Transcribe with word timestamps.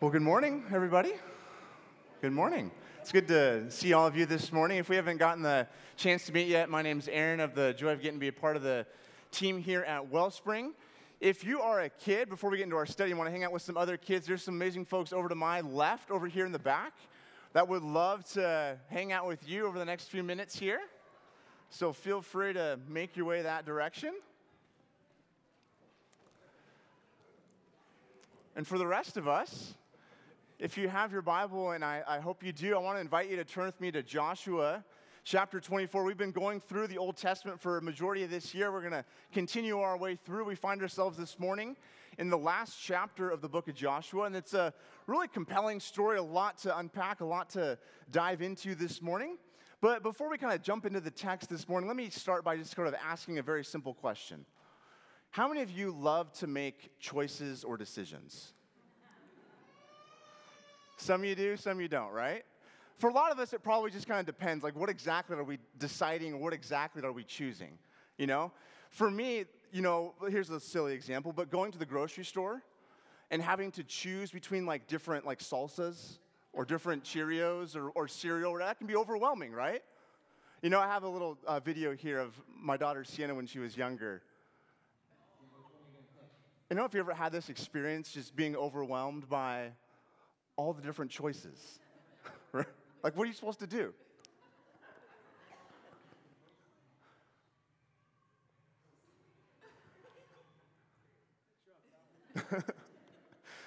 Well, 0.00 0.10
good 0.10 0.22
morning, 0.22 0.64
everybody. 0.72 1.12
Good 2.22 2.32
morning. 2.32 2.70
It's 3.02 3.12
good 3.12 3.28
to 3.28 3.70
see 3.70 3.92
all 3.92 4.06
of 4.06 4.16
you 4.16 4.24
this 4.24 4.50
morning. 4.50 4.78
If 4.78 4.88
we 4.88 4.96
haven't 4.96 5.18
gotten 5.18 5.42
the 5.42 5.68
chance 5.98 6.24
to 6.24 6.32
meet 6.32 6.48
yet, 6.48 6.70
my 6.70 6.80
name 6.80 7.00
is 7.00 7.06
Aaron 7.06 7.38
of 7.38 7.54
the 7.54 7.74
joy 7.74 7.92
of 7.92 8.00
getting 8.00 8.16
to 8.16 8.20
be 8.20 8.28
a 8.28 8.32
part 8.32 8.56
of 8.56 8.62
the 8.62 8.86
team 9.30 9.58
here 9.58 9.82
at 9.82 10.08
Wellspring. 10.08 10.72
If 11.20 11.44
you 11.44 11.60
are 11.60 11.80
a 11.80 11.90
kid, 11.90 12.30
before 12.30 12.48
we 12.48 12.56
get 12.56 12.62
into 12.62 12.76
our 12.76 12.86
study, 12.86 13.10
and 13.10 13.18
want 13.18 13.28
to 13.28 13.30
hang 13.30 13.44
out 13.44 13.52
with 13.52 13.60
some 13.60 13.76
other 13.76 13.98
kids, 13.98 14.26
there's 14.26 14.42
some 14.42 14.54
amazing 14.54 14.86
folks 14.86 15.12
over 15.12 15.28
to 15.28 15.34
my 15.34 15.60
left, 15.60 16.10
over 16.10 16.26
here 16.28 16.46
in 16.46 16.52
the 16.52 16.58
back, 16.58 16.94
that 17.52 17.68
would 17.68 17.82
love 17.82 18.24
to 18.32 18.78
hang 18.88 19.12
out 19.12 19.26
with 19.26 19.46
you 19.46 19.66
over 19.66 19.78
the 19.78 19.84
next 19.84 20.08
few 20.08 20.22
minutes 20.22 20.58
here. 20.58 20.80
So 21.68 21.92
feel 21.92 22.22
free 22.22 22.54
to 22.54 22.80
make 22.88 23.18
your 23.18 23.26
way 23.26 23.42
that 23.42 23.66
direction. 23.66 24.14
And 28.56 28.66
for 28.66 28.78
the 28.78 28.86
rest 28.86 29.18
of 29.18 29.28
us, 29.28 29.74
if 30.60 30.76
you 30.76 30.88
have 30.88 31.10
your 31.10 31.22
Bible, 31.22 31.70
and 31.70 31.82
I, 31.82 32.02
I 32.06 32.18
hope 32.18 32.44
you 32.44 32.52
do, 32.52 32.74
I 32.74 32.78
want 32.78 32.98
to 32.98 33.00
invite 33.00 33.30
you 33.30 33.36
to 33.36 33.44
turn 33.44 33.64
with 33.64 33.80
me 33.80 33.90
to 33.92 34.02
Joshua 34.02 34.84
chapter 35.24 35.58
24. 35.58 36.04
We've 36.04 36.18
been 36.18 36.32
going 36.32 36.60
through 36.60 36.88
the 36.88 36.98
Old 36.98 37.16
Testament 37.16 37.58
for 37.58 37.78
a 37.78 37.82
majority 37.82 38.24
of 38.24 38.30
this 38.30 38.54
year. 38.54 38.70
We're 38.70 38.82
going 38.82 38.92
to 38.92 39.04
continue 39.32 39.78
our 39.78 39.96
way 39.96 40.16
through. 40.16 40.44
We 40.44 40.54
find 40.54 40.82
ourselves 40.82 41.16
this 41.16 41.38
morning 41.38 41.78
in 42.18 42.28
the 42.28 42.36
last 42.36 42.76
chapter 42.78 43.30
of 43.30 43.40
the 43.40 43.48
book 43.48 43.68
of 43.68 43.74
Joshua, 43.74 44.24
and 44.24 44.36
it's 44.36 44.52
a 44.52 44.74
really 45.06 45.28
compelling 45.28 45.80
story, 45.80 46.18
a 46.18 46.22
lot 46.22 46.58
to 46.58 46.76
unpack, 46.76 47.22
a 47.22 47.24
lot 47.24 47.48
to 47.50 47.78
dive 48.10 48.42
into 48.42 48.74
this 48.74 49.00
morning. 49.00 49.38
But 49.80 50.02
before 50.02 50.28
we 50.28 50.36
kind 50.36 50.52
of 50.52 50.62
jump 50.62 50.84
into 50.84 51.00
the 51.00 51.10
text 51.10 51.48
this 51.48 51.70
morning, 51.70 51.88
let 51.88 51.96
me 51.96 52.10
start 52.10 52.44
by 52.44 52.58
just 52.58 52.74
sort 52.74 52.86
of 52.86 52.94
asking 53.02 53.38
a 53.38 53.42
very 53.42 53.64
simple 53.64 53.94
question. 53.94 54.44
How 55.30 55.48
many 55.48 55.62
of 55.62 55.70
you 55.70 55.90
love 55.90 56.34
to 56.34 56.46
make 56.46 56.90
choices 57.00 57.64
or 57.64 57.78
decisions? 57.78 58.52
Some 61.00 61.24
you 61.24 61.34
do, 61.34 61.56
some 61.56 61.80
you 61.80 61.88
don't, 61.88 62.12
right? 62.12 62.44
For 62.98 63.08
a 63.08 63.12
lot 63.12 63.32
of 63.32 63.38
us, 63.38 63.54
it 63.54 63.62
probably 63.62 63.90
just 63.90 64.06
kind 64.06 64.20
of 64.20 64.26
depends. 64.26 64.62
Like, 64.62 64.76
what 64.76 64.90
exactly 64.90 65.34
are 65.34 65.44
we 65.44 65.58
deciding, 65.78 66.38
what 66.38 66.52
exactly 66.52 67.02
are 67.02 67.12
we 67.12 67.24
choosing? 67.24 67.78
You 68.18 68.26
know? 68.26 68.52
For 68.90 69.10
me, 69.10 69.46
you 69.72 69.80
know, 69.80 70.12
here's 70.28 70.50
a 70.50 70.60
silly 70.60 70.92
example, 70.92 71.32
but 71.32 71.50
going 71.50 71.72
to 71.72 71.78
the 71.78 71.86
grocery 71.86 72.24
store 72.24 72.62
and 73.30 73.40
having 73.40 73.70
to 73.72 73.84
choose 73.84 74.30
between 74.30 74.66
like 74.66 74.88
different 74.88 75.24
like 75.24 75.38
salsas 75.38 76.18
or 76.52 76.66
different 76.66 77.02
Cheerios 77.02 77.76
or, 77.76 77.88
or 77.90 78.06
cereal, 78.06 78.58
that 78.58 78.76
can 78.76 78.86
be 78.86 78.96
overwhelming, 78.96 79.52
right? 79.52 79.82
You 80.60 80.68
know, 80.68 80.80
I 80.80 80.86
have 80.86 81.04
a 81.04 81.08
little 81.08 81.38
uh, 81.46 81.60
video 81.60 81.94
here 81.94 82.18
of 82.18 82.34
my 82.54 82.76
daughter 82.76 83.04
Sienna 83.04 83.34
when 83.34 83.46
she 83.46 83.58
was 83.58 83.74
younger. 83.74 84.20
You 86.68 86.76
know, 86.76 86.84
if 86.84 86.92
you 86.92 87.00
ever 87.00 87.14
had 87.14 87.32
this 87.32 87.48
experience, 87.48 88.12
just 88.12 88.36
being 88.36 88.54
overwhelmed 88.54 89.28
by 89.30 89.70
all 90.60 90.74
the 90.74 90.82
different 90.82 91.10
choices. 91.10 91.78
like, 92.52 93.16
what 93.16 93.24
are 93.24 93.26
you 93.26 93.32
supposed 93.32 93.60
to 93.60 93.66
do? 93.66 93.94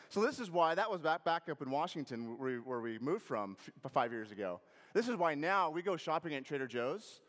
so 0.09 0.21
this 0.21 0.39
is 0.39 0.51
why 0.51 0.75
that 0.75 0.91
was 0.91 1.01
back, 1.01 1.23
back 1.23 1.49
up 1.49 1.63
in 1.63 1.71
Washington 1.71 2.37
where 2.37 2.51
we, 2.51 2.59
where 2.59 2.79
we 2.79 2.99
moved 2.99 3.23
from 3.23 3.57
f- 3.83 3.91
five 3.91 4.11
years 4.11 4.31
ago. 4.31 4.59
This 4.93 5.07
is 5.07 5.15
why 5.15 5.33
now 5.33 5.71
we 5.71 5.81
go 5.81 5.97
shopping 5.97 6.35
at 6.35 6.45
Trader 6.45 6.67
Joe's 6.67 7.21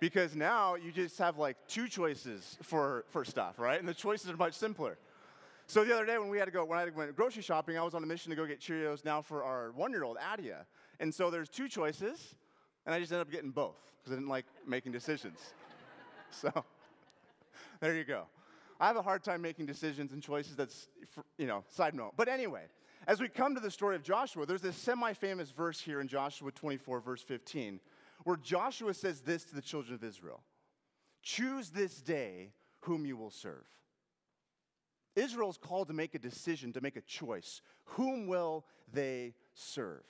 because 0.00 0.34
now 0.34 0.74
you 0.74 0.90
just 0.90 1.16
have 1.18 1.38
like 1.38 1.56
two 1.68 1.86
choices 1.86 2.58
for, 2.62 3.04
for 3.10 3.24
stuff, 3.24 3.60
right? 3.60 3.78
And 3.78 3.88
the 3.88 3.94
choices 3.94 4.28
are 4.28 4.36
much 4.36 4.54
simpler. 4.54 4.98
So 5.66 5.84
the 5.84 5.94
other 5.94 6.04
day 6.04 6.18
when 6.18 6.28
we 6.28 6.38
had 6.38 6.44
to 6.44 6.50
go, 6.50 6.64
when 6.64 6.78
I 6.78 6.84
went 6.90 7.14
grocery 7.16 7.42
shopping, 7.42 7.78
I 7.78 7.82
was 7.82 7.94
on 7.94 8.02
a 8.02 8.06
mission 8.06 8.30
to 8.30 8.36
go 8.36 8.46
get 8.46 8.60
Cheerios 8.60 9.04
now 9.04 9.22
for 9.22 9.42
our 9.42 9.72
one-year-old 9.72 10.18
Adia. 10.18 10.66
And 11.00 11.12
so 11.12 11.30
there's 11.30 11.48
two 11.48 11.68
choices, 11.68 12.36
and 12.84 12.94
I 12.94 13.00
just 13.00 13.12
ended 13.12 13.26
up 13.26 13.32
getting 13.32 13.50
both 13.50 13.78
because 13.98 14.12
I 14.12 14.16
didn't 14.16 14.28
like 14.28 14.44
making 14.66 14.92
decisions. 14.92 15.38
so 16.30 16.50
there 17.80 17.96
you 17.96 18.04
go. 18.04 18.24
I 18.78 18.86
have 18.88 18.96
a 18.96 19.02
hard 19.02 19.22
time 19.22 19.40
making 19.40 19.66
decisions 19.66 20.12
and 20.12 20.22
choices. 20.22 20.56
That's 20.56 20.88
you 21.38 21.46
know 21.46 21.64
side 21.70 21.94
note. 21.94 22.12
But 22.16 22.28
anyway, 22.28 22.64
as 23.06 23.20
we 23.20 23.28
come 23.28 23.54
to 23.54 23.60
the 23.60 23.70
story 23.70 23.96
of 23.96 24.02
Joshua, 24.02 24.44
there's 24.44 24.62
this 24.62 24.76
semi-famous 24.76 25.50
verse 25.50 25.80
here 25.80 26.00
in 26.00 26.08
Joshua 26.08 26.50
24, 26.50 27.00
verse 27.00 27.22
15, 27.22 27.80
where 28.24 28.36
Joshua 28.36 28.92
says 28.92 29.20
this 29.20 29.44
to 29.44 29.54
the 29.54 29.62
children 29.62 29.94
of 29.94 30.04
Israel: 30.04 30.42
"Choose 31.22 31.70
this 31.70 32.02
day 32.02 32.52
whom 32.80 33.06
you 33.06 33.16
will 33.16 33.30
serve." 33.30 33.64
Israel's 35.16 35.58
called 35.58 35.88
to 35.88 35.94
make 35.94 36.14
a 36.14 36.18
decision, 36.18 36.72
to 36.72 36.80
make 36.80 36.96
a 36.96 37.00
choice. 37.02 37.62
Whom 37.84 38.26
will 38.26 38.64
they 38.92 39.34
serve? 39.54 40.02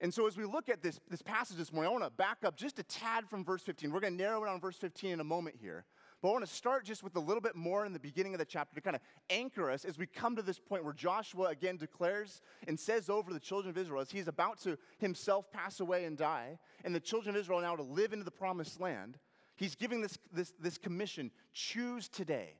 And 0.00 0.14
so, 0.14 0.28
as 0.28 0.36
we 0.36 0.44
look 0.44 0.68
at 0.68 0.80
this, 0.80 1.00
this 1.10 1.22
passage 1.22 1.56
this 1.56 1.72
morning, 1.72 1.88
I 1.88 1.92
want 1.92 2.04
to 2.04 2.10
back 2.10 2.38
up 2.44 2.56
just 2.56 2.78
a 2.78 2.84
tad 2.84 3.28
from 3.28 3.44
verse 3.44 3.62
15. 3.62 3.90
We're 3.90 3.98
going 3.98 4.16
to 4.16 4.22
narrow 4.22 4.44
it 4.44 4.48
on 4.48 4.60
verse 4.60 4.76
15 4.76 5.10
in 5.10 5.20
a 5.20 5.24
moment 5.24 5.56
here. 5.60 5.84
But 6.22 6.28
I 6.28 6.32
want 6.32 6.46
to 6.46 6.52
start 6.52 6.84
just 6.84 7.02
with 7.02 7.16
a 7.16 7.20
little 7.20 7.40
bit 7.40 7.56
more 7.56 7.84
in 7.84 7.92
the 7.92 7.98
beginning 7.98 8.32
of 8.32 8.38
the 8.38 8.44
chapter 8.44 8.74
to 8.76 8.80
kind 8.80 8.94
of 8.94 9.02
anchor 9.28 9.70
us 9.70 9.84
as 9.84 9.98
we 9.98 10.06
come 10.06 10.36
to 10.36 10.42
this 10.42 10.58
point 10.58 10.84
where 10.84 10.92
Joshua 10.92 11.46
again 11.46 11.76
declares 11.76 12.40
and 12.66 12.78
says 12.78 13.08
over 13.08 13.32
the 13.32 13.40
children 13.40 13.70
of 13.70 13.78
Israel 13.78 14.00
as 14.00 14.10
he's 14.10 14.28
about 14.28 14.60
to 14.62 14.78
himself 14.98 15.50
pass 15.50 15.80
away 15.80 16.04
and 16.04 16.16
die, 16.16 16.58
and 16.84 16.94
the 16.94 17.00
children 17.00 17.34
of 17.34 17.40
Israel 17.40 17.60
now 17.60 17.74
to 17.74 17.82
live 17.82 18.12
into 18.12 18.24
the 18.24 18.30
promised 18.30 18.80
land. 18.80 19.18
He's 19.56 19.74
giving 19.74 20.00
this, 20.00 20.16
this, 20.32 20.52
this 20.60 20.78
commission 20.78 21.32
choose 21.52 22.08
today 22.08 22.54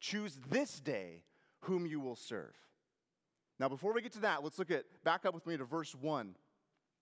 Choose 0.00 0.38
this 0.50 0.80
day 0.80 1.22
whom 1.60 1.86
you 1.86 2.00
will 2.00 2.16
serve. 2.16 2.54
Now, 3.58 3.68
before 3.68 3.92
we 3.92 4.02
get 4.02 4.12
to 4.12 4.20
that, 4.20 4.44
let's 4.44 4.58
look 4.58 4.70
at, 4.70 4.84
back 5.02 5.24
up 5.24 5.34
with 5.34 5.46
me 5.46 5.56
to 5.56 5.64
verse 5.64 5.94
1 5.94 6.34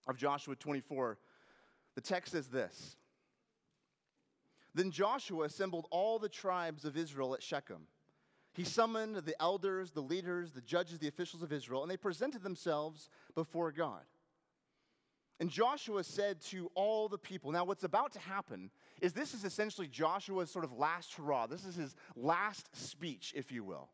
of 0.07 0.17
Joshua 0.17 0.55
24. 0.55 1.19
The 1.95 2.01
text 2.01 2.33
says 2.33 2.49
this 2.49 2.97
Then 4.75 4.91
Joshua 4.91 5.47
assembled 5.47 5.87
all 5.91 6.19
the 6.19 6.29
tribes 6.29 6.85
of 6.85 6.97
Israel 6.97 7.35
at 7.35 7.43
Shechem. 7.43 7.87
He 8.55 8.63
summoned 8.63 9.17
the 9.17 9.41
elders, 9.43 9.91
the 9.91 10.01
leaders, 10.01 10.53
the 10.53 10.61
judges, 10.61 11.01
the 11.01 11.09
officials 11.09 11.43
of 11.43 11.53
Israel, 11.53 11.83
and 11.83 11.91
they 11.91 11.97
presented 11.97 12.45
themselves 12.45 13.11
before 13.35 13.73
God. 13.73 14.03
And 15.41 15.51
Joshua 15.51 16.05
said 16.05 16.41
to 16.43 16.71
all 16.75 17.09
the 17.09 17.19
people, 17.19 17.51
now 17.51 17.65
what's 17.65 17.83
about 17.85 18.13
to 18.13 18.21
happen 18.21 18.71
is 19.03 19.13
this 19.13 19.35
is 19.35 19.45
essentially 19.45 19.89
Joshua's 19.89 20.51
sort 20.51 20.65
of 20.65 20.73
last 20.73 21.15
hurrah. 21.15 21.47
This 21.47 21.65
is 21.65 21.75
his 21.75 21.97
last 22.15 22.75
speech, 22.77 23.33
if 23.37 23.51
you 23.51 23.65
will. 23.65 23.89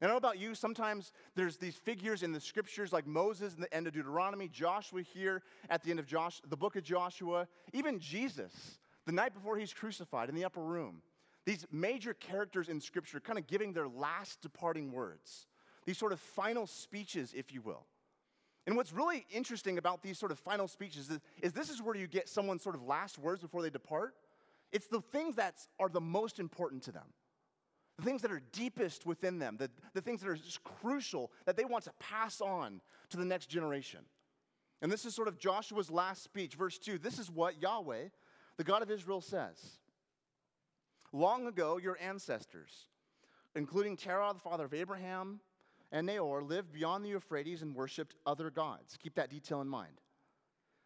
And 0.00 0.10
I 0.10 0.12
don't 0.12 0.22
know 0.22 0.28
about 0.28 0.38
you, 0.38 0.54
sometimes 0.54 1.12
there's 1.34 1.56
these 1.56 1.76
figures 1.76 2.22
in 2.22 2.32
the 2.32 2.40
scriptures 2.40 2.92
like 2.92 3.06
Moses 3.06 3.54
in 3.54 3.62
the 3.62 3.72
end 3.72 3.86
of 3.86 3.94
Deuteronomy, 3.94 4.46
Joshua 4.48 5.00
here 5.00 5.42
at 5.70 5.82
the 5.82 5.90
end 5.90 5.98
of 5.98 6.06
Josh, 6.06 6.42
the 6.46 6.56
book 6.56 6.76
of 6.76 6.82
Joshua, 6.82 7.48
even 7.72 7.98
Jesus, 7.98 8.78
the 9.06 9.12
night 9.12 9.32
before 9.32 9.56
he's 9.56 9.72
crucified 9.72 10.28
in 10.28 10.34
the 10.34 10.44
upper 10.44 10.60
room. 10.60 11.00
These 11.46 11.66
major 11.72 12.12
characters 12.12 12.68
in 12.68 12.80
scripture 12.82 13.20
kind 13.20 13.38
of 13.38 13.46
giving 13.46 13.72
their 13.72 13.88
last 13.88 14.42
departing 14.42 14.92
words, 14.92 15.46
these 15.86 15.96
sort 15.96 16.12
of 16.12 16.20
final 16.20 16.66
speeches, 16.66 17.32
if 17.34 17.54
you 17.54 17.62
will. 17.62 17.86
And 18.66 18.76
what's 18.76 18.92
really 18.92 19.24
interesting 19.30 19.78
about 19.78 20.02
these 20.02 20.18
sort 20.18 20.32
of 20.32 20.38
final 20.38 20.66
speeches 20.66 21.08
is, 21.08 21.20
is 21.40 21.52
this 21.52 21.70
is 21.70 21.80
where 21.80 21.94
you 21.94 22.08
get 22.08 22.28
someone's 22.28 22.62
sort 22.62 22.74
of 22.74 22.82
last 22.82 23.18
words 23.18 23.40
before 23.40 23.62
they 23.62 23.70
depart. 23.70 24.14
It's 24.72 24.88
the 24.88 25.00
things 25.00 25.36
that 25.36 25.54
are 25.78 25.88
the 25.88 26.00
most 26.00 26.40
important 26.40 26.82
to 26.84 26.92
them, 26.92 27.06
the 27.96 28.04
things 28.04 28.22
that 28.22 28.32
are 28.32 28.42
deepest 28.52 29.06
within 29.06 29.38
them, 29.38 29.56
the, 29.56 29.70
the 29.94 30.00
things 30.00 30.20
that 30.20 30.28
are 30.28 30.34
just 30.34 30.64
crucial 30.64 31.30
that 31.44 31.56
they 31.56 31.64
want 31.64 31.84
to 31.84 31.92
pass 32.00 32.40
on 32.40 32.80
to 33.10 33.16
the 33.16 33.24
next 33.24 33.46
generation. 33.46 34.00
And 34.82 34.90
this 34.90 35.04
is 35.04 35.14
sort 35.14 35.28
of 35.28 35.38
Joshua's 35.38 35.90
last 35.90 36.24
speech, 36.24 36.54
verse 36.54 36.78
2. 36.78 36.98
This 36.98 37.18
is 37.20 37.30
what 37.30 37.62
Yahweh, 37.62 38.08
the 38.56 38.64
God 38.64 38.82
of 38.82 38.90
Israel, 38.90 39.20
says 39.20 39.78
Long 41.12 41.46
ago, 41.46 41.78
your 41.78 41.96
ancestors, 42.00 42.88
including 43.54 43.96
Terah, 43.96 44.32
the 44.34 44.40
father 44.40 44.64
of 44.64 44.74
Abraham, 44.74 45.40
and 45.96 46.06
Nahor 46.06 46.42
lived 46.42 46.74
beyond 46.74 47.02
the 47.02 47.08
Euphrates 47.08 47.62
and 47.62 47.74
worshiped 47.74 48.16
other 48.26 48.50
gods. 48.50 48.98
Keep 49.02 49.14
that 49.14 49.30
detail 49.30 49.62
in 49.62 49.68
mind. 49.68 50.02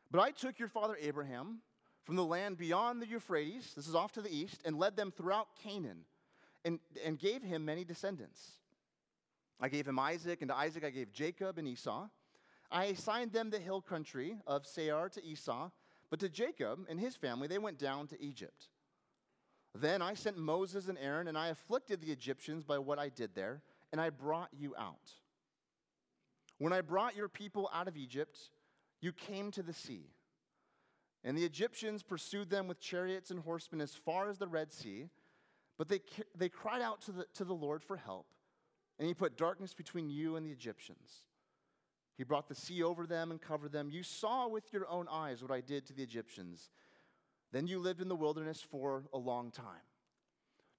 But 0.09 0.21
I 0.21 0.31
took 0.31 0.61
your 0.61 0.69
father 0.69 0.97
Abraham 1.01 1.63
from 2.05 2.15
the 2.15 2.25
land 2.25 2.59
beyond 2.59 3.03
the 3.03 3.09
Euphrates, 3.09 3.73
this 3.75 3.89
is 3.89 3.97
off 3.97 4.13
to 4.13 4.23
the 4.23 4.33
east, 4.33 4.63
and 4.65 4.79
led 4.79 4.95
them 4.95 5.11
throughout 5.11 5.49
Canaan 5.65 6.05
and, 6.65 6.79
and 7.05 7.19
gave 7.19 7.43
him 7.43 7.65
many 7.65 7.85
descendants. 7.85 8.53
I 9.61 9.69
gave 9.69 9.89
him 9.89 9.99
Isaac, 9.99 10.43
and 10.43 10.49
to 10.49 10.57
Isaac 10.57 10.85
I 10.85 10.91
gave 10.91 11.11
Jacob 11.11 11.59
and 11.59 11.67
Esau. 11.67 12.09
I 12.71 12.85
assigned 12.85 13.33
them 13.33 13.51
the 13.51 13.59
hill 13.59 13.81
country 13.81 14.37
of 14.47 14.65
Seir 14.65 15.09
to 15.09 15.25
Esau, 15.25 15.71
but 16.09 16.21
to 16.21 16.29
Jacob 16.29 16.87
and 16.89 17.01
his 17.01 17.17
family 17.17 17.49
they 17.49 17.59
went 17.59 17.81
down 17.81 18.07
to 18.09 18.23
Egypt. 18.23 18.69
Then 19.75 20.03
I 20.03 20.15
sent 20.15 20.39
Moses 20.39 20.87
and 20.87 20.99
Aaron, 20.99 21.27
and 21.27 21.37
I 21.37 21.49
afflicted 21.49 22.01
the 22.01 22.13
Egyptians 22.13 22.63
by 22.63 22.79
what 22.79 23.01
I 23.01 23.09
did 23.09 23.35
there 23.35 23.63
and 23.93 24.01
I 24.01 24.11
brought 24.11 24.51
you 24.53 24.75
out. 24.79 25.13
When 26.59 26.73
I 26.73 26.81
brought 26.81 27.17
your 27.17 27.29
people 27.29 27.71
out 27.73 27.89
of 27.89 27.97
Egypt, 27.97 28.39
you 29.01 29.13
came 29.13 29.51
to 29.53 29.63
the 29.63 29.73
sea. 29.73 30.11
And 31.25 31.37
the 31.37 31.45
Egyptians 31.45 32.03
pursued 32.03 32.51
them 32.51 32.67
with 32.67 32.81
chariots 32.81 33.31
and 33.31 33.41
horsemen 33.41 33.81
as 33.81 33.95
far 33.95 34.29
as 34.29 34.39
the 34.39 34.49
Red 34.49 34.73
Sea. 34.73 35.09
But 35.79 35.89
they, 35.89 36.01
they 36.37 36.49
cried 36.49 36.83
out 36.83 37.01
to 37.03 37.13
the, 37.13 37.27
to 37.35 37.45
the 37.45 37.55
Lord 37.55 37.83
for 37.83 37.97
help, 37.97 38.27
and 38.99 39.09
he 39.09 39.15
put 39.15 39.39
darkness 39.39 39.73
between 39.73 40.11
you 40.11 40.37
and 40.37 40.45
the 40.45 40.51
Egyptians. 40.51 41.23
He 42.19 42.25
brought 42.25 42.49
the 42.49 42.55
sea 42.55 42.83
over 42.83 43.07
them 43.07 43.31
and 43.31 43.41
covered 43.41 43.73
them. 43.73 43.89
You 43.91 44.03
saw 44.03 44.47
with 44.47 44.75
your 44.75 44.87
own 44.91 45.09
eyes 45.11 45.41
what 45.41 45.51
I 45.51 45.63
did 45.63 45.87
to 45.87 45.95
the 45.95 46.03
Egyptians. 46.03 46.69
Then 47.51 47.67
you 47.67 47.79
lived 47.79 48.03
in 48.03 48.09
the 48.09 48.17
wilderness 48.17 48.61
for 48.61 49.05
a 49.15 49.19
long 49.19 49.51
time. 49.51 49.65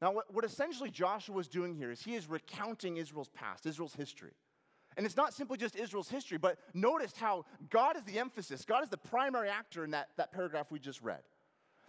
Now, 0.01 0.11
what, 0.11 0.33
what 0.33 0.43
essentially 0.43 0.89
Joshua 0.89 1.37
is 1.39 1.47
doing 1.47 1.75
here 1.75 1.91
is 1.91 2.01
he 2.01 2.15
is 2.15 2.27
recounting 2.27 2.97
Israel's 2.97 3.29
past, 3.29 3.65
Israel's 3.65 3.93
history. 3.93 4.31
And 4.97 5.05
it's 5.05 5.15
not 5.15 5.33
simply 5.33 5.57
just 5.57 5.75
Israel's 5.75 6.09
history, 6.09 6.37
but 6.37 6.57
notice 6.73 7.13
how 7.15 7.45
God 7.69 7.95
is 7.95 8.03
the 8.03 8.19
emphasis, 8.19 8.65
God 8.65 8.83
is 8.83 8.89
the 8.89 8.97
primary 8.97 9.49
actor 9.49 9.83
in 9.83 9.91
that, 9.91 10.09
that 10.17 10.33
paragraph 10.33 10.71
we 10.71 10.79
just 10.79 11.01
read. 11.01 11.21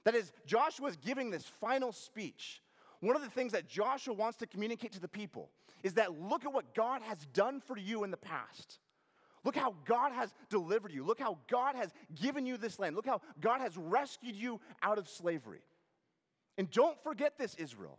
That 0.05 0.15
is, 0.15 0.33
Joshua 0.47 0.89
is 0.89 0.97
giving 0.97 1.31
this 1.31 1.45
final 1.45 1.93
speech. 1.93 2.63
One 3.01 3.17
of 3.17 3.23
the 3.23 3.31
things 3.31 3.53
that 3.53 3.69
Joshua 3.69 4.15
wants 4.15 4.39
to 4.39 4.47
communicate 4.47 4.93
to 4.93 5.01
the 5.01 5.09
people 5.09 5.51
is 5.83 5.95
that 5.95 6.21
look 6.21 6.45
at 6.45 6.53
what 6.53 6.75
God 6.75 7.03
has 7.03 7.27
done 7.33 7.61
for 7.61 7.77
you 7.77 8.05
in 8.05 8.11
the 8.11 8.17
past. 8.17 8.79
Look 9.45 9.57
how 9.57 9.75
God 9.85 10.13
has 10.13 10.33
delivered 10.51 10.93
you. 10.93 11.05
Look 11.05 11.19
how 11.19 11.39
God 11.51 11.75
has 11.75 11.93
given 12.21 12.47
you 12.47 12.57
this 12.57 12.79
land. 12.79 12.95
Look 12.95 13.07
how 13.07 13.21
God 13.41 13.61
has 13.61 13.77
rescued 13.77 14.37
you 14.37 14.61
out 14.83 14.99
of 14.99 15.09
slavery. 15.09 15.63
And 16.59 16.71
don't 16.71 17.03
forget 17.03 17.39
this, 17.39 17.55
Israel. 17.55 17.99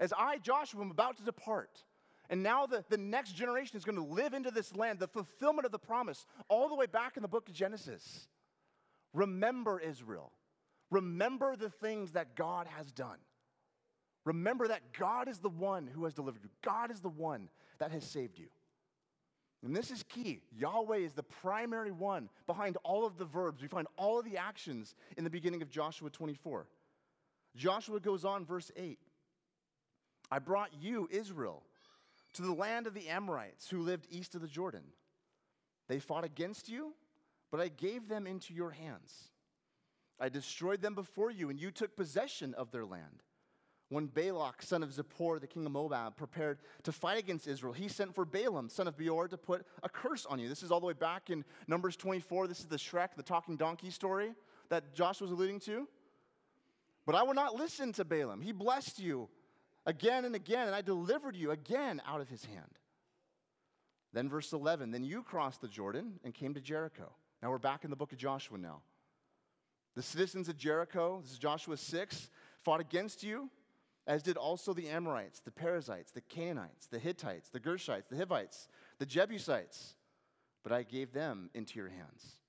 As 0.00 0.12
I, 0.12 0.38
Joshua, 0.38 0.80
am 0.80 0.90
about 0.90 1.16
to 1.18 1.24
depart, 1.24 1.84
and 2.28 2.42
now 2.42 2.66
the, 2.66 2.84
the 2.88 2.96
next 2.96 3.32
generation 3.32 3.76
is 3.76 3.84
going 3.84 3.96
to 3.96 4.02
live 4.02 4.32
into 4.34 4.50
this 4.50 4.74
land, 4.74 4.98
the 4.98 5.08
fulfillment 5.08 5.66
of 5.66 5.72
the 5.72 5.78
promise, 5.78 6.26
all 6.48 6.68
the 6.68 6.74
way 6.74 6.86
back 6.86 7.16
in 7.16 7.22
the 7.22 7.28
book 7.28 7.48
of 7.48 7.54
Genesis. 7.54 8.26
Remember, 9.12 9.78
Israel. 9.78 10.32
Remember 10.90 11.56
the 11.56 11.70
things 11.70 12.12
that 12.12 12.34
God 12.34 12.66
has 12.76 12.90
done. 12.92 13.18
Remember 14.24 14.68
that 14.68 14.92
God 14.98 15.28
is 15.28 15.38
the 15.38 15.48
one 15.48 15.86
who 15.86 16.04
has 16.04 16.14
delivered 16.14 16.42
you, 16.42 16.50
God 16.62 16.90
is 16.90 17.00
the 17.00 17.08
one 17.08 17.48
that 17.78 17.90
has 17.90 18.04
saved 18.04 18.38
you. 18.38 18.46
And 19.64 19.76
this 19.76 19.90
is 19.90 20.02
key. 20.02 20.40
Yahweh 20.56 20.98
is 20.98 21.12
the 21.12 21.22
primary 21.22 21.92
one 21.92 22.28
behind 22.46 22.76
all 22.82 23.06
of 23.06 23.16
the 23.16 23.24
verbs. 23.24 23.62
We 23.62 23.68
find 23.68 23.86
all 23.96 24.18
of 24.18 24.24
the 24.24 24.36
actions 24.36 24.96
in 25.16 25.22
the 25.22 25.30
beginning 25.30 25.62
of 25.62 25.70
Joshua 25.70 26.10
24. 26.10 26.66
Joshua 27.56 28.00
goes 28.00 28.24
on, 28.24 28.44
verse 28.44 28.70
8 28.76 28.98
I 30.30 30.38
brought 30.38 30.70
you, 30.80 31.08
Israel, 31.10 31.62
to 32.34 32.42
the 32.42 32.52
land 32.52 32.86
of 32.86 32.94
the 32.94 33.08
Amorites 33.08 33.68
who 33.68 33.82
lived 33.82 34.06
east 34.10 34.34
of 34.34 34.40
the 34.40 34.48
Jordan. 34.48 34.84
They 35.88 35.98
fought 35.98 36.24
against 36.24 36.68
you, 36.68 36.94
but 37.50 37.60
I 37.60 37.68
gave 37.68 38.08
them 38.08 38.26
into 38.26 38.54
your 38.54 38.70
hands. 38.70 39.28
I 40.18 40.28
destroyed 40.28 40.80
them 40.80 40.94
before 40.94 41.30
you, 41.30 41.50
and 41.50 41.60
you 41.60 41.70
took 41.70 41.96
possession 41.96 42.54
of 42.54 42.70
their 42.70 42.86
land. 42.86 43.22
When 43.90 44.06
Balak, 44.06 44.62
son 44.62 44.82
of 44.82 44.90
Zippor, 44.90 45.38
the 45.38 45.46
king 45.46 45.66
of 45.66 45.72
Moab, 45.72 46.16
prepared 46.16 46.60
to 46.84 46.92
fight 46.92 47.18
against 47.18 47.46
Israel, 47.46 47.74
he 47.74 47.88
sent 47.88 48.14
for 48.14 48.24
Balaam, 48.24 48.70
son 48.70 48.88
of 48.88 48.96
Beor, 48.96 49.28
to 49.28 49.36
put 49.36 49.66
a 49.82 49.88
curse 49.90 50.24
on 50.24 50.38
you. 50.38 50.48
This 50.48 50.62
is 50.62 50.70
all 50.70 50.80
the 50.80 50.86
way 50.86 50.94
back 50.94 51.28
in 51.28 51.44
Numbers 51.66 51.96
24. 51.96 52.46
This 52.46 52.60
is 52.60 52.66
the 52.66 52.76
Shrek, 52.76 53.16
the 53.16 53.22
talking 53.22 53.56
donkey 53.58 53.90
story 53.90 54.32
that 54.70 54.94
Josh 54.94 55.20
was 55.20 55.30
alluding 55.30 55.60
to. 55.60 55.86
But 57.04 57.14
I 57.14 57.22
will 57.22 57.34
not 57.34 57.54
listen 57.54 57.92
to 57.94 58.04
Balaam. 58.04 58.40
He 58.40 58.52
blessed 58.52 59.00
you 59.00 59.28
again 59.86 60.24
and 60.24 60.34
again, 60.34 60.66
and 60.66 60.74
I 60.74 60.82
delivered 60.82 61.36
you 61.36 61.50
again 61.50 62.00
out 62.06 62.20
of 62.20 62.28
his 62.28 62.44
hand. 62.44 62.78
Then, 64.12 64.28
verse 64.28 64.52
11, 64.52 64.90
then 64.90 65.04
you 65.04 65.22
crossed 65.22 65.60
the 65.62 65.68
Jordan 65.68 66.20
and 66.22 66.34
came 66.34 66.54
to 66.54 66.60
Jericho. 66.60 67.12
Now 67.42 67.50
we're 67.50 67.58
back 67.58 67.84
in 67.84 67.90
the 67.90 67.96
book 67.96 68.12
of 68.12 68.18
Joshua 68.18 68.58
now. 68.58 68.82
The 69.94 70.02
citizens 70.02 70.48
of 70.48 70.56
Jericho, 70.56 71.20
this 71.22 71.32
is 71.32 71.38
Joshua 71.38 71.76
6, 71.76 72.30
fought 72.62 72.80
against 72.80 73.22
you, 73.22 73.50
as 74.06 74.22
did 74.22 74.36
also 74.36 74.72
the 74.72 74.88
Amorites, 74.88 75.40
the 75.40 75.50
Perizzites, 75.50 76.12
the 76.12 76.20
Canaanites, 76.20 76.86
the 76.86 76.98
Hittites, 76.98 77.48
the 77.48 77.60
Girgashites, 77.60 78.08
the 78.08 78.16
Hivites, 78.16 78.68
the 78.98 79.06
Jebusites. 79.06 79.94
But 80.62 80.72
I 80.72 80.82
gave 80.82 81.12
them 81.12 81.50
into 81.54 81.78
your 81.78 81.88
hands. 81.88 82.41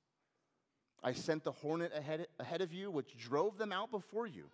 I 1.04 1.14
sent 1.14 1.44
the 1.44 1.52
hornet 1.52 1.92
ahead, 1.96 2.28
ahead 2.40 2.62
of 2.62 2.74
you, 2.74 2.90
which 2.90 3.18
drove 3.18 3.58
them 3.58 3.72
out 3.72 3.92
before 3.92 4.26
you. 4.26 4.46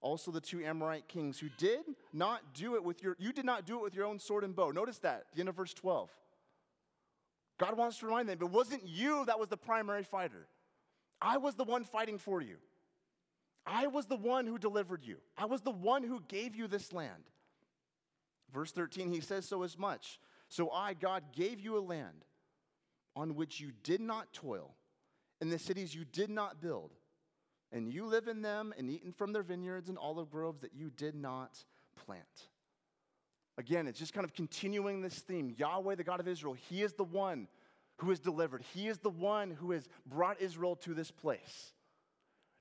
Also, 0.00 0.30
the 0.30 0.40
two 0.40 0.62
Amorite 0.62 1.08
kings 1.08 1.38
who 1.38 1.48
did 1.56 1.80
not 2.12 2.54
do 2.54 2.76
it 2.76 2.84
with 2.84 3.02
your, 3.02 3.16
you 3.18 3.32
did 3.32 3.44
not 3.44 3.66
do 3.66 3.78
it 3.78 3.82
with 3.82 3.94
your 3.94 4.04
own 4.04 4.18
sword 4.18 4.44
and 4.44 4.54
bow. 4.54 4.70
Notice 4.70 4.98
that, 4.98 5.24
the 5.34 5.40
end 5.40 5.48
of 5.48 5.56
verse 5.56 5.74
12. 5.74 6.10
God 7.58 7.76
wants 7.76 7.98
to 7.98 8.06
remind 8.06 8.28
them, 8.28 8.38
it 8.40 8.50
wasn't 8.50 8.86
you 8.86 9.24
that 9.26 9.38
was 9.38 9.48
the 9.48 9.56
primary 9.56 10.04
fighter. 10.04 10.46
I 11.20 11.38
was 11.38 11.54
the 11.54 11.64
one 11.64 11.84
fighting 11.84 12.18
for 12.18 12.40
you. 12.40 12.56
I 13.66 13.86
was 13.86 14.06
the 14.06 14.16
one 14.16 14.46
who 14.46 14.58
delivered 14.58 15.04
you. 15.04 15.16
I 15.38 15.46
was 15.46 15.62
the 15.62 15.70
one 15.70 16.02
who 16.02 16.22
gave 16.28 16.54
you 16.54 16.68
this 16.68 16.92
land. 16.92 17.30
Verse 18.52 18.72
13, 18.72 19.10
he 19.10 19.20
says 19.20 19.46
so 19.46 19.62
as 19.62 19.78
much. 19.78 20.20
So 20.48 20.70
I, 20.70 20.94
God, 20.94 21.24
gave 21.34 21.60
you 21.60 21.78
a 21.78 21.80
land 21.80 22.24
on 23.16 23.36
which 23.36 23.58
you 23.58 23.72
did 23.82 24.00
not 24.00 24.32
toil 24.32 24.74
in 25.40 25.50
the 25.50 25.58
cities 25.58 25.94
you 25.94 26.04
did 26.04 26.30
not 26.30 26.60
build, 26.60 26.92
and 27.72 27.92
you 27.92 28.06
live 28.06 28.28
in 28.28 28.42
them 28.42 28.72
and 28.78 28.90
eaten 28.90 29.12
from 29.12 29.32
their 29.32 29.42
vineyards 29.42 29.88
and 29.88 29.98
olive 29.98 30.30
groves 30.30 30.60
that 30.60 30.74
you 30.74 30.90
did 30.90 31.14
not 31.14 31.58
plant. 32.06 32.48
Again, 33.56 33.86
it's 33.86 33.98
just 33.98 34.12
kind 34.12 34.24
of 34.24 34.34
continuing 34.34 35.00
this 35.00 35.18
theme. 35.18 35.54
Yahweh, 35.56 35.94
the 35.94 36.04
God 36.04 36.20
of 36.20 36.28
Israel, 36.28 36.54
He 36.54 36.82
is 36.82 36.92
the 36.94 37.04
one 37.04 37.48
who 37.98 38.10
has 38.10 38.18
delivered, 38.18 38.62
He 38.74 38.88
is 38.88 38.98
the 38.98 39.10
one 39.10 39.50
who 39.50 39.70
has 39.72 39.88
brought 40.06 40.40
Israel 40.40 40.76
to 40.76 40.94
this 40.94 41.10
place. 41.10 41.72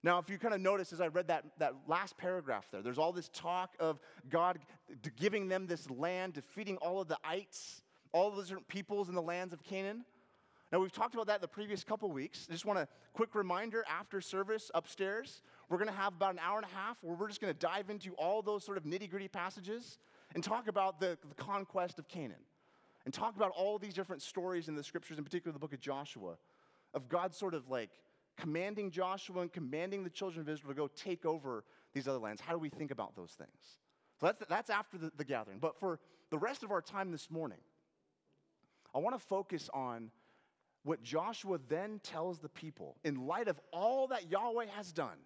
Now, 0.03 0.19
if 0.19 0.29
you 0.29 0.37
kind 0.37 0.53
of 0.53 0.59
notice 0.59 0.91
as 0.91 0.99
I 0.99 1.07
read 1.07 1.29
that, 1.29 1.45
that 1.59 1.73
last 1.87 2.17
paragraph 2.17 2.67
there, 2.71 2.81
there's 2.81 2.97
all 2.97 3.13
this 3.13 3.29
talk 3.29 3.73
of 3.79 3.99
God 4.29 4.59
giving 5.15 5.47
them 5.47 5.65
this 5.65 5.89
land, 5.89 6.33
defeating 6.33 6.75
all 6.77 6.99
of 6.99 7.07
the 7.07 7.17
ites, 7.23 7.81
all 8.11 8.27
of 8.27 8.35
the 8.35 8.43
different 8.43 8.67
peoples 8.67 9.07
in 9.07 9.15
the 9.15 9.21
lands 9.21 9.53
of 9.53 9.63
Canaan. 9.63 10.03
Now, 10.73 10.79
we've 10.79 10.91
talked 10.91 11.13
about 11.13 11.27
that 11.27 11.39
the 11.39 11.47
previous 11.47 11.83
couple 11.83 12.09
weeks. 12.09 12.47
I 12.49 12.53
just 12.53 12.65
want 12.65 12.79
a 12.79 12.87
quick 13.13 13.35
reminder 13.35 13.85
after 13.87 14.19
service 14.19 14.71
upstairs, 14.73 15.43
we're 15.69 15.77
going 15.77 15.87
to 15.87 15.95
have 15.95 16.13
about 16.15 16.33
an 16.33 16.39
hour 16.43 16.57
and 16.57 16.65
a 16.65 16.75
half 16.75 16.97
where 17.03 17.15
we're 17.15 17.27
just 17.27 17.39
going 17.39 17.53
to 17.53 17.59
dive 17.59 17.91
into 17.91 18.13
all 18.13 18.41
those 18.41 18.63
sort 18.63 18.79
of 18.79 18.83
nitty 18.83 19.07
gritty 19.07 19.27
passages 19.27 19.99
and 20.33 20.43
talk 20.43 20.67
about 20.67 20.99
the, 20.99 21.15
the 21.29 21.35
conquest 21.35 21.99
of 21.99 22.07
Canaan 22.07 22.41
and 23.05 23.13
talk 23.13 23.35
about 23.35 23.51
all 23.55 23.77
these 23.77 23.93
different 23.93 24.23
stories 24.23 24.67
in 24.67 24.73
the 24.73 24.83
scriptures, 24.83 25.19
in 25.19 25.23
particular 25.23 25.53
the 25.53 25.59
book 25.59 25.73
of 25.73 25.79
Joshua, 25.79 26.37
of 26.95 27.07
God 27.07 27.35
sort 27.35 27.53
of 27.53 27.69
like 27.69 27.91
commanding 28.35 28.89
Joshua 28.89 29.41
and 29.41 29.53
commanding 29.53 30.03
the 30.03 30.09
children 30.09 30.41
of 30.41 30.49
Israel 30.49 30.73
to 30.73 30.75
go 30.75 30.89
take 30.95 31.23
over 31.23 31.65
these 31.93 32.07
other 32.07 32.17
lands. 32.17 32.41
How 32.41 32.51
do 32.51 32.57
we 32.57 32.69
think 32.69 32.89
about 32.89 33.15
those 33.15 33.33
things? 33.37 33.77
So 34.19 34.25
that's, 34.25 34.43
that's 34.49 34.71
after 34.71 34.97
the, 34.97 35.11
the 35.17 35.23
gathering. 35.23 35.59
But 35.59 35.79
for 35.79 35.99
the 36.31 36.39
rest 36.39 36.63
of 36.63 36.71
our 36.71 36.81
time 36.81 37.11
this 37.11 37.29
morning, 37.29 37.59
I 38.95 38.97
want 38.97 39.13
to 39.13 39.23
focus 39.23 39.69
on 39.71 40.09
what 40.83 41.01
Joshua 41.01 41.60
then 41.69 42.00
tells 42.03 42.39
the 42.39 42.50
people 42.50 42.98
in 43.03 43.25
light 43.25 43.48
of 43.48 43.60
all 43.72 44.07
that 44.07 44.29
Yahweh 44.29 44.65
has 44.75 44.91
done 44.91 45.17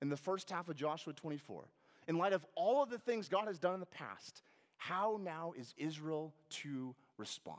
in 0.00 0.08
the 0.08 0.16
first 0.16 0.50
half 0.50 0.68
of 0.68 0.76
Joshua 0.76 1.12
24, 1.12 1.68
in 2.08 2.18
light 2.18 2.32
of 2.32 2.44
all 2.54 2.82
of 2.82 2.90
the 2.90 2.98
things 2.98 3.28
God 3.28 3.46
has 3.46 3.58
done 3.58 3.74
in 3.74 3.80
the 3.80 3.86
past, 3.86 4.42
how 4.76 5.18
now 5.22 5.52
is 5.56 5.74
Israel 5.76 6.34
to 6.50 6.94
respond? 7.16 7.58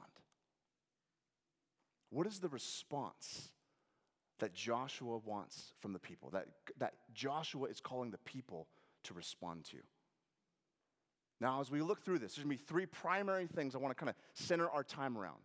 What 2.10 2.28
is 2.28 2.40
the 2.40 2.50
response 2.50 3.50
that 4.40 4.54
Joshua 4.54 5.18
wants 5.18 5.74
from 5.80 5.94
the 5.94 6.00
people, 6.00 6.30
that, 6.32 6.48
that 6.78 6.94
Joshua 7.14 7.68
is 7.68 7.80
calling 7.80 8.12
the 8.12 8.18
people 8.20 8.68
to 9.04 9.14
respond 9.14 9.66
to? 9.66 9.78
Now, 11.42 11.62
as 11.62 11.70
we 11.70 11.82
look 11.82 12.04
through 12.04 12.20
this, 12.20 12.36
there's 12.36 12.44
gonna 12.44 12.56
be 12.56 12.64
three 12.64 12.86
primary 12.86 13.48
things 13.48 13.76
I 13.76 13.78
wanna 13.80 13.96
kind 13.96 14.10
of 14.10 14.16
center 14.34 14.70
our 14.70 14.84
time 14.84 15.18
around. 15.18 15.42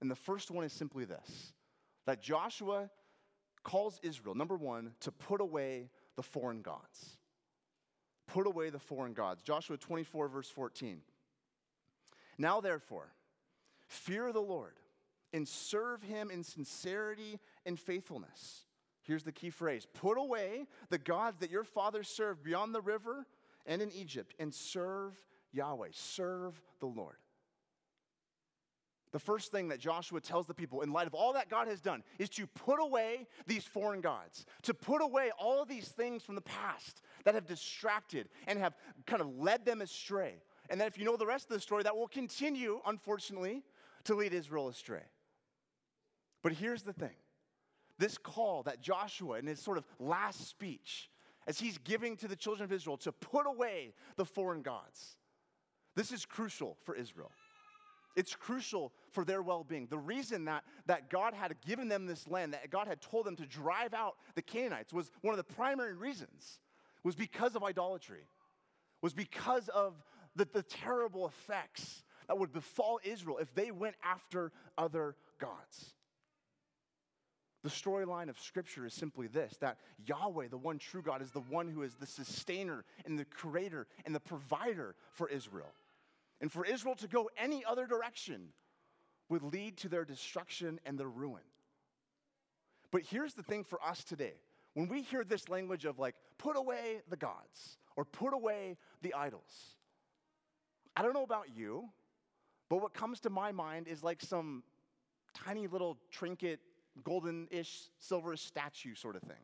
And 0.00 0.10
the 0.10 0.16
first 0.16 0.50
one 0.50 0.64
is 0.64 0.72
simply 0.72 1.04
this 1.04 1.52
that 2.06 2.22
Joshua 2.22 2.90
calls 3.62 4.00
Israel, 4.02 4.34
number 4.34 4.56
one, 4.56 4.92
to 5.00 5.12
put 5.12 5.40
away 5.40 5.90
the 6.16 6.22
foreign 6.22 6.62
gods. 6.62 7.18
Put 8.26 8.46
away 8.46 8.70
the 8.70 8.78
foreign 8.78 9.12
gods. 9.12 9.42
Joshua 9.42 9.76
24, 9.76 10.28
verse 10.28 10.48
14. 10.48 11.00
Now, 12.38 12.60
therefore, 12.60 13.12
fear 13.86 14.32
the 14.32 14.40
Lord 14.40 14.74
and 15.32 15.46
serve 15.46 16.02
him 16.02 16.30
in 16.30 16.42
sincerity 16.42 17.38
and 17.66 17.78
faithfulness. 17.78 18.64
Here's 19.02 19.24
the 19.24 19.32
key 19.32 19.50
phrase 19.50 19.86
put 19.94 20.18
away 20.18 20.66
the 20.88 20.98
gods 20.98 21.38
that 21.40 21.50
your 21.50 21.64
fathers 21.64 22.08
served 22.08 22.42
beyond 22.42 22.74
the 22.74 22.80
river 22.80 23.26
and 23.66 23.82
in 23.82 23.90
Egypt 23.92 24.34
and 24.38 24.54
serve 24.54 25.14
Yahweh. 25.52 25.88
Serve 25.92 26.60
the 26.80 26.86
Lord. 26.86 27.16
The 29.12 29.18
first 29.18 29.50
thing 29.50 29.68
that 29.68 29.80
Joshua 29.80 30.20
tells 30.20 30.46
the 30.46 30.54
people, 30.54 30.82
in 30.82 30.92
light 30.92 31.08
of 31.08 31.14
all 31.14 31.32
that 31.32 31.48
God 31.48 31.66
has 31.66 31.80
done, 31.80 32.02
is 32.18 32.28
to 32.30 32.46
put 32.46 32.80
away 32.80 33.26
these 33.46 33.64
foreign 33.64 34.00
gods, 34.00 34.46
to 34.62 34.74
put 34.74 35.02
away 35.02 35.32
all 35.38 35.60
of 35.60 35.68
these 35.68 35.88
things 35.88 36.22
from 36.22 36.36
the 36.36 36.40
past 36.42 37.02
that 37.24 37.34
have 37.34 37.46
distracted 37.46 38.28
and 38.46 38.58
have 38.58 38.74
kind 39.06 39.20
of 39.20 39.36
led 39.36 39.64
them 39.64 39.80
astray. 39.80 40.34
And 40.68 40.80
that 40.80 40.86
if 40.86 40.96
you 40.96 41.04
know 41.04 41.16
the 41.16 41.26
rest 41.26 41.50
of 41.50 41.54
the 41.54 41.60
story, 41.60 41.82
that 41.82 41.96
will 41.96 42.06
continue, 42.06 42.80
unfortunately, 42.86 43.64
to 44.04 44.14
lead 44.14 44.32
Israel 44.32 44.68
astray. 44.68 45.02
But 46.42 46.52
here's 46.52 46.82
the 46.82 46.92
thing 46.92 47.16
this 47.98 48.16
call 48.16 48.62
that 48.62 48.80
Joshua, 48.80 49.38
in 49.38 49.46
his 49.46 49.60
sort 49.60 49.76
of 49.76 49.84
last 49.98 50.48
speech, 50.48 51.10
as 51.46 51.58
he's 51.58 51.78
giving 51.78 52.16
to 52.18 52.28
the 52.28 52.36
children 52.36 52.64
of 52.64 52.72
Israel 52.72 52.96
to 52.98 53.12
put 53.12 53.46
away 53.46 53.92
the 54.16 54.24
foreign 54.24 54.62
gods, 54.62 55.16
this 55.96 56.12
is 56.12 56.24
crucial 56.24 56.76
for 56.84 56.94
Israel. 56.94 57.32
It's 58.16 58.34
crucial 58.34 58.92
for 59.12 59.24
their 59.24 59.42
well 59.42 59.64
being. 59.64 59.86
The 59.86 59.98
reason 59.98 60.44
that, 60.46 60.64
that 60.86 61.10
God 61.10 61.34
had 61.34 61.54
given 61.66 61.88
them 61.88 62.06
this 62.06 62.28
land, 62.28 62.54
that 62.54 62.70
God 62.70 62.86
had 62.86 63.00
told 63.00 63.26
them 63.26 63.36
to 63.36 63.46
drive 63.46 63.94
out 63.94 64.16
the 64.34 64.42
Canaanites, 64.42 64.92
was 64.92 65.10
one 65.22 65.32
of 65.32 65.38
the 65.38 65.54
primary 65.54 65.94
reasons, 65.94 66.58
was 67.02 67.14
because 67.14 67.54
of 67.56 67.62
idolatry, 67.62 68.26
was 69.00 69.14
because 69.14 69.68
of 69.68 69.94
the, 70.36 70.46
the 70.52 70.62
terrible 70.62 71.26
effects 71.26 72.02
that 72.26 72.38
would 72.38 72.52
befall 72.52 73.00
Israel 73.04 73.38
if 73.38 73.54
they 73.54 73.70
went 73.70 73.96
after 74.04 74.52
other 74.76 75.16
gods. 75.38 75.94
The 77.62 77.68
storyline 77.68 78.30
of 78.30 78.38
Scripture 78.38 78.86
is 78.86 78.94
simply 78.94 79.26
this 79.26 79.56
that 79.60 79.78
Yahweh, 80.06 80.48
the 80.48 80.56
one 80.56 80.78
true 80.78 81.02
God, 81.02 81.20
is 81.20 81.30
the 81.30 81.40
one 81.40 81.68
who 81.68 81.82
is 81.82 81.94
the 81.94 82.06
sustainer 82.06 82.84
and 83.04 83.18
the 83.18 83.24
creator 83.24 83.86
and 84.06 84.14
the 84.14 84.20
provider 84.20 84.94
for 85.12 85.28
Israel. 85.28 85.72
And 86.40 86.50
for 86.50 86.64
Israel 86.64 86.94
to 86.96 87.08
go 87.08 87.28
any 87.36 87.64
other 87.64 87.86
direction 87.86 88.48
would 89.28 89.42
lead 89.42 89.76
to 89.78 89.88
their 89.88 90.04
destruction 90.04 90.80
and 90.84 90.98
their 90.98 91.08
ruin. 91.08 91.42
But 92.90 93.02
here's 93.02 93.34
the 93.34 93.42
thing 93.42 93.64
for 93.64 93.82
us 93.84 94.04
today 94.04 94.34
when 94.74 94.88
we 94.88 95.02
hear 95.02 95.24
this 95.24 95.48
language 95.48 95.84
of 95.84 95.98
like, 95.98 96.14
put 96.38 96.56
away 96.56 97.00
the 97.08 97.16
gods 97.16 97.78
or 97.96 98.04
put 98.04 98.32
away 98.32 98.76
the 99.02 99.14
idols, 99.14 99.76
I 100.96 101.02
don't 101.02 101.12
know 101.12 101.24
about 101.24 101.46
you, 101.56 101.88
but 102.68 102.80
what 102.80 102.94
comes 102.94 103.20
to 103.20 103.30
my 103.30 103.52
mind 103.52 103.88
is 103.88 104.02
like 104.02 104.22
some 104.22 104.62
tiny 105.34 105.66
little 105.66 105.98
trinket, 106.10 106.60
golden 107.02 107.48
ish, 107.50 107.90
silverish 108.00 108.40
statue 108.40 108.94
sort 108.94 109.16
of 109.16 109.22
thing. 109.22 109.42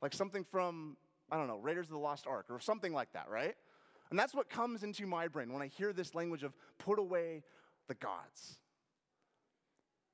Like 0.00 0.14
something 0.14 0.44
from, 0.44 0.96
I 1.30 1.36
don't 1.36 1.48
know, 1.48 1.58
Raiders 1.58 1.86
of 1.86 1.92
the 1.92 1.98
Lost 1.98 2.26
Ark 2.26 2.46
or 2.50 2.60
something 2.60 2.92
like 2.92 3.12
that, 3.12 3.28
right? 3.28 3.54
And 4.10 4.18
that's 4.18 4.34
what 4.34 4.48
comes 4.48 4.82
into 4.82 5.06
my 5.06 5.28
brain 5.28 5.52
when 5.52 5.62
I 5.62 5.66
hear 5.66 5.92
this 5.92 6.14
language 6.14 6.42
of 6.42 6.54
put 6.78 6.98
away 6.98 7.42
the 7.88 7.94
gods. 7.94 8.58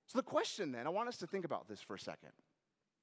So 0.07 0.19
the 0.19 0.23
question 0.23 0.73
then, 0.73 0.87
I 0.87 0.91
want 0.91 1.09
us 1.09 1.17
to 1.19 1.27
think 1.27 1.45
about 1.45 1.69
this 1.69 1.81
for 1.81 1.95
a 1.95 1.99
second, 1.99 2.31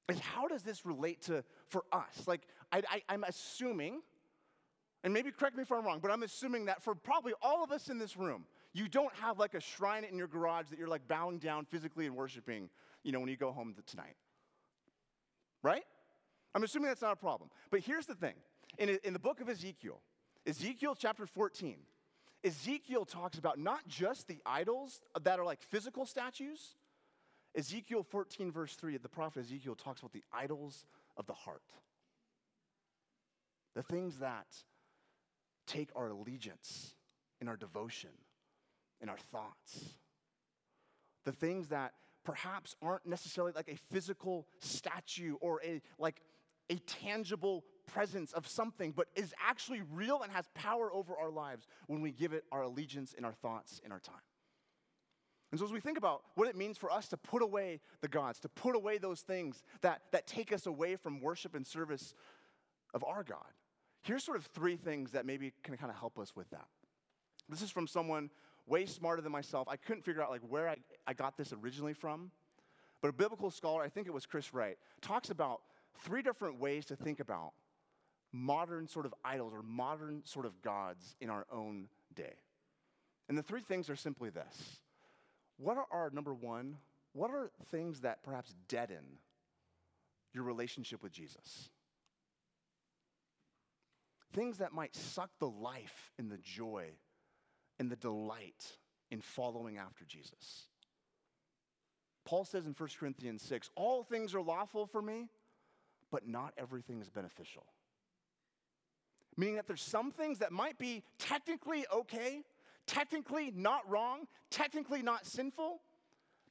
is 0.09 0.19
how 0.19 0.47
does 0.47 0.63
this 0.63 0.85
relate 0.85 1.21
to 1.23 1.43
for 1.67 1.83
us? 1.91 2.27
Like, 2.27 2.41
I, 2.71 3.01
I'm 3.07 3.23
assuming, 3.23 4.01
and 5.03 5.13
maybe 5.13 5.31
correct 5.31 5.55
me 5.55 5.63
if 5.63 5.71
I'm 5.71 5.85
wrong, 5.85 5.99
but 6.01 6.11
I'm 6.11 6.23
assuming 6.23 6.65
that 6.65 6.83
for 6.83 6.95
probably 6.95 7.33
all 7.41 7.63
of 7.63 7.71
us 7.71 7.89
in 7.89 7.97
this 7.97 8.17
room, 8.17 8.45
you 8.73 8.87
don't 8.87 9.13
have 9.15 9.39
like 9.39 9.53
a 9.55 9.59
shrine 9.59 10.03
in 10.03 10.17
your 10.17 10.27
garage 10.27 10.67
that 10.69 10.77
you're 10.77 10.87
like 10.87 11.07
bowing 11.07 11.39
down 11.39 11.65
physically 11.65 12.05
and 12.05 12.15
worshiping, 12.15 12.69
you 13.03 13.11
know, 13.11 13.19
when 13.19 13.29
you 13.29 13.37
go 13.37 13.51
home 13.51 13.75
tonight. 13.85 14.15
Right? 15.63 15.83
I'm 16.53 16.63
assuming 16.63 16.87
that's 16.87 17.01
not 17.01 17.13
a 17.13 17.15
problem. 17.15 17.49
But 17.71 17.81
here's 17.81 18.05
the 18.05 18.15
thing 18.15 18.35
in, 18.77 18.99
in 19.03 19.13
the 19.13 19.19
book 19.19 19.41
of 19.41 19.49
Ezekiel, 19.49 19.99
Ezekiel 20.49 20.95
chapter 20.97 21.27
14, 21.27 21.75
Ezekiel 22.43 23.05
talks 23.05 23.37
about 23.37 23.59
not 23.59 23.87
just 23.87 24.27
the 24.27 24.39
idols 24.47 24.99
that 25.21 25.39
are 25.39 25.45
like 25.45 25.61
physical 25.61 26.07
statues. 26.07 26.75
Ezekiel 27.55 28.01
14, 28.01 28.51
verse 28.51 28.75
3, 28.75 28.97
the 28.97 29.09
prophet 29.09 29.41
Ezekiel 29.41 29.75
talks 29.75 29.99
about 29.99 30.11
the 30.11 30.23
idols 30.33 30.85
of 31.17 31.27
the 31.27 31.33
heart. 31.33 31.61
The 33.75 33.83
things 33.83 34.17
that 34.19 34.47
take 35.67 35.89
our 35.95 36.07
allegiance 36.07 36.95
and 37.39 37.47
our 37.47 37.55
devotion 37.55 38.09
and 39.01 39.09
our 39.09 39.19
thoughts. 39.31 39.93
The 41.25 41.31
things 41.31 41.67
that 41.67 41.93
perhaps 42.23 42.75
aren't 42.81 43.05
necessarily 43.05 43.53
like 43.55 43.69
a 43.69 43.77
physical 43.91 44.47
statue 44.61 45.35
or 45.41 45.61
a 45.63 45.81
like 45.99 46.21
a 46.71 46.75
tangible 46.75 47.63
presence 47.91 48.31
of 48.33 48.47
something, 48.47 48.91
but 48.91 49.07
is 49.15 49.33
actually 49.45 49.81
real 49.93 50.21
and 50.21 50.31
has 50.31 50.45
power 50.53 50.91
over 50.93 51.15
our 51.15 51.29
lives 51.29 51.67
when 51.87 52.01
we 52.01 52.11
give 52.11 52.33
it 52.33 52.43
our 52.51 52.63
allegiance 52.63 53.13
in 53.13 53.25
our 53.25 53.33
thoughts 53.33 53.81
in 53.83 53.91
our 53.91 53.99
time. 53.99 54.15
And 55.51 55.59
so, 55.59 55.65
as 55.65 55.71
we 55.71 55.79
think 55.79 55.97
about 55.97 56.21
what 56.35 56.47
it 56.47 56.55
means 56.55 56.77
for 56.77 56.91
us 56.91 57.07
to 57.09 57.17
put 57.17 57.41
away 57.41 57.79
the 58.01 58.07
gods, 58.07 58.39
to 58.41 58.49
put 58.49 58.75
away 58.75 58.99
those 58.99 59.21
things 59.21 59.63
that, 59.81 60.01
that 60.11 60.27
take 60.27 60.53
us 60.53 60.67
away 60.67 60.95
from 60.95 61.21
worship 61.21 61.55
and 61.55 61.65
service 61.65 62.13
of 62.93 63.03
our 63.03 63.23
God, 63.23 63.47
here's 64.03 64.23
sort 64.23 64.37
of 64.37 64.45
three 64.45 64.75
things 64.75 65.11
that 65.11 65.25
maybe 65.25 65.51
can 65.63 65.75
kind 65.75 65.91
of 65.91 65.97
help 65.97 66.19
us 66.19 66.35
with 66.35 66.49
that. 66.51 66.67
This 67.49 67.63
is 67.63 67.71
from 67.71 67.87
someone 67.87 68.29
way 68.67 68.85
smarter 68.85 69.21
than 69.23 69.31
myself. 69.31 69.67
I 69.67 69.75
couldn't 69.75 70.03
figure 70.03 70.21
out 70.21 70.29
like 70.29 70.41
where 70.47 70.69
I, 70.69 70.75
I 71.07 71.13
got 71.13 71.35
this 71.35 71.51
originally 71.51 71.93
from. 71.93 72.31
But 73.01 73.09
a 73.09 73.13
biblical 73.13 73.49
scholar, 73.49 73.81
I 73.81 73.89
think 73.89 74.07
it 74.07 74.13
was 74.13 74.25
Chris 74.25 74.53
Wright, 74.53 74.77
talks 75.01 75.29
about 75.29 75.61
three 76.03 76.21
different 76.21 76.59
ways 76.59 76.85
to 76.85 76.95
think 76.95 77.19
about 77.19 77.53
modern 78.31 78.87
sort 78.87 79.05
of 79.05 79.13
idols 79.23 79.53
or 79.53 79.63
modern 79.63 80.21
sort 80.25 80.45
of 80.45 80.61
gods 80.61 81.15
in 81.19 81.29
our 81.29 81.45
own 81.51 81.87
day. 82.15 82.33
And 83.27 83.37
the 83.37 83.43
three 83.43 83.61
things 83.61 83.89
are 83.89 83.95
simply 83.95 84.29
this 84.29 84.79
What 85.57 85.77
are 85.77 85.87
our, 85.91 86.09
number 86.11 86.33
one, 86.33 86.77
what 87.13 87.31
are 87.31 87.51
things 87.71 88.01
that 88.01 88.23
perhaps 88.23 88.53
deaden 88.67 89.03
your 90.33 90.43
relationship 90.43 91.01
with 91.03 91.11
Jesus? 91.11 91.69
Things 94.33 94.59
that 94.59 94.73
might 94.73 94.95
suck 94.95 95.31
the 95.39 95.49
life 95.49 96.11
and 96.19 96.31
the 96.31 96.37
joy 96.37 96.89
and 97.79 97.91
the 97.91 97.95
delight 97.95 98.65
in 99.09 99.21
following 99.21 99.77
after 99.77 100.05
Jesus. 100.05 100.67
Paul 102.25 102.45
says 102.45 102.67
in 102.67 102.75
1 102.77 102.89
Corinthians 102.99 103.41
6 103.41 103.71
all 103.75 104.03
things 104.03 104.35
are 104.35 104.41
lawful 104.41 104.85
for 104.85 105.01
me, 105.01 105.29
but 106.11 106.27
not 106.27 106.53
everything 106.57 107.01
is 107.01 107.09
beneficial. 107.09 107.65
Meaning 109.39 109.55
that 109.55 109.67
there's 109.67 109.81
some 109.81 110.11
things 110.11 110.39
that 110.39 110.51
might 110.51 110.77
be 110.77 111.01
technically 111.17 111.85
okay, 111.93 112.41
technically 112.85 113.53
not 113.55 113.89
wrong, 113.89 114.27
technically 114.51 115.01
not 115.01 115.25
sinful, 115.25 115.79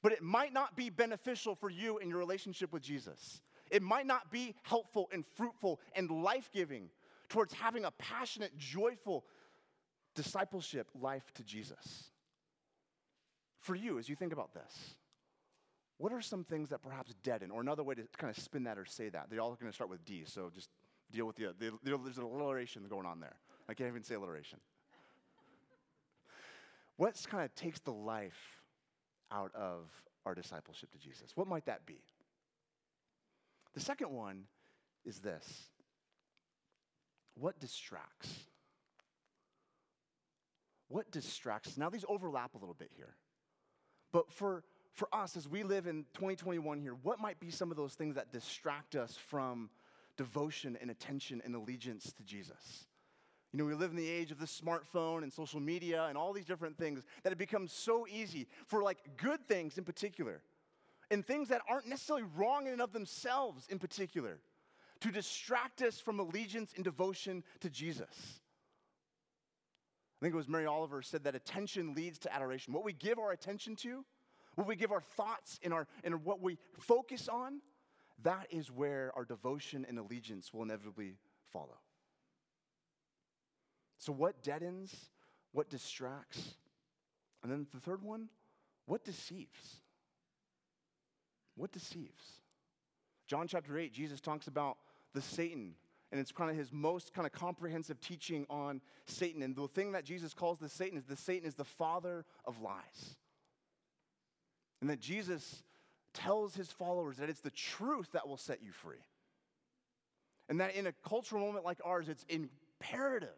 but 0.03 0.11
it 0.13 0.23
might 0.23 0.55
not 0.55 0.75
be 0.75 0.89
beneficial 0.89 1.55
for 1.55 1.69
you 1.69 1.99
in 1.99 2.09
your 2.09 2.19
relationship 2.19 2.73
with 2.73 2.83
Jesus. 2.83 3.43
It 3.71 3.83
might 3.83 4.07
not 4.07 4.33
be 4.33 4.55
helpful 4.63 5.11
and 5.13 5.27
fruitful 5.37 5.81
and 5.95 6.11
life 6.11 6.49
giving 6.51 6.89
towards 7.29 7.53
having 7.53 7.85
a 7.85 7.91
passionate, 7.91 8.57
joyful 8.57 9.27
discipleship 10.15 10.89
life 10.99 11.31
to 11.35 11.45
Jesus. 11.45 12.05
For 13.61 13.75
you, 13.75 13.99
as 13.99 14.09
you 14.09 14.17
think 14.17 14.33
about 14.33 14.55
this, 14.55 14.95
what 15.99 16.11
are 16.11 16.23
some 16.23 16.43
things 16.43 16.71
that 16.71 16.81
perhaps 16.81 17.15
deaden, 17.23 17.51
or 17.51 17.61
another 17.61 17.83
way 17.83 17.97
to 17.97 18.03
kind 18.17 18.35
of 18.35 18.43
spin 18.43 18.65
that 18.65 18.79
or 18.79 18.87
say 18.87 19.11
that? 19.11 19.27
They're 19.29 19.43
all 19.43 19.55
going 19.61 19.71
to 19.71 19.75
start 19.75 19.91
with 19.91 20.07
D, 20.07 20.23
so 20.25 20.51
just 20.55 20.71
deal 21.11 21.27
with 21.27 21.37
the, 21.37 21.55
the, 21.59 21.73
there's 21.83 22.19
an 22.19 22.25
alliteration 22.25 22.85
going 22.89 23.07
on 23.07 23.21
there. 23.21 23.37
I 23.69 23.75
can't 23.75 23.89
even 23.89 24.03
say 24.03 24.15
alliteration. 24.15 24.61
What 26.97 27.15
kind 27.31 27.45
of 27.45 27.55
takes 27.55 27.79
the 27.81 27.93
life 27.93 28.59
out 29.31 29.55
of 29.55 29.89
our 30.27 30.35
discipleship 30.35 30.91
to 30.93 30.99
Jesus? 30.99 31.33
What 31.37 31.47
might 31.47 31.67
that 31.67 31.87
be? 31.87 32.01
The 33.75 33.81
second 33.81 34.11
one 34.11 34.45
is 35.05 35.21
this 35.21 35.45
what 37.35 37.61
distracts? 37.61 38.35
What 40.89 41.11
distracts? 41.13 41.77
Now, 41.77 41.91
these 41.91 42.05
overlap 42.09 42.55
a 42.55 42.59
little 42.59 42.75
bit 42.75 42.91
here. 42.97 43.15
But 44.11 44.33
for, 44.33 44.65
for 44.95 45.09
us, 45.13 45.37
as 45.37 45.47
we 45.47 45.63
live 45.63 45.87
in 45.87 46.05
2021 46.15 46.81
here, 46.81 46.97
what 47.03 47.21
might 47.21 47.39
be 47.39 47.51
some 47.51 47.71
of 47.71 47.77
those 47.77 47.95
things 47.95 48.17
that 48.17 48.33
distract 48.33 48.97
us 48.97 49.17
from 49.29 49.71
devotion 50.19 50.77
and 50.83 50.91
attention 50.91 51.41
and 51.45 51.55
allegiance 51.55 52.13
to 52.13 52.23
Jesus? 52.23 52.85
You 53.53 53.59
know, 53.59 53.65
we 53.65 53.73
live 53.73 53.91
in 53.91 53.97
the 53.97 54.09
age 54.09 54.31
of 54.31 54.39
the 54.39 54.47
smartphone 54.47 55.23
and 55.23 55.33
social 55.33 55.59
media 55.59 56.05
and 56.05 56.19
all 56.19 56.35
these 56.35 56.45
different 56.45 56.77
things 56.77 57.03
that 57.23 57.33
it 57.33 57.39
becomes 57.39 57.73
so 57.73 58.07
easy 58.07 58.47
for 58.67 58.83
like 58.83 58.99
good 59.17 59.41
things 59.49 59.79
in 59.79 59.85
particular 59.85 60.43
and 61.11 61.27
things 61.27 61.49
that 61.49 61.63
aren't 61.69 61.87
necessarily 61.87 62.27
wrong 62.37 62.67
in 62.67 62.75
and 62.75 62.83
of 62.83 62.93
themselves 62.93 63.67
in 63.71 63.79
particular 63.79 64.41
to 65.01 65.11
distract 65.11 65.81
us 65.81 65.99
from 65.99 66.21
allegiance 66.21 66.73
and 66.75 66.85
devotion 66.85 67.43
to 67.61 67.71
Jesus. 67.71 68.41
I 70.21 70.25
think 70.25 70.35
it 70.35 70.37
was 70.37 70.49
Mary 70.49 70.67
Oliver 70.67 71.01
said 71.01 71.25
that 71.25 71.35
attention 71.35 71.95
leads 71.95 72.19
to 72.21 72.35
adoration. 72.35 72.75
What 72.75 72.85
we 72.85 72.93
give 72.93 73.19
our 73.19 73.31
attention 73.31 73.77
to, 73.77 74.05
what 74.57 74.67
we 74.67 74.75
give 74.75 74.91
our 74.91 75.01
thoughts 75.01 75.61
and, 75.63 75.73
our, 75.73 75.87
and 76.03 76.25
what 76.25 76.43
we 76.43 76.59
focus 76.79 77.29
on, 77.29 77.61
that 78.23 78.47
is 78.51 78.71
where 78.71 79.13
our 79.17 79.25
devotion 79.25 79.87
and 79.89 79.99
allegiance 79.99 80.53
will 80.53 80.63
inevitably 80.63 81.17
follow. 81.53 81.79
So, 83.99 84.13
what 84.13 84.43
deadens? 84.43 84.95
What 85.53 85.71
distracts? 85.71 86.55
And 87.43 87.51
then 87.51 87.67
the 87.73 87.81
third 87.81 88.03
one, 88.03 88.29
what 88.87 89.05
deceives? 89.05 89.77
What 91.57 91.73
deceives? 91.73 92.23
John 93.27 93.49
chapter 93.49 93.79
8, 93.79 93.93
Jesus 93.93 94.21
talks 94.21 94.47
about 94.47 94.77
the 95.15 95.23
Satan 95.23 95.75
and 96.11 96.21
it's 96.21 96.33
kind 96.33 96.51
of 96.51 96.57
his 96.57 96.73
most 96.73 97.13
kind 97.13 97.27
of 97.27 97.33
comprehensive 97.33 98.01
teaching 98.01 98.47
on 98.49 98.81
Satan. 99.07 99.43
And 99.43 99.55
the 99.55 99.69
thing 99.69 99.93
that 99.93 100.05
Jesus 100.05 100.33
calls 100.33 100.59
the 100.59 100.69
Satan 100.69 100.97
is 100.97 101.05
the 101.05 101.17
Satan 101.17 101.47
is 101.47 101.55
the 101.55 101.65
father 101.65 102.25
of 102.47 102.61
lies. 102.63 103.17
And 104.81 104.89
that 104.89 105.01
Jesus 105.01 105.63
tells 106.25 106.55
his 106.55 106.71
followers 106.71 107.17
that 107.19 107.31
it's 107.31 107.41
the 107.41 107.51
truth 107.51 108.13
that 108.13 108.27
will 108.27 108.37
set 108.37 108.63
you 108.63 108.73
free. 108.73 109.05
And 110.49 110.61
that 110.61 110.75
in 110.75 110.87
a 110.87 110.93
cultural 111.07 111.45
moment 111.45 111.65
like 111.65 111.79
ours, 111.85 112.09
it's 112.09 112.25
imperative 112.29 113.29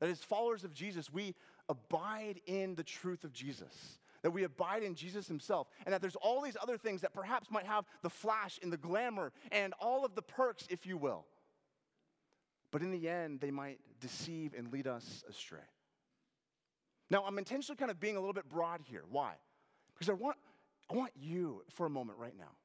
that 0.00 0.08
as 0.08 0.20
followers 0.20 0.64
of 0.64 0.72
Jesus, 0.72 1.12
we 1.12 1.34
abide 1.68 2.40
in 2.46 2.74
the 2.74 2.84
truth 2.84 3.24
of 3.24 3.32
Jesus. 3.32 3.98
that 4.22 4.30
we 4.30 4.44
abide 4.44 4.82
in 4.82 4.94
Jesus 4.94 5.28
himself, 5.28 5.68
and 5.86 5.92
that 5.92 6.00
there's 6.00 6.16
all 6.16 6.42
these 6.42 6.56
other 6.60 6.76
things 6.76 7.00
that 7.02 7.12
perhaps 7.12 7.50
might 7.50 7.66
have 7.66 7.84
the 8.02 8.10
flash 8.10 8.58
and 8.62 8.72
the 8.72 8.76
glamour 8.76 9.32
and 9.52 9.74
all 9.80 10.04
of 10.04 10.14
the 10.14 10.22
perks, 10.22 10.66
if 10.70 10.86
you 10.86 10.96
will. 10.96 11.24
But 12.70 12.82
in 12.82 12.90
the 12.90 13.08
end, 13.08 13.40
they 13.40 13.50
might 13.50 13.78
deceive 14.00 14.54
and 14.56 14.72
lead 14.72 14.86
us 14.86 15.24
astray. 15.28 15.58
Now, 17.10 17.24
I'm 17.26 17.38
intentionally 17.38 17.78
kind 17.78 17.90
of 17.90 17.98
being 17.98 18.16
a 18.16 18.20
little 18.20 18.34
bit 18.34 18.48
broad 18.48 18.80
here. 18.84 19.04
Why? 19.10 19.32
Because 19.94 20.10
I 20.10 20.12
want, 20.12 20.36
I 20.90 20.94
want 20.94 21.12
you 21.16 21.62
for 21.70 21.86
a 21.86 21.90
moment 21.90 22.18
right 22.18 22.36
now 22.36 22.56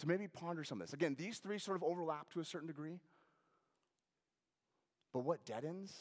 to 0.00 0.08
maybe 0.08 0.28
ponder 0.28 0.64
some 0.64 0.80
of 0.80 0.86
this. 0.86 0.92
Again, 0.92 1.14
these 1.16 1.38
three 1.38 1.58
sort 1.58 1.76
of 1.76 1.82
overlap 1.84 2.28
to 2.30 2.40
a 2.40 2.44
certain 2.44 2.66
degree. 2.66 2.98
But 5.12 5.20
what 5.20 5.44
deadens? 5.44 5.94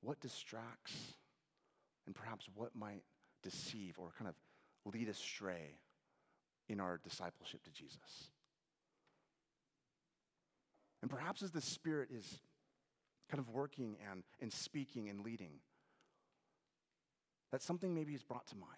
What 0.00 0.20
distracts? 0.20 0.94
And 2.06 2.14
perhaps 2.14 2.48
what 2.54 2.74
might 2.74 3.02
deceive 3.42 3.94
or 3.98 4.12
kind 4.18 4.28
of 4.28 4.92
lead 4.92 5.08
astray 5.08 5.78
in 6.68 6.80
our 6.80 6.98
discipleship 7.02 7.62
to 7.64 7.70
Jesus? 7.70 8.30
And 11.02 11.10
perhaps 11.10 11.42
as 11.42 11.52
the 11.52 11.60
Spirit 11.60 12.08
is 12.12 12.40
kind 13.30 13.38
of 13.38 13.48
working 13.50 13.96
and, 14.10 14.22
and 14.40 14.52
speaking 14.52 15.08
and 15.08 15.20
leading, 15.20 15.60
that 17.52 17.62
something 17.62 17.94
maybe 17.94 18.14
is 18.14 18.22
brought 18.22 18.46
to 18.48 18.56
mind. 18.56 18.72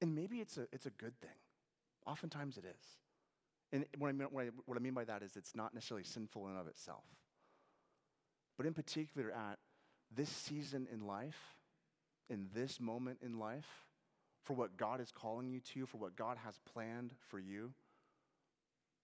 And 0.00 0.14
maybe 0.14 0.40
it's 0.40 0.58
a, 0.58 0.66
it's 0.72 0.86
a 0.86 0.90
good 0.90 1.18
thing. 1.20 1.30
Oftentimes 2.06 2.58
it 2.58 2.64
is. 2.64 2.86
And 3.72 3.84
what 3.98 4.08
I, 4.08 4.12
mean, 4.12 4.28
what, 4.30 4.44
I, 4.44 4.48
what 4.66 4.78
I 4.78 4.80
mean 4.80 4.94
by 4.94 5.04
that 5.04 5.22
is 5.22 5.36
it's 5.36 5.56
not 5.56 5.74
necessarily 5.74 6.04
sinful 6.04 6.46
in 6.48 6.56
of 6.56 6.68
itself. 6.68 7.04
But 8.56 8.66
in 8.66 8.74
particular, 8.74 9.32
at 9.32 9.58
this 10.14 10.28
season 10.28 10.86
in 10.92 11.06
life, 11.06 11.38
in 12.30 12.48
this 12.54 12.80
moment 12.80 13.18
in 13.22 13.38
life, 13.38 13.66
for 14.44 14.54
what 14.54 14.76
God 14.76 15.00
is 15.00 15.10
calling 15.10 15.48
you 15.48 15.60
to, 15.74 15.86
for 15.86 15.98
what 15.98 16.14
God 16.16 16.36
has 16.44 16.58
planned 16.72 17.12
for 17.28 17.38
you, 17.38 17.72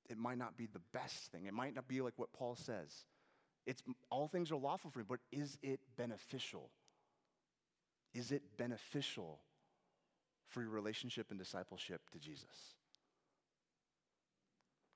it 0.09 0.17
might 0.17 0.39
not 0.39 0.57
be 0.57 0.67
the 0.67 0.81
best 0.93 1.33
thing. 1.33 1.47
It 1.47 1.55
might 1.55 1.75
not 1.75 1.89
be 1.89 2.01
like 2.01 2.15
what 2.17 2.33
Paul 2.33 2.55
says. 2.55 2.95
It's 3.67 3.83
all 4.11 4.29
things 4.29 4.51
are 4.51 4.57
lawful 4.57 4.91
for 4.91 4.99
me, 5.01 5.05
but 5.09 5.21
is 5.31 5.59
it 5.63 5.81
beneficial? 5.97 6.71
Is 8.15 8.33
it 8.33 8.43
beneficial 8.57 9.41
for 10.49 10.61
your 10.63 10.71
relationship 10.71 11.31
and 11.31 11.39
discipleship 11.39 12.01
to 12.13 12.19
Jesus? 12.19 12.75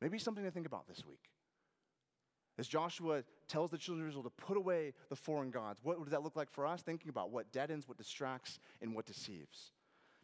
Maybe 0.00 0.18
something 0.18 0.44
to 0.44 0.50
think 0.50 0.66
about 0.66 0.87
this 0.88 1.06
week. 1.06 1.30
As 2.58 2.66
Joshua 2.66 3.23
tells 3.49 3.70
the 3.70 3.78
children 3.78 4.06
of 4.06 4.11
Israel 4.11 4.25
to 4.25 4.30
put 4.30 4.56
away 4.56 4.94
the 5.11 5.16
foreign 5.16 5.50
gods, 5.50 5.80
what 5.82 5.99
does 6.02 6.11
that 6.11 6.23
look 6.23 6.37
like 6.37 6.50
for 6.50 6.66
us? 6.66 6.82
Thinking 6.82 7.11
about 7.11 7.30
what 7.30 7.52
deadens, 7.52 7.87
what 7.87 7.99
distracts, 7.99 8.58
and 8.80 8.94
what 8.94 9.06
deceives. 9.06 9.73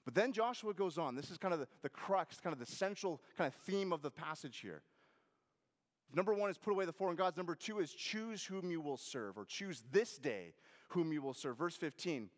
But 0.05 0.15
then 0.15 0.33
Joshua 0.33 0.75
goes 0.75 0.99
on. 0.99 1.15
This 1.15 1.31
is 1.31 1.39
kind 1.39 1.55
of 1.55 1.61
the, 1.61 1.69
the 1.83 1.89
crux, 1.89 2.41
kind 2.41 2.53
of 2.53 2.59
the 2.59 2.67
central 2.67 3.21
kind 3.37 3.49
of 3.49 3.55
theme 3.67 3.93
of 3.93 4.03
the 4.03 4.11
passage 4.11 4.59
here. 4.59 4.83
Number 6.15 6.35
one 6.35 6.51
is 6.51 6.59
put 6.59 6.73
away 6.73 6.85
the 6.85 6.93
foreign 6.93 7.17
gods. 7.17 7.37
Number 7.37 7.55
two 7.55 7.81
is 7.81 7.93
choose 7.93 8.45
whom 8.45 8.71
you 8.71 8.81
will 8.81 8.97
serve, 8.97 9.39
or 9.39 9.45
choose 9.45 9.83
this 9.91 10.19
day 10.19 10.55
whom 10.89 11.13
you 11.13 11.23
will 11.23 11.35
serve. 11.35 11.57
Verse 11.57 11.77
15. 11.77 12.29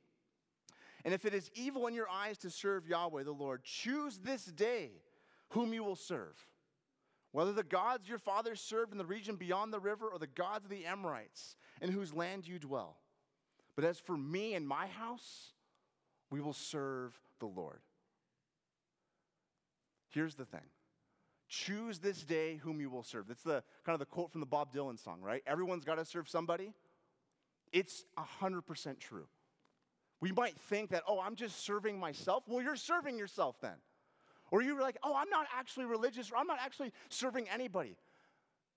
And 1.04 1.12
if 1.12 1.24
it 1.24 1.34
is 1.34 1.50
evil 1.54 1.86
in 1.86 1.94
your 1.94 2.08
eyes 2.08 2.38
to 2.38 2.50
serve 2.50 2.86
Yahweh 2.86 3.24
the 3.24 3.32
Lord, 3.32 3.62
choose 3.64 4.18
this 4.18 4.44
day 4.44 4.90
whom 5.50 5.74
you 5.74 5.84
will 5.84 5.96
serve. 5.96 6.34
Whether 7.32 7.52
the 7.52 7.64
gods 7.64 8.08
your 8.08 8.18
fathers 8.18 8.60
served 8.60 8.92
in 8.92 8.98
the 8.98 9.04
region 9.04 9.34
beyond 9.34 9.72
the 9.72 9.80
river, 9.80 10.08
or 10.08 10.18
the 10.18 10.28
gods 10.28 10.64
of 10.64 10.70
the 10.70 10.86
Amorites 10.86 11.56
in 11.82 11.90
whose 11.90 12.14
land 12.14 12.46
you 12.46 12.60
dwell. 12.60 12.96
But 13.74 13.84
as 13.84 13.98
for 13.98 14.16
me 14.16 14.54
and 14.54 14.66
my 14.66 14.86
house, 14.86 15.52
we 16.30 16.40
will 16.40 16.52
serve 16.52 17.18
the 17.40 17.46
Lord. 17.46 17.80
Here's 20.10 20.36
the 20.36 20.44
thing 20.44 20.60
choose 21.54 21.98
this 21.98 22.22
day 22.24 22.56
whom 22.56 22.80
you 22.80 22.90
will 22.90 23.02
serve. 23.02 23.28
That's 23.28 23.42
the 23.42 23.62
kind 23.84 23.94
of 23.94 24.00
the 24.00 24.06
quote 24.06 24.32
from 24.32 24.40
the 24.40 24.46
Bob 24.46 24.74
Dylan 24.74 24.98
song, 24.98 25.20
right? 25.20 25.42
Everyone's 25.46 25.84
got 25.84 25.96
to 25.96 26.04
serve 26.04 26.28
somebody. 26.28 26.72
It's 27.72 28.04
100% 28.42 28.98
true. 28.98 29.26
We 30.20 30.32
might 30.32 30.56
think 30.56 30.90
that, 30.90 31.02
oh, 31.06 31.20
I'm 31.20 31.36
just 31.36 31.64
serving 31.64 31.98
myself. 31.98 32.44
Well, 32.48 32.62
you're 32.62 32.76
serving 32.76 33.18
yourself 33.18 33.56
then. 33.60 33.76
Or 34.50 34.62
you're 34.62 34.80
like, 34.80 34.96
oh, 35.02 35.14
I'm 35.16 35.30
not 35.30 35.46
actually 35.56 35.86
religious, 35.86 36.30
or 36.30 36.36
I'm 36.36 36.46
not 36.46 36.58
actually 36.60 36.92
serving 37.08 37.48
anybody. 37.48 37.96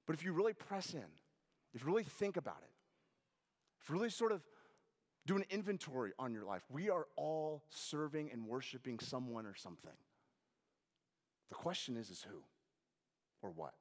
But 0.05 0.15
if 0.15 0.23
you 0.23 0.31
really 0.31 0.53
press 0.53 0.93
in, 0.93 1.03
if 1.73 1.81
you 1.81 1.87
really 1.87 2.03
think 2.03 2.37
about 2.37 2.59
it, 2.63 2.71
if 3.81 3.89
you 3.89 3.95
really 3.95 4.09
sort 4.09 4.31
of 4.31 4.41
do 5.25 5.35
an 5.35 5.43
inventory 5.49 6.13
on 6.17 6.33
your 6.33 6.45
life. 6.45 6.63
We 6.69 6.89
are 6.89 7.05
all 7.17 7.63
serving 7.69 8.31
and 8.31 8.45
worshiping 8.45 8.99
someone 8.99 9.45
or 9.45 9.55
something. 9.55 9.91
The 11.49 11.55
question 11.55 11.97
is, 11.97 12.09
is 12.09 12.25
who 12.27 12.41
or 13.41 13.51
what? 13.51 13.73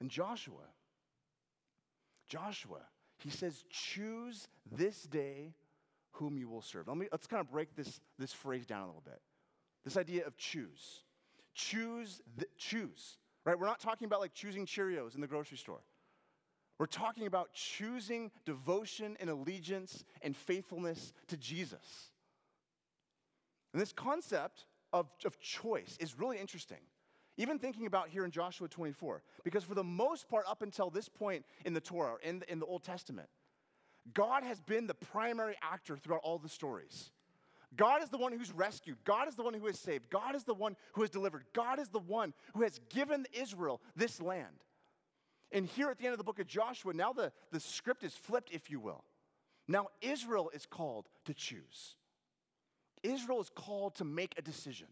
And 0.00 0.10
Joshua, 0.10 0.64
Joshua, 2.28 2.80
he 3.18 3.30
says, 3.30 3.64
choose 3.70 4.46
this 4.70 5.02
day 5.02 5.54
whom 6.12 6.38
you 6.38 6.48
will 6.48 6.62
serve. 6.62 6.88
Let 6.88 6.96
me, 6.96 7.08
let's 7.10 7.26
kind 7.26 7.40
of 7.40 7.50
break 7.50 7.74
this, 7.74 8.00
this 8.18 8.32
phrase 8.32 8.66
down 8.66 8.82
a 8.82 8.86
little 8.86 9.02
bit. 9.04 9.20
This 9.84 9.96
idea 9.96 10.26
of 10.26 10.36
choose. 10.36 11.02
Choose, 11.54 12.20
choose, 12.56 13.16
right? 13.44 13.58
We're 13.58 13.66
not 13.66 13.80
talking 13.80 14.06
about 14.06 14.20
like 14.20 14.34
choosing 14.34 14.66
Cheerios 14.66 15.14
in 15.14 15.20
the 15.20 15.26
grocery 15.26 15.58
store. 15.58 15.80
We're 16.78 16.86
talking 16.86 17.26
about 17.26 17.52
choosing 17.52 18.30
devotion 18.44 19.16
and 19.18 19.28
allegiance 19.28 20.04
and 20.22 20.36
faithfulness 20.36 21.12
to 21.26 21.36
Jesus. 21.36 22.12
And 23.72 23.82
this 23.82 23.92
concept 23.92 24.66
of, 24.92 25.08
of 25.24 25.40
choice 25.40 25.96
is 25.98 26.16
really 26.16 26.38
interesting. 26.38 26.78
Even 27.38 27.58
thinking 27.58 27.86
about 27.86 28.08
here 28.08 28.24
in 28.24 28.32
Joshua 28.32 28.68
24, 28.68 29.22
because 29.44 29.62
for 29.62 29.76
the 29.76 29.84
most 29.84 30.28
part, 30.28 30.44
up 30.48 30.60
until 30.60 30.90
this 30.90 31.08
point 31.08 31.46
in 31.64 31.72
the 31.72 31.80
Torah, 31.80 32.16
in 32.22 32.40
the, 32.40 32.52
in 32.52 32.58
the 32.58 32.66
Old 32.66 32.82
Testament, 32.82 33.28
God 34.12 34.42
has 34.42 34.60
been 34.60 34.88
the 34.88 34.94
primary 34.94 35.54
actor 35.62 35.96
throughout 35.96 36.20
all 36.24 36.38
the 36.38 36.48
stories. 36.48 37.10
God 37.76 38.02
is 38.02 38.08
the 38.08 38.18
one 38.18 38.32
who's 38.32 38.50
rescued. 38.50 38.96
God 39.04 39.28
is 39.28 39.36
the 39.36 39.44
one 39.44 39.54
who 39.54 39.66
has 39.66 39.78
saved. 39.78 40.10
God 40.10 40.34
is 40.34 40.42
the 40.42 40.54
one 40.54 40.74
who 40.94 41.02
has 41.02 41.10
delivered. 41.10 41.44
God 41.52 41.78
is 41.78 41.88
the 41.88 42.00
one 42.00 42.34
who 42.54 42.62
has 42.62 42.80
given 42.90 43.24
Israel 43.32 43.80
this 43.94 44.20
land. 44.20 44.64
And 45.52 45.66
here 45.66 45.90
at 45.90 45.98
the 45.98 46.04
end 46.04 46.12
of 46.12 46.18
the 46.18 46.24
book 46.24 46.40
of 46.40 46.46
Joshua, 46.48 46.92
now 46.92 47.12
the, 47.12 47.30
the 47.52 47.60
script 47.60 48.02
is 48.02 48.14
flipped, 48.14 48.50
if 48.50 48.68
you 48.68 48.80
will. 48.80 49.04
Now 49.68 49.88
Israel 50.00 50.50
is 50.52 50.66
called 50.66 51.08
to 51.26 51.34
choose. 51.34 51.94
Israel 53.02 53.40
is 53.40 53.50
called 53.54 53.94
to 53.96 54.04
make 54.04 54.34
a 54.36 54.42
decision. 54.42 54.88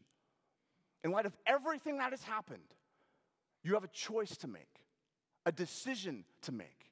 In 1.07 1.13
light 1.13 1.25
of 1.25 1.37
everything 1.47 1.99
that 1.99 2.11
has 2.11 2.25
happened, 2.25 2.75
you 3.63 3.75
have 3.75 3.85
a 3.85 3.89
choice 3.89 4.37
to 4.39 4.49
make, 4.49 4.83
a 5.45 5.53
decision 5.53 6.25
to 6.43 6.51
make. 6.51 6.91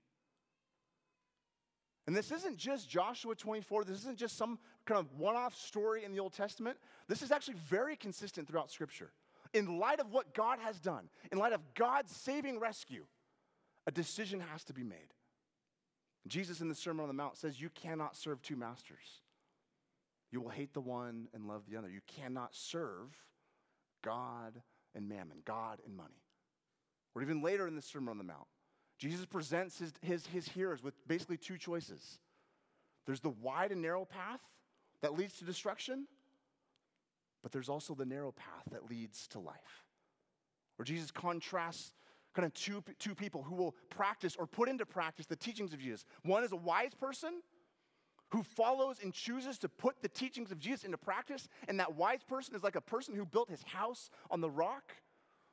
And 2.06 2.14
this 2.14 2.30
isn't 2.30 2.56
just 2.56 2.88
Joshua 2.88 3.34
24, 3.34 3.82
this 3.82 3.98
isn't 3.98 4.16
just 4.16 4.36
some 4.36 4.60
kind 4.86 5.00
of 5.00 5.12
one 5.18 5.34
off 5.34 5.56
story 5.56 6.04
in 6.04 6.12
the 6.12 6.20
Old 6.20 6.32
Testament. 6.32 6.78
This 7.08 7.22
is 7.22 7.32
actually 7.32 7.56
very 7.68 7.96
consistent 7.96 8.46
throughout 8.46 8.70
Scripture. 8.70 9.10
In 9.52 9.80
light 9.80 9.98
of 9.98 10.12
what 10.12 10.32
God 10.32 10.60
has 10.60 10.78
done, 10.78 11.08
in 11.32 11.38
light 11.38 11.52
of 11.52 11.74
God's 11.74 12.14
saving 12.14 12.60
rescue, 12.60 13.06
a 13.88 13.90
decision 13.90 14.38
has 14.38 14.62
to 14.66 14.72
be 14.72 14.84
made. 14.84 15.12
Jesus 16.28 16.60
in 16.60 16.68
the 16.68 16.76
Sermon 16.76 17.02
on 17.02 17.08
the 17.08 17.14
Mount 17.14 17.36
says, 17.36 17.60
You 17.60 17.70
cannot 17.70 18.16
serve 18.16 18.40
two 18.42 18.54
masters. 18.54 19.22
You 20.30 20.40
will 20.40 20.50
hate 20.50 20.72
the 20.72 20.80
one 20.80 21.26
and 21.34 21.48
love 21.48 21.64
the 21.68 21.76
other. 21.76 21.90
You 21.90 22.02
cannot 22.06 22.54
serve 22.54 23.10
God 24.04 24.60
and 24.94 25.08
mammon, 25.08 25.38
God 25.44 25.80
and 25.84 25.96
money. 25.96 26.22
Or 27.14 27.22
even 27.22 27.42
later 27.42 27.66
in 27.66 27.74
the 27.74 27.82
Sermon 27.82 28.10
on 28.10 28.18
the 28.18 28.24
Mount, 28.24 28.46
Jesus 28.98 29.24
presents 29.26 29.78
his, 29.78 29.92
his, 30.02 30.26
his 30.26 30.48
hearers 30.48 30.82
with 30.82 30.94
basically 31.08 31.36
two 31.36 31.58
choices 31.58 32.18
there's 33.06 33.20
the 33.20 33.30
wide 33.30 33.70
and 33.70 33.82
narrow 33.82 34.06
path 34.06 34.40
that 35.02 35.12
leads 35.12 35.36
to 35.38 35.44
destruction, 35.44 36.06
but 37.42 37.52
there's 37.52 37.68
also 37.68 37.94
the 37.94 38.06
narrow 38.06 38.32
path 38.32 38.64
that 38.70 38.88
leads 38.88 39.28
to 39.28 39.38
life. 39.38 39.84
Where 40.76 40.84
Jesus 40.84 41.10
contrasts 41.10 41.92
kind 42.34 42.46
of 42.46 42.54
two, 42.54 42.82
two 42.98 43.14
people 43.14 43.42
who 43.42 43.54
will 43.54 43.74
practice 43.90 44.36
or 44.36 44.46
put 44.46 44.70
into 44.70 44.86
practice 44.86 45.26
the 45.26 45.36
teachings 45.36 45.74
of 45.74 45.80
Jesus. 45.80 46.06
One 46.22 46.42
is 46.44 46.52
a 46.52 46.56
wise 46.56 46.94
person 46.94 47.42
who 48.30 48.42
follows 48.42 48.98
and 49.02 49.12
chooses 49.12 49.58
to 49.58 49.68
put 49.68 50.02
the 50.02 50.08
teachings 50.08 50.50
of 50.50 50.58
Jesus 50.58 50.84
into 50.84 50.98
practice, 50.98 51.48
and 51.68 51.78
that 51.80 51.94
wise 51.94 52.22
person 52.22 52.54
is 52.54 52.62
like 52.62 52.76
a 52.76 52.80
person 52.80 53.14
who 53.14 53.24
built 53.24 53.48
his 53.48 53.62
house 53.62 54.10
on 54.30 54.40
the 54.40 54.50
rock. 54.50 54.92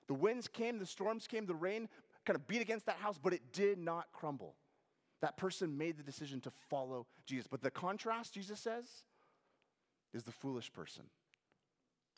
The 0.07 0.13
winds 0.13 0.47
came, 0.47 0.79
the 0.79 0.86
storms 0.86 1.27
came, 1.27 1.45
the 1.45 1.55
rain 1.55 1.88
kind 2.25 2.36
of 2.36 2.47
beat 2.47 2.62
against 2.62 2.86
that 2.88 2.97
house, 2.97 3.19
but 3.21 3.34
it 3.34 3.53
did 3.53 3.77
not 3.77 4.07
crumble. 4.12 4.55
That 5.21 5.38
person 5.38 5.77
made 5.77 5.97
the 5.97 6.03
decision 6.03 6.41
to 6.41 6.51
follow 6.69 7.05
Jesus. 7.25 7.47
But 7.47 7.62
the 7.62 7.71
contrast, 7.71 8.34
Jesus 8.34 8.60
says, 8.60 8.86
is 10.13 10.23
the 10.23 10.31
foolish 10.31 10.71
person 10.73 11.03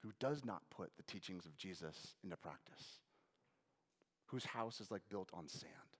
who 0.01 0.11
does 0.19 0.45
not 0.45 0.61
put 0.69 0.91
the 0.97 1.03
teachings 1.03 1.45
of 1.45 1.55
Jesus 1.57 2.15
into 2.23 2.37
practice 2.37 2.99
whose 4.33 4.45
house 4.45 4.81
is 4.81 4.89
like 4.89 5.03
built 5.09 5.29
on 5.31 5.47
sand. 5.47 5.92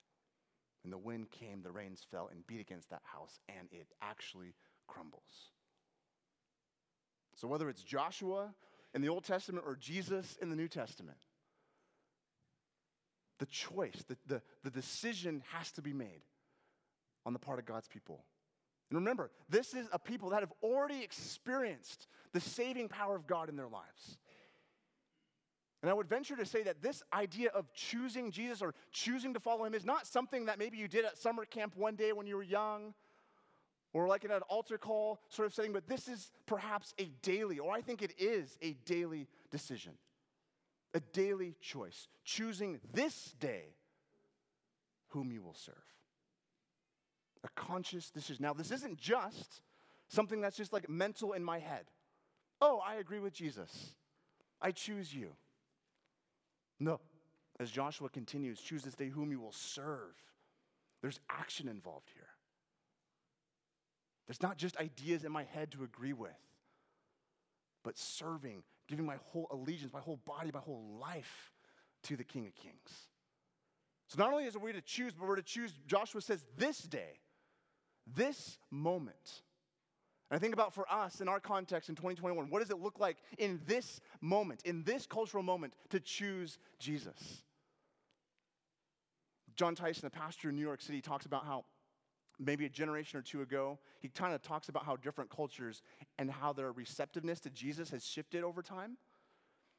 And 0.84 0.92
the 0.92 0.98
wind 0.98 1.32
came, 1.32 1.62
the 1.62 1.72
rains 1.72 2.06
fell 2.12 2.30
and 2.32 2.46
beat 2.46 2.60
against 2.60 2.90
that 2.90 3.02
house, 3.04 3.40
and 3.48 3.68
it 3.72 3.88
actually 4.02 4.54
crumbles. 4.88 5.52
So, 7.36 7.48
whether 7.48 7.70
it's 7.70 7.82
Joshua 7.82 8.54
in 8.94 9.02
the 9.02 9.10
Old 9.10 9.24
Testament 9.24 9.66
or 9.66 9.76
Jesus 9.76 10.38
in 10.42 10.50
the 10.50 10.56
New 10.56 10.68
Testament, 10.68 11.18
the 13.40 13.46
choice, 13.46 14.04
the, 14.08 14.18
the, 14.28 14.42
the 14.64 14.70
decision 14.70 15.42
has 15.52 15.72
to 15.72 15.82
be 15.82 15.94
made 15.94 16.24
on 17.26 17.34
the 17.34 17.40
part 17.40 17.60
of 17.60 17.66
God's 17.66 17.88
people. 17.88 18.24
And 18.90 19.00
remember, 19.00 19.32
this 19.50 19.74
is 19.74 19.88
a 19.92 20.00
people 20.00 20.30
that 20.30 20.42
have 20.42 20.54
already 20.62 21.04
experienced 21.04 22.08
the 22.34 22.40
saving 22.40 22.90
power 22.90 23.16
of 23.16 23.26
God 23.26 23.50
in 23.50 23.56
their 23.56 23.68
lives. 23.68 24.18
And 25.84 25.90
I 25.92 25.94
would 25.94 26.08
venture 26.08 26.38
to 26.38 26.46
say 26.46 26.64
that 26.64 26.82
this 26.82 27.04
idea 27.12 27.50
of 27.50 27.72
choosing 27.74 28.32
Jesus 28.32 28.62
or 28.62 28.74
choosing 28.94 29.34
to 29.34 29.40
follow 29.42 29.66
him 29.66 29.74
is 29.74 29.84
not 29.84 30.08
something 30.08 30.46
that 30.46 30.58
maybe 30.58 30.78
you 30.78 30.88
did 30.88 31.04
at 31.04 31.18
summer 31.18 31.44
camp 31.44 31.76
one 31.76 31.96
day 31.96 32.14
when 32.14 32.26
you 32.26 32.38
were 32.38 32.44
young 32.44 32.94
or 33.92 34.08
like 34.08 34.24
in 34.24 34.32
an 34.32 34.44
altar 34.44 34.78
call 34.78 35.20
sort 35.28 35.46
of 35.46 35.54
setting, 35.54 35.74
but 35.74 35.86
this 35.86 36.08
is 36.08 36.32
perhaps 36.46 36.94
a 37.00 37.12
daily, 37.22 37.60
or 37.60 37.74
I 37.74 37.82
think 37.82 38.02
it 38.02 38.14
is 38.18 38.58
a 38.62 38.78
daily 38.86 39.28
decision, 39.52 39.92
a 40.94 41.02
daily 41.12 41.56
choice, 41.60 42.08
choosing 42.24 42.80
this 42.94 43.36
day 43.42 43.76
whom 45.10 45.32
you 45.32 45.44
will 45.44 45.54
serve 45.54 45.76
a 47.44 47.50
conscious 47.56 48.10
decision. 48.10 48.44
Now, 48.44 48.54
this 48.54 48.72
isn't 48.72 48.98
just 48.98 49.62
something 50.08 50.40
that's 50.40 50.56
just 50.56 50.72
like 50.72 50.90
mental 50.90 51.34
in 51.34 51.44
my 51.44 51.60
head. 51.60 51.84
Oh, 52.62 52.82
I 52.86 52.96
agree 52.96 53.20
with 53.20 53.34
Jesus. 53.34 53.96
I 54.62 54.72
choose 54.72 55.14
you. 55.14 55.36
No. 56.84 57.00
As 57.60 57.72
Joshua 57.72 58.10
continues, 58.10 58.60
choose 58.60 58.84
this 58.84 58.96
day 58.96 59.10
whom 59.10 59.32
you 59.32 59.40
will 59.40 59.52
serve. 59.52 60.16
There's 61.02 61.20
action 61.30 61.68
involved 61.68 62.10
here. 62.14 62.28
There's 64.28 64.42
not 64.42 64.58
just 64.58 64.78
ideas 64.78 65.24
in 65.24 65.32
my 65.32 65.44
head 65.44 65.72
to 65.72 65.84
agree 65.84 66.14
with, 66.14 66.32
but 67.84 67.98
serving, 67.98 68.64
giving 68.88 69.06
my 69.06 69.18
whole 69.26 69.48
allegiance, 69.52 69.94
my 69.94 70.00
whole 70.00 70.20
body, 70.26 70.50
my 70.54 70.60
whole 70.60 70.98
life 71.00 71.52
to 72.04 72.16
the 72.16 72.24
King 72.24 72.48
of 72.48 72.56
Kings. 72.56 73.08
So 74.08 74.18
not 74.18 74.32
only 74.32 74.46
is 74.46 74.56
it 74.56 74.62
we 74.62 74.72
to 74.74 74.82
choose, 74.82 75.14
but 75.14 75.28
we're 75.28 75.36
to 75.36 75.42
choose, 75.42 75.74
Joshua 75.88 76.22
says, 76.22 76.44
this 76.58 76.80
day 76.80 77.20
this 78.06 78.58
moment. 78.70 79.44
And 80.34 80.40
I 80.40 80.42
think 80.42 80.56
about 80.56 80.74
for 80.74 80.92
us 80.92 81.22
in 81.22 81.28
our 81.28 81.40
context 81.40 81.90
in 81.90 81.96
2021, 81.96 82.50
what 82.50 82.58
does 82.58 82.72
it 82.72 82.80
look 82.80 83.00
like 83.00 83.18
in 83.38 83.62
this 83.68 84.02
moment, 84.20 84.64
in 84.66 84.84
this 84.84 85.06
cultural 85.06 85.44
moment, 85.44 85.76
to 85.92 86.00
choose 86.00 86.58
Jesus? 86.80 87.44
Jon 89.56 89.76
Tyson, 89.76 90.08
a 90.08 90.10
pastor 90.10 90.50
in 90.50 90.56
New 90.56 90.64
York 90.64 90.82
City, 90.82 91.02
talks 91.02 91.28
about 91.28 91.46
how 91.46 91.66
maybe 92.40 92.66
a 92.66 92.70
generation 92.70 93.20
or 93.20 93.22
two 93.22 93.44
ago, 93.44 93.78
he 94.00 94.08
kind 94.08 94.34
of 94.34 94.42
talks 94.42 94.70
about 94.70 94.84
how 94.84 94.96
different 94.96 95.30
cultures 95.30 95.84
and 96.18 96.32
how 96.32 96.52
their 96.52 96.72
receptiveness 96.72 97.40
to 97.42 97.52
Jesus 97.52 97.92
has 97.92 98.04
shifted 98.04 98.44
over 98.44 98.64
time. 98.64 98.98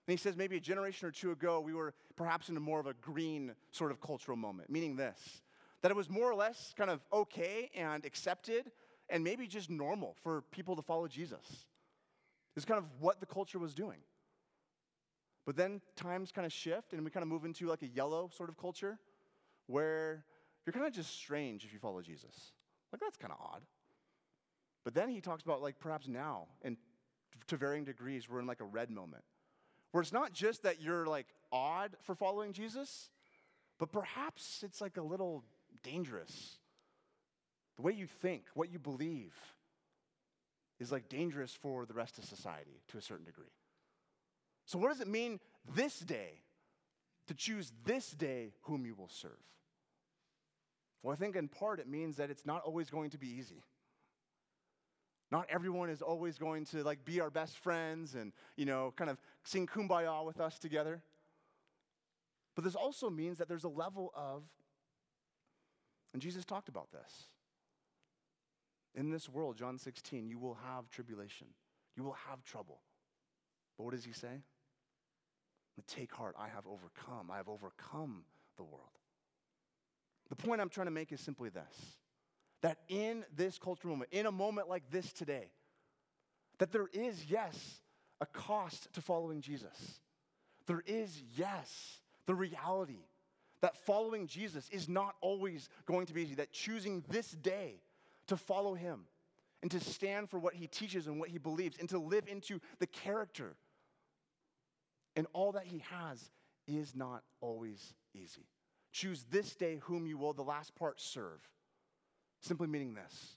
And 0.07 0.13
he 0.13 0.17
says 0.17 0.37
maybe 0.37 0.57
a 0.59 0.61
generation 0.61 1.09
or 1.09 1.11
two 1.11 1.33
ago, 1.33 1.59
we 1.59 1.75
were 1.75 1.95
perhaps 2.15 2.49
in 2.49 2.57
a 2.57 2.61
more 2.61 2.79
of 2.79 2.87
a 2.87 2.95
green 2.95 3.57
sort 3.73 3.91
of 3.91 4.01
cultural 4.01 4.37
moment, 4.37 4.71
meaning 4.71 4.95
this 4.95 5.43
that 5.85 5.91
it 5.91 5.97
was 5.97 6.09
more 6.09 6.31
or 6.31 6.35
less 6.35 6.73
kind 6.79 6.89
of 6.89 7.05
okay 7.13 7.71
and 7.77 8.07
accepted 8.07 8.71
and 9.15 9.23
maybe 9.23 9.47
just 9.47 9.71
normal 9.71 10.17
for 10.25 10.43
people 10.51 10.75
to 10.75 10.83
follow 10.83 11.07
Jesus. 11.07 11.67
It's 12.57 12.65
kind 12.65 12.79
of 12.79 12.85
what 12.99 13.21
the 13.21 13.27
culture 13.27 13.61
was 13.61 13.73
doing. 13.73 13.99
But 15.47 15.55
then 15.55 15.81
times 15.95 16.33
kind 16.33 16.45
of 16.45 16.53
shift 16.53 16.93
and 16.93 17.05
we 17.05 17.13
kind 17.13 17.23
of 17.23 17.29
move 17.29 17.45
into 17.45 17.69
like 17.69 17.83
a 17.83 17.87
yellow 17.87 18.29
sort 18.37 18.49
of 18.49 18.59
culture 18.59 18.99
where 19.69 20.25
you're 20.67 20.73
kind 20.73 20.85
of 20.85 20.93
just 20.93 21.17
strange 21.17 21.65
if 21.65 21.73
you 21.73 21.79
follow 21.79 22.03
Jesus. 22.03 22.53
Like 22.93 23.01
that's 23.01 23.17
kind 23.17 23.33
of 23.33 23.39
odd. 23.41 23.63
But 24.85 24.95
then 24.95 25.09
he 25.09 25.21
talks 25.21 25.45
about 25.45 25.63
like 25.63 25.79
perhaps 25.79 26.09
now 26.09 26.49
and 26.63 26.77
to 27.47 27.57
varying 27.57 27.85
degrees 27.85 28.29
we're 28.29 28.41
in 28.41 28.47
like 28.49 28.61
a 28.61 28.65
red 28.65 28.91
moment 28.91 29.23
where 29.93 30.03
it's 30.03 30.13
not 30.13 30.33
just 30.33 30.65
that 30.65 30.83
you're 30.83 31.07
like 31.07 31.27
odd 31.53 31.93
for 32.03 32.17
following 32.17 32.53
Jesus, 32.53 33.11
but 33.79 33.93
perhaps 33.93 34.65
it's 34.65 34.81
like 34.81 34.97
a 34.97 35.03
little 35.03 35.45
dangerous. 35.85 36.59
The 37.77 37.83
way 37.83 37.93
you 37.93 38.07
think, 38.07 38.45
what 38.55 38.71
you 38.73 38.79
believe, 38.79 39.35
is 40.79 40.93
like 40.93 41.09
dangerous 41.09 41.53
for 41.53 41.87
the 41.87 41.95
rest 41.95 42.19
of 42.19 42.25
society 42.25 42.81
to 42.89 42.99
a 42.99 43.03
certain 43.03 43.25
degree. 43.25 43.53
So, 44.67 44.79
what 44.79 44.89
does 44.89 45.01
it 45.01 45.09
mean 45.09 45.41
this 45.75 45.99
day 45.99 46.43
to 47.27 47.35
choose 47.35 47.73
this 47.85 48.11
day 48.11 48.53
whom 48.63 48.87
you 48.87 48.95
will 48.95 49.09
serve? 49.09 49.31
Well, 51.03 51.13
I 51.13 51.17
think 51.17 51.37
in 51.37 51.49
part 51.49 51.81
it 51.81 51.89
means 51.89 52.17
that 52.17 52.31
it's 52.31 52.47
not 52.47 52.63
always 52.65 52.91
going 52.91 53.11
to 53.11 53.19
be 53.19 53.29
easy. 53.29 53.63
Not 55.31 55.47
everyone 55.51 55.91
is 55.91 56.01
always 56.01 56.39
going 56.39 56.65
to 56.67 56.83
like 56.83 57.05
be 57.05 57.21
our 57.21 57.31
best 57.31 57.59
friends 57.59 58.15
and, 58.15 58.33
you 58.57 58.65
know, 58.65 58.95
kind 58.97 59.11
of 59.11 59.19
sing 59.43 59.67
kumbaya 59.67 60.25
with 60.25 60.41
us 60.41 60.59
together. 60.59 61.03
But 62.55 62.65
this 62.65 62.75
also 62.75 63.11
means 63.11 63.39
that 63.39 63.49
there's 63.49 63.65
a 63.65 63.69
level 63.69 64.13
of 64.15 64.45
and 66.15 66.23
Jesus 66.23 66.45
talked 66.45 66.69
about 66.69 66.93
this. 66.93 67.25
In 68.95 69.11
this 69.11 69.29
world, 69.29 69.57
John 69.57 69.79
16, 69.79 70.29
you 70.29 70.39
will 70.39 70.57
have 70.67 70.89
tribulation, 70.91 71.49
you 71.97 72.05
will 72.05 72.17
have 72.29 72.45
trouble. 72.45 72.81
But 73.77 73.85
what 73.85 73.95
does 73.95 74.05
he 74.05 74.13
say? 74.13 74.43
Take 75.89 76.15
heart, 76.15 76.37
I 76.39 76.49
have 76.49 76.67
overcome. 76.67 77.31
I 77.33 77.39
have 77.39 77.49
overcome 77.49 78.25
the 78.57 78.63
world. 78.63 78.87
The 80.29 80.37
point 80.37 80.61
I'm 80.61 80.69
trying 80.69 80.87
to 80.87 80.93
make 80.93 81.13
is 81.13 81.21
simply 81.21 81.49
this 81.49 81.97
that 82.63 82.79
in 82.89 83.27
this 83.37 83.59
cultural 83.59 83.93
moment, 83.93 84.11
in 84.11 84.25
a 84.25 84.33
moment 84.33 84.71
like 84.71 84.85
this 84.91 85.13
today, 85.13 85.51
that 86.59 86.73
there 86.73 86.87
is, 86.95 87.27
yes, 87.29 87.83
a 88.23 88.27
cost 88.27 88.91
to 88.95 89.03
following 89.03 89.43
Jesus. 89.43 90.01
There 90.67 90.83
is, 90.87 91.23
yes, 91.37 92.01
the 92.25 92.35
reality 92.35 93.05
that 93.61 93.77
following 93.77 94.27
Jesus 94.27 94.67
is 94.71 94.89
not 94.89 95.15
always 95.21 95.69
going 95.85 96.07
to 96.07 96.15
be 96.15 96.23
easy, 96.23 96.37
that 96.37 96.53
choosing 96.53 97.05
this 97.11 97.33
day 97.33 97.83
to 98.29 98.37
follow 98.37 98.75
him 98.75 99.05
and 99.63 99.71
to 99.71 99.81
stand 99.81 100.29
for 100.29 100.39
what 100.39 100.55
he 100.55 100.67
teaches 100.67 101.07
and 101.07 101.19
what 101.19 101.29
he 101.29 101.39
believes 101.39 101.77
and 101.79 101.89
to 101.89 101.99
live 101.99 102.29
into 102.29 102.61
the 102.79 102.87
character 102.87 103.57
and 105.17 105.27
all 105.33 105.53
that 105.53 105.65
he 105.65 105.83
has 105.91 106.31
is 106.67 106.95
not 106.95 107.23
always 107.41 107.95
easy. 108.15 108.47
Choose 108.93 109.25
this 109.31 109.55
day 109.55 109.81
whom 109.83 110.07
you 110.07 110.19
will, 110.19 110.33
the 110.33 110.43
last 110.43 110.75
part, 110.75 111.01
serve. 111.01 111.41
Simply 112.41 112.67
meaning 112.67 112.95
this. 112.95 113.37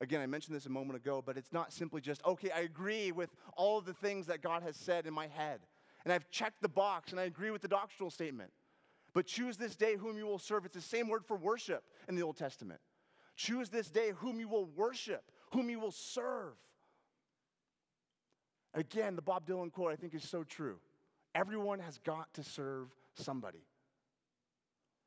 Again, 0.00 0.20
I 0.20 0.26
mentioned 0.26 0.56
this 0.56 0.66
a 0.66 0.70
moment 0.70 0.96
ago, 0.96 1.22
but 1.24 1.36
it's 1.36 1.52
not 1.52 1.72
simply 1.72 2.00
just, 2.00 2.24
okay, 2.26 2.50
I 2.50 2.60
agree 2.60 3.12
with 3.12 3.30
all 3.56 3.78
of 3.78 3.84
the 3.84 3.94
things 3.94 4.26
that 4.26 4.42
God 4.42 4.62
has 4.62 4.76
said 4.76 5.06
in 5.06 5.14
my 5.14 5.28
head. 5.28 5.60
And 6.04 6.12
I've 6.12 6.28
checked 6.30 6.60
the 6.60 6.68
box 6.68 7.12
and 7.12 7.20
I 7.20 7.24
agree 7.24 7.50
with 7.50 7.62
the 7.62 7.68
doctrinal 7.68 8.10
statement. 8.10 8.50
But 9.14 9.26
choose 9.26 9.56
this 9.56 9.76
day 9.76 9.96
whom 9.96 10.18
you 10.18 10.26
will 10.26 10.38
serve. 10.38 10.66
It's 10.66 10.74
the 10.74 10.80
same 10.80 11.08
word 11.08 11.24
for 11.24 11.36
worship 11.36 11.84
in 12.08 12.16
the 12.16 12.22
Old 12.22 12.36
Testament. 12.36 12.80
Choose 13.36 13.68
this 13.68 13.88
day 13.90 14.12
whom 14.16 14.38
you 14.38 14.48
will 14.48 14.66
worship, 14.66 15.30
whom 15.52 15.68
you 15.70 15.80
will 15.80 15.90
serve. 15.90 16.54
Again, 18.74 19.16
the 19.16 19.22
Bob 19.22 19.46
Dylan 19.46 19.72
quote 19.72 19.92
I 19.92 19.96
think 19.96 20.14
is 20.14 20.28
so 20.28 20.44
true. 20.44 20.76
Everyone 21.34 21.78
has 21.80 21.98
got 21.98 22.32
to 22.34 22.42
serve 22.42 22.88
somebody. 23.14 23.64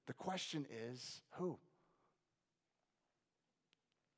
The 0.07 0.13
question 0.13 0.65
is 0.91 1.21
who? 1.31 1.57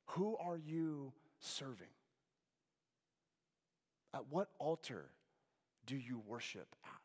Who 0.06 0.36
are 0.36 0.56
you 0.56 1.12
serving? 1.38 1.86
At 4.12 4.24
what 4.28 4.48
altar 4.58 5.06
do 5.86 5.96
you 5.96 6.20
worship 6.26 6.74
at? 6.84 7.00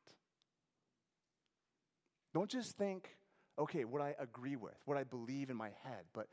Don't 2.33 2.49
just 2.49 2.77
think, 2.77 3.15
okay, 3.59 3.85
what 3.85 4.01
I 4.01 4.15
agree 4.19 4.55
with, 4.55 4.75
what 4.85 4.97
I 4.97 5.03
believe 5.03 5.49
in 5.49 5.55
my 5.55 5.69
head, 5.83 6.03
but 6.13 6.27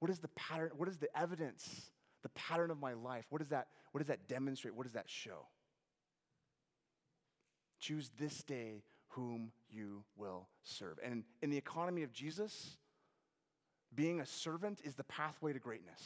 what 0.00 0.10
is 0.10 0.18
the 0.18 0.28
pattern, 0.28 0.70
what 0.76 0.88
is 0.88 0.98
the 0.98 1.16
evidence, 1.16 1.90
the 2.22 2.28
pattern 2.30 2.70
of 2.70 2.80
my 2.80 2.94
life? 2.94 3.26
What 3.30 3.38
does 3.38 3.48
that, 3.48 3.68
what 3.92 4.00
does 4.00 4.08
that 4.08 4.28
demonstrate? 4.28 4.74
What 4.74 4.84
does 4.84 4.94
that 4.94 5.08
show? 5.08 5.46
Choose 7.78 8.10
this 8.18 8.42
day 8.42 8.82
whom 9.08 9.52
you 9.70 10.04
will 10.16 10.48
serve. 10.62 10.98
And 11.02 11.24
in 11.42 11.50
the 11.50 11.56
economy 11.56 12.02
of 12.02 12.12
Jesus, 12.12 12.76
being 13.94 14.20
a 14.20 14.26
servant 14.26 14.80
is 14.84 14.94
the 14.94 15.04
pathway 15.04 15.52
to 15.52 15.58
greatness. 15.58 16.02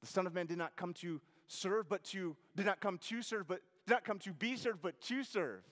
The 0.00 0.06
Son 0.06 0.26
of 0.26 0.34
Man 0.34 0.46
did 0.46 0.58
not 0.58 0.76
come 0.76 0.94
to 0.94 1.20
serve, 1.46 1.88
but 1.88 2.04
to, 2.04 2.36
did 2.56 2.66
not 2.66 2.80
come 2.80 2.98
to 2.98 3.22
serve, 3.22 3.48
but 3.48 3.60
did 3.86 3.94
not 3.94 4.04
come 4.04 4.18
to 4.20 4.32
be 4.32 4.56
served, 4.56 4.80
but 4.82 5.00
to 5.02 5.24
serve 5.24 5.62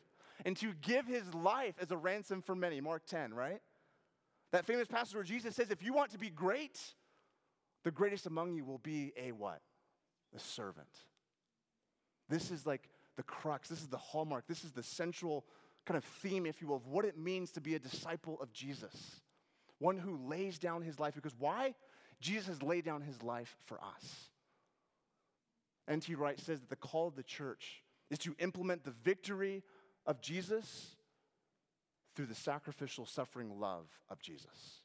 and 0.44 0.56
to 0.58 0.72
give 0.82 1.06
his 1.06 1.34
life 1.34 1.74
as 1.80 1.90
a 1.90 1.96
ransom 1.96 2.42
for 2.42 2.54
many. 2.54 2.80
Mark 2.80 3.06
10, 3.06 3.34
right? 3.34 3.60
That 4.52 4.64
famous 4.64 4.88
passage 4.88 5.14
where 5.14 5.24
Jesus 5.24 5.54
says, 5.54 5.70
if 5.70 5.82
you 5.82 5.92
want 5.92 6.12
to 6.12 6.18
be 6.18 6.30
great, 6.30 6.80
the 7.84 7.90
greatest 7.90 8.26
among 8.26 8.54
you 8.54 8.64
will 8.64 8.78
be 8.78 9.12
a 9.16 9.32
what? 9.32 9.60
A 10.34 10.38
servant. 10.38 10.88
This 12.28 12.50
is 12.50 12.66
like 12.66 12.88
the 13.16 13.22
crux, 13.22 13.68
this 13.68 13.80
is 13.80 13.88
the 13.88 13.96
hallmark, 13.96 14.46
this 14.46 14.64
is 14.64 14.72
the 14.72 14.82
central 14.82 15.44
kind 15.84 15.96
of 15.96 16.04
theme, 16.04 16.46
if 16.46 16.60
you 16.60 16.68
will, 16.68 16.76
of 16.76 16.86
what 16.86 17.04
it 17.04 17.16
means 17.16 17.52
to 17.52 17.60
be 17.60 17.74
a 17.74 17.78
disciple 17.78 18.38
of 18.40 18.52
Jesus. 18.52 19.20
One 19.78 19.96
who 19.96 20.18
lays 20.26 20.58
down 20.58 20.82
his 20.82 20.98
life. 20.98 21.14
Because 21.14 21.36
why? 21.38 21.74
Jesus 22.20 22.46
has 22.46 22.62
laid 22.62 22.84
down 22.84 23.02
his 23.02 23.22
life 23.22 23.56
for 23.66 23.78
us. 23.78 24.30
N.T. 25.88 26.14
Wright 26.14 26.40
says 26.40 26.60
that 26.60 26.70
the 26.70 26.76
call 26.76 27.06
of 27.06 27.14
the 27.14 27.22
church 27.22 27.82
is 28.10 28.18
to 28.20 28.34
implement 28.38 28.84
the 28.84 28.90
victory 28.90 29.62
of 30.06 30.20
Jesus 30.20 30.95
through 32.16 32.26
the 32.26 32.34
sacrificial, 32.34 33.06
suffering 33.06 33.60
love 33.60 33.86
of 34.08 34.20
Jesus. 34.20 34.80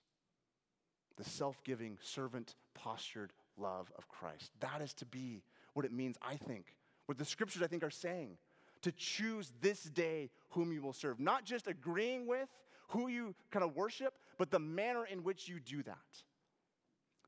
The 1.17 1.23
self 1.23 1.63
giving, 1.63 1.97
servant 2.01 2.55
postured 2.75 3.31
love 3.57 3.91
of 3.97 4.07
Christ. 4.07 4.51
That 4.59 4.81
is 4.81 4.93
to 4.95 5.05
be 5.05 5.41
what 5.73 5.85
it 5.85 5.93
means, 5.93 6.17
I 6.21 6.35
think, 6.35 6.75
what 7.05 7.17
the 7.17 7.25
scriptures, 7.25 7.63
I 7.63 7.67
think, 7.67 7.83
are 7.83 7.89
saying 7.89 8.37
to 8.81 8.91
choose 8.91 9.51
this 9.61 9.83
day 9.83 10.29
whom 10.49 10.71
you 10.71 10.81
will 10.81 10.93
serve. 10.93 11.19
Not 11.19 11.45
just 11.45 11.67
agreeing 11.67 12.27
with 12.27 12.49
who 12.89 13.07
you 13.07 13.35
kind 13.51 13.63
of 13.63 13.75
worship, 13.75 14.13
but 14.37 14.51
the 14.51 14.59
manner 14.59 15.05
in 15.05 15.23
which 15.23 15.47
you 15.47 15.59
do 15.59 15.83
that. 15.83 15.97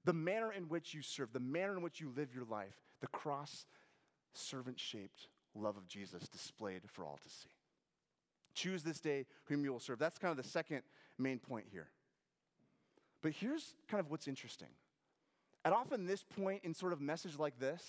The 0.05 0.13
manner 0.13 0.51
in 0.51 0.63
which 0.63 0.93
you 0.93 1.01
serve, 1.01 1.31
the 1.31 1.39
manner 1.39 1.77
in 1.77 1.81
which 1.81 2.01
you 2.01 2.11
live 2.15 2.33
your 2.35 2.45
life, 2.45 2.75
the 2.99 3.07
cross 3.07 3.65
servant 4.33 4.79
shaped 4.79 5.27
love 5.55 5.77
of 5.77 5.87
Jesus 5.87 6.27
displayed 6.27 6.81
for 6.87 7.05
all 7.05 7.19
to 7.23 7.29
see. 7.29 7.49
Choose 8.53 8.83
this 8.83 8.99
day 8.99 9.25
whom 9.45 9.63
you 9.63 9.71
will 9.71 9.79
serve. 9.79 9.99
That's 9.99 10.17
kind 10.17 10.31
of 10.31 10.43
the 10.43 10.49
second 10.49 10.81
main 11.17 11.39
point 11.39 11.65
here. 11.71 11.89
But 13.21 13.31
here's 13.31 13.75
kind 13.87 13.99
of 13.99 14.11
what's 14.11 14.27
interesting. 14.27 14.67
At 15.65 15.73
often 15.73 16.05
this 16.05 16.23
point 16.23 16.61
in 16.63 16.73
sort 16.73 16.91
of 16.91 16.99
message 16.99 17.39
like 17.39 17.57
this, 17.57 17.81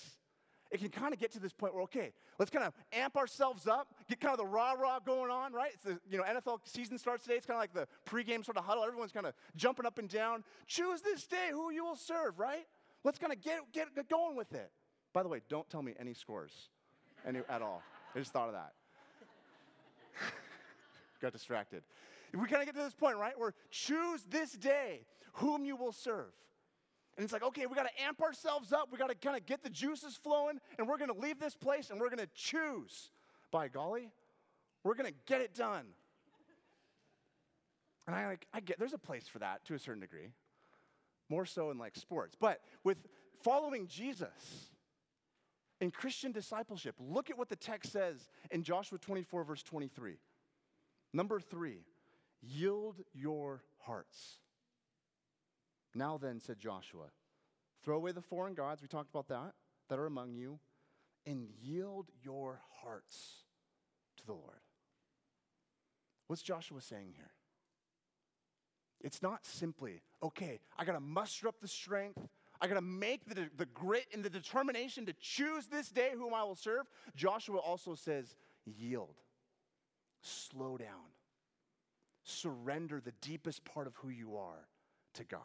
it 0.70 0.78
can 0.80 0.88
kind 0.88 1.12
of 1.12 1.20
get 1.20 1.32
to 1.32 1.40
this 1.40 1.52
point 1.52 1.74
where, 1.74 1.82
okay, 1.84 2.12
let's 2.38 2.50
kind 2.50 2.64
of 2.64 2.72
amp 2.92 3.16
ourselves 3.16 3.66
up, 3.66 3.94
get 4.08 4.20
kind 4.20 4.32
of 4.32 4.38
the 4.38 4.46
rah 4.46 4.72
rah 4.72 4.98
going 4.98 5.30
on, 5.30 5.52
right? 5.52 5.70
It's 5.74 5.84
the 5.84 6.00
you 6.10 6.18
know 6.18 6.24
NFL 6.24 6.60
season 6.64 6.98
starts 6.98 7.24
today. 7.24 7.36
It's 7.36 7.46
kind 7.46 7.56
of 7.56 7.60
like 7.60 7.72
the 7.72 7.86
pregame 8.10 8.44
sort 8.44 8.56
of 8.56 8.64
huddle. 8.64 8.84
Everyone's 8.84 9.12
kind 9.12 9.26
of 9.26 9.34
jumping 9.56 9.86
up 9.86 9.98
and 9.98 10.08
down. 10.08 10.44
Choose 10.66 11.00
this 11.00 11.26
day 11.26 11.48
who 11.50 11.70
you 11.70 11.84
will 11.84 11.96
serve, 11.96 12.38
right? 12.38 12.66
Let's 13.04 13.18
kind 13.18 13.32
of 13.32 13.40
get, 13.40 13.60
get, 13.72 13.94
get 13.94 14.08
going 14.08 14.36
with 14.36 14.52
it. 14.54 14.70
By 15.12 15.22
the 15.22 15.28
way, 15.28 15.42
don't 15.48 15.68
tell 15.68 15.82
me 15.82 15.94
any 15.98 16.14
scores 16.14 16.70
any, 17.26 17.40
at 17.48 17.62
all. 17.62 17.82
I 18.14 18.18
just 18.18 18.32
thought 18.32 18.48
of 18.48 18.54
that. 18.54 18.72
Got 21.24 21.32
distracted. 21.32 21.82
We 22.34 22.46
kind 22.48 22.60
of 22.60 22.66
get 22.66 22.74
to 22.74 22.82
this 22.82 22.92
point, 22.92 23.16
right? 23.16 23.32
Where 23.38 23.54
choose 23.70 24.24
this 24.28 24.52
day 24.52 25.06
whom 25.32 25.64
you 25.64 25.74
will 25.74 25.92
serve. 25.92 26.34
And 27.16 27.24
it's 27.24 27.32
like, 27.32 27.42
okay, 27.42 27.64
we 27.64 27.74
got 27.74 27.84
to 27.84 28.02
amp 28.06 28.20
ourselves 28.20 28.74
up. 28.74 28.90
We 28.92 28.98
got 28.98 29.08
to 29.08 29.14
kind 29.14 29.34
of 29.34 29.46
get 29.46 29.62
the 29.62 29.70
juices 29.70 30.18
flowing, 30.22 30.60
and 30.78 30.86
we're 30.86 30.98
going 30.98 31.08
to 31.08 31.18
leave 31.18 31.40
this 31.40 31.54
place 31.54 31.88
and 31.88 31.98
we're 31.98 32.10
going 32.10 32.18
to 32.18 32.28
choose. 32.34 33.10
By 33.50 33.68
golly, 33.68 34.10
we're 34.82 34.96
going 34.96 35.10
to 35.10 35.14
get 35.24 35.40
it 35.40 35.54
done. 35.54 35.86
And 38.06 38.14
I 38.14 38.26
like, 38.26 38.46
I 38.52 38.60
get 38.60 38.78
there's 38.78 38.92
a 38.92 38.98
place 38.98 39.26
for 39.26 39.38
that 39.38 39.64
to 39.64 39.74
a 39.74 39.78
certain 39.78 40.02
degree, 40.02 40.28
more 41.30 41.46
so 41.46 41.70
in 41.70 41.78
like 41.78 41.96
sports. 41.96 42.36
But 42.38 42.60
with 42.82 42.98
following 43.42 43.86
Jesus 43.86 44.68
in 45.80 45.90
Christian 45.90 46.32
discipleship, 46.32 46.96
look 46.98 47.30
at 47.30 47.38
what 47.38 47.48
the 47.48 47.56
text 47.56 47.92
says 47.92 48.28
in 48.50 48.62
Joshua 48.62 48.98
24, 48.98 49.44
verse 49.44 49.62
23. 49.62 50.18
Number 51.14 51.38
three, 51.38 51.84
yield 52.42 52.96
your 53.14 53.62
hearts. 53.78 54.38
Now 55.94 56.18
then, 56.18 56.40
said 56.40 56.58
Joshua, 56.58 57.06
throw 57.84 57.96
away 57.96 58.10
the 58.10 58.20
foreign 58.20 58.54
gods, 58.54 58.82
we 58.82 58.88
talked 58.88 59.10
about 59.10 59.28
that, 59.28 59.54
that 59.88 60.00
are 60.00 60.06
among 60.06 60.34
you, 60.34 60.58
and 61.24 61.46
yield 61.62 62.08
your 62.24 62.60
hearts 62.82 63.44
to 64.16 64.26
the 64.26 64.32
Lord. 64.32 64.58
What's 66.26 66.42
Joshua 66.42 66.80
saying 66.80 67.12
here? 67.16 67.30
It's 69.00 69.22
not 69.22 69.46
simply, 69.46 70.02
okay, 70.20 70.58
I 70.76 70.84
gotta 70.84 70.98
muster 70.98 71.46
up 71.46 71.60
the 71.60 71.68
strength, 71.68 72.26
I 72.60 72.66
gotta 72.66 72.80
make 72.80 73.24
the, 73.26 73.48
the 73.56 73.66
grit 73.66 74.06
and 74.12 74.24
the 74.24 74.30
determination 74.30 75.06
to 75.06 75.12
choose 75.20 75.66
this 75.66 75.90
day 75.90 76.10
whom 76.16 76.34
I 76.34 76.42
will 76.42 76.56
serve. 76.56 76.86
Joshua 77.14 77.58
also 77.58 77.94
says, 77.94 78.34
yield, 78.64 79.20
slow 80.24 80.76
down, 80.76 81.12
surrender 82.22 83.00
the 83.00 83.12
deepest 83.20 83.64
part 83.64 83.86
of 83.86 83.94
who 83.96 84.08
you 84.08 84.36
are 84.36 84.68
to 85.14 85.24
God 85.24 85.40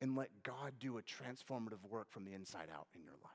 and 0.00 0.16
let 0.16 0.28
God 0.42 0.74
do 0.78 0.98
a 0.98 1.02
transformative 1.02 1.82
work 1.88 2.10
from 2.10 2.24
the 2.24 2.34
inside 2.34 2.68
out 2.72 2.86
in 2.94 3.02
your 3.02 3.14
life. 3.22 3.32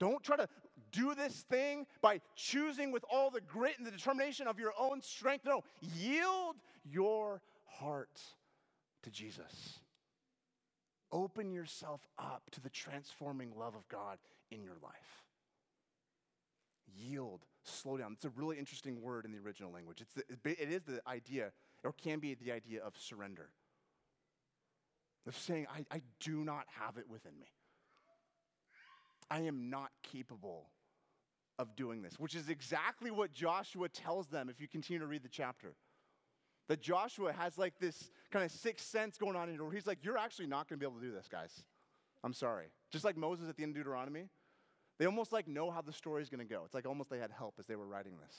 Don't 0.00 0.22
try 0.24 0.36
to 0.36 0.48
do 0.92 1.14
this 1.14 1.44
thing 1.48 1.86
by 2.00 2.20
choosing 2.34 2.90
with 2.90 3.04
all 3.08 3.30
the 3.30 3.40
grit 3.40 3.74
and 3.78 3.86
the 3.86 3.90
determination 3.90 4.48
of 4.48 4.58
your 4.58 4.72
own 4.78 5.00
strength. 5.02 5.44
No, 5.44 5.62
yield 5.80 6.56
your 6.84 7.42
heart 7.64 8.20
to 9.02 9.10
Jesus. 9.10 9.78
Open 11.12 11.52
yourself 11.52 12.00
up 12.18 12.42
to 12.52 12.60
the 12.60 12.70
transforming 12.70 13.52
love 13.56 13.74
of 13.74 13.86
God 13.88 14.18
in 14.50 14.64
your 14.64 14.76
life. 14.82 15.24
Yield, 16.96 17.46
slow 17.64 17.96
down. 17.96 18.12
It's 18.12 18.24
a 18.24 18.30
really 18.30 18.58
interesting 18.58 19.00
word 19.00 19.24
in 19.24 19.32
the 19.32 19.38
original 19.38 19.72
language. 19.72 20.00
It's 20.00 20.14
the, 20.14 20.50
it 20.50 20.70
is 20.70 20.82
the 20.82 21.00
idea, 21.06 21.52
or 21.84 21.92
can 21.92 22.18
be 22.18 22.34
the 22.34 22.52
idea 22.52 22.82
of 22.82 22.94
surrender 22.98 23.50
of 25.26 25.36
saying, 25.36 25.66
I, 25.72 25.84
I 25.94 26.02
do 26.20 26.44
not 26.44 26.64
have 26.80 26.96
it 26.96 27.08
within 27.08 27.38
me. 27.38 27.46
I 29.30 29.40
am 29.40 29.70
not 29.70 29.90
capable 30.02 30.70
of 31.58 31.76
doing 31.76 32.02
this, 32.02 32.18
which 32.18 32.34
is 32.34 32.48
exactly 32.48 33.10
what 33.10 33.32
Joshua 33.32 33.88
tells 33.88 34.28
them 34.28 34.48
if 34.48 34.60
you 34.60 34.66
continue 34.66 34.98
to 34.98 35.06
read 35.06 35.22
the 35.22 35.28
chapter. 35.28 35.74
That 36.68 36.80
Joshua 36.80 37.32
has 37.32 37.58
like 37.58 37.74
this 37.80 38.10
kind 38.30 38.44
of 38.44 38.50
sixth 38.50 38.86
sense 38.86 39.18
going 39.18 39.36
on 39.36 39.48
in 39.48 39.54
here 39.54 39.64
where 39.64 39.72
he's 39.72 39.86
like, 39.86 39.98
You're 40.02 40.18
actually 40.18 40.46
not 40.46 40.68
going 40.68 40.78
to 40.78 40.84
be 40.84 40.88
able 40.88 41.00
to 41.00 41.06
do 41.06 41.12
this, 41.12 41.28
guys. 41.28 41.64
I'm 42.22 42.32
sorry. 42.32 42.66
Just 42.92 43.04
like 43.04 43.16
Moses 43.16 43.48
at 43.48 43.56
the 43.56 43.62
end 43.62 43.70
of 43.70 43.76
Deuteronomy, 43.76 44.28
they 45.00 45.06
almost 45.06 45.32
like 45.32 45.48
know 45.48 45.70
how 45.70 45.80
the 45.80 45.94
story 45.94 46.20
is 46.22 46.28
going 46.28 46.46
to 46.46 46.54
go. 46.54 46.60
It's 46.66 46.74
like 46.74 46.86
almost 46.86 47.08
they 47.08 47.18
had 47.18 47.30
help 47.30 47.54
as 47.58 47.64
they 47.64 47.74
were 47.74 47.86
writing 47.86 48.18
this. 48.22 48.36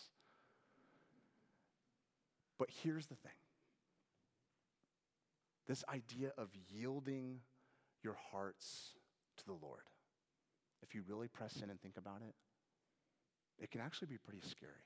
But 2.59 2.69
here's 2.83 3.07
the 3.07 3.15
thing 3.15 3.31
this 5.67 5.83
idea 5.91 6.33
of 6.37 6.49
yielding 6.69 7.39
your 8.03 8.15
hearts 8.31 8.93
to 9.37 9.45
the 9.45 9.53
Lord. 9.53 9.89
If 10.83 10.93
you 10.93 11.01
really 11.07 11.27
press 11.27 11.61
in 11.63 11.71
and 11.71 11.81
think 11.81 11.97
about 11.97 12.21
it, 12.27 12.35
it 13.57 13.71
can 13.71 13.81
actually 13.81 14.09
be 14.09 14.17
pretty 14.17 14.41
scary. 14.47 14.85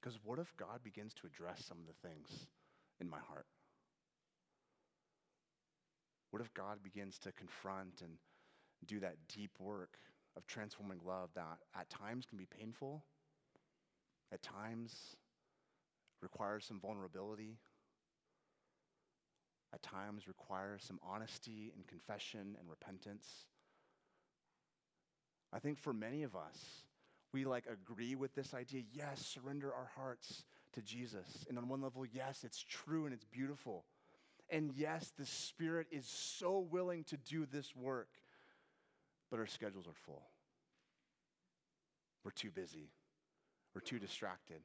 Because 0.00 0.18
what 0.24 0.40
if 0.40 0.52
God 0.56 0.82
begins 0.82 1.14
to 1.14 1.26
address 1.26 1.64
some 1.64 1.78
of 1.78 1.86
the 1.86 2.08
things 2.08 2.48
in 3.00 3.08
my 3.08 3.18
heart? 3.28 3.46
What 6.32 6.42
if 6.42 6.52
God 6.52 6.82
begins 6.82 7.18
to 7.20 7.30
confront 7.30 8.00
and 8.02 8.18
do 8.84 9.00
that 9.00 9.16
deep 9.32 9.52
work 9.58 9.98
of 10.36 10.46
transforming 10.46 11.00
love 11.04 11.30
that 11.34 11.58
at 11.78 11.88
times 11.88 12.26
can 12.26 12.36
be 12.36 12.46
painful, 12.46 13.04
at 14.32 14.42
times 14.42 15.16
requires 16.20 16.64
some 16.64 16.80
vulnerability, 16.80 17.58
at 19.72 19.82
times 19.82 20.28
requires 20.28 20.82
some 20.82 20.98
honesty 21.02 21.72
and 21.74 21.86
confession 21.86 22.56
and 22.58 22.68
repentance. 22.68 23.46
I 25.52 25.58
think 25.58 25.78
for 25.78 25.92
many 25.92 26.22
of 26.22 26.34
us, 26.36 26.84
we 27.32 27.44
like 27.44 27.64
agree 27.70 28.14
with 28.14 28.34
this 28.34 28.54
idea 28.54 28.82
yes, 28.92 29.24
surrender 29.24 29.72
our 29.72 29.90
hearts 29.96 30.44
to 30.72 30.82
Jesus. 30.82 31.44
And 31.48 31.58
on 31.58 31.68
one 31.68 31.82
level, 31.82 32.04
yes, 32.06 32.44
it's 32.44 32.62
true 32.62 33.04
and 33.04 33.14
it's 33.14 33.24
beautiful. 33.24 33.84
And 34.48 34.72
yes, 34.76 35.12
the 35.18 35.26
Spirit 35.26 35.88
is 35.90 36.06
so 36.06 36.60
willing 36.70 37.04
to 37.04 37.16
do 37.16 37.46
this 37.46 37.74
work, 37.74 38.08
but 39.30 39.38
our 39.38 39.46
schedules 39.46 39.86
are 39.86 39.94
full. 39.94 40.28
We're 42.24 42.30
too 42.32 42.50
busy, 42.50 42.90
we're 43.74 43.80
too 43.80 43.98
distracted 43.98 44.62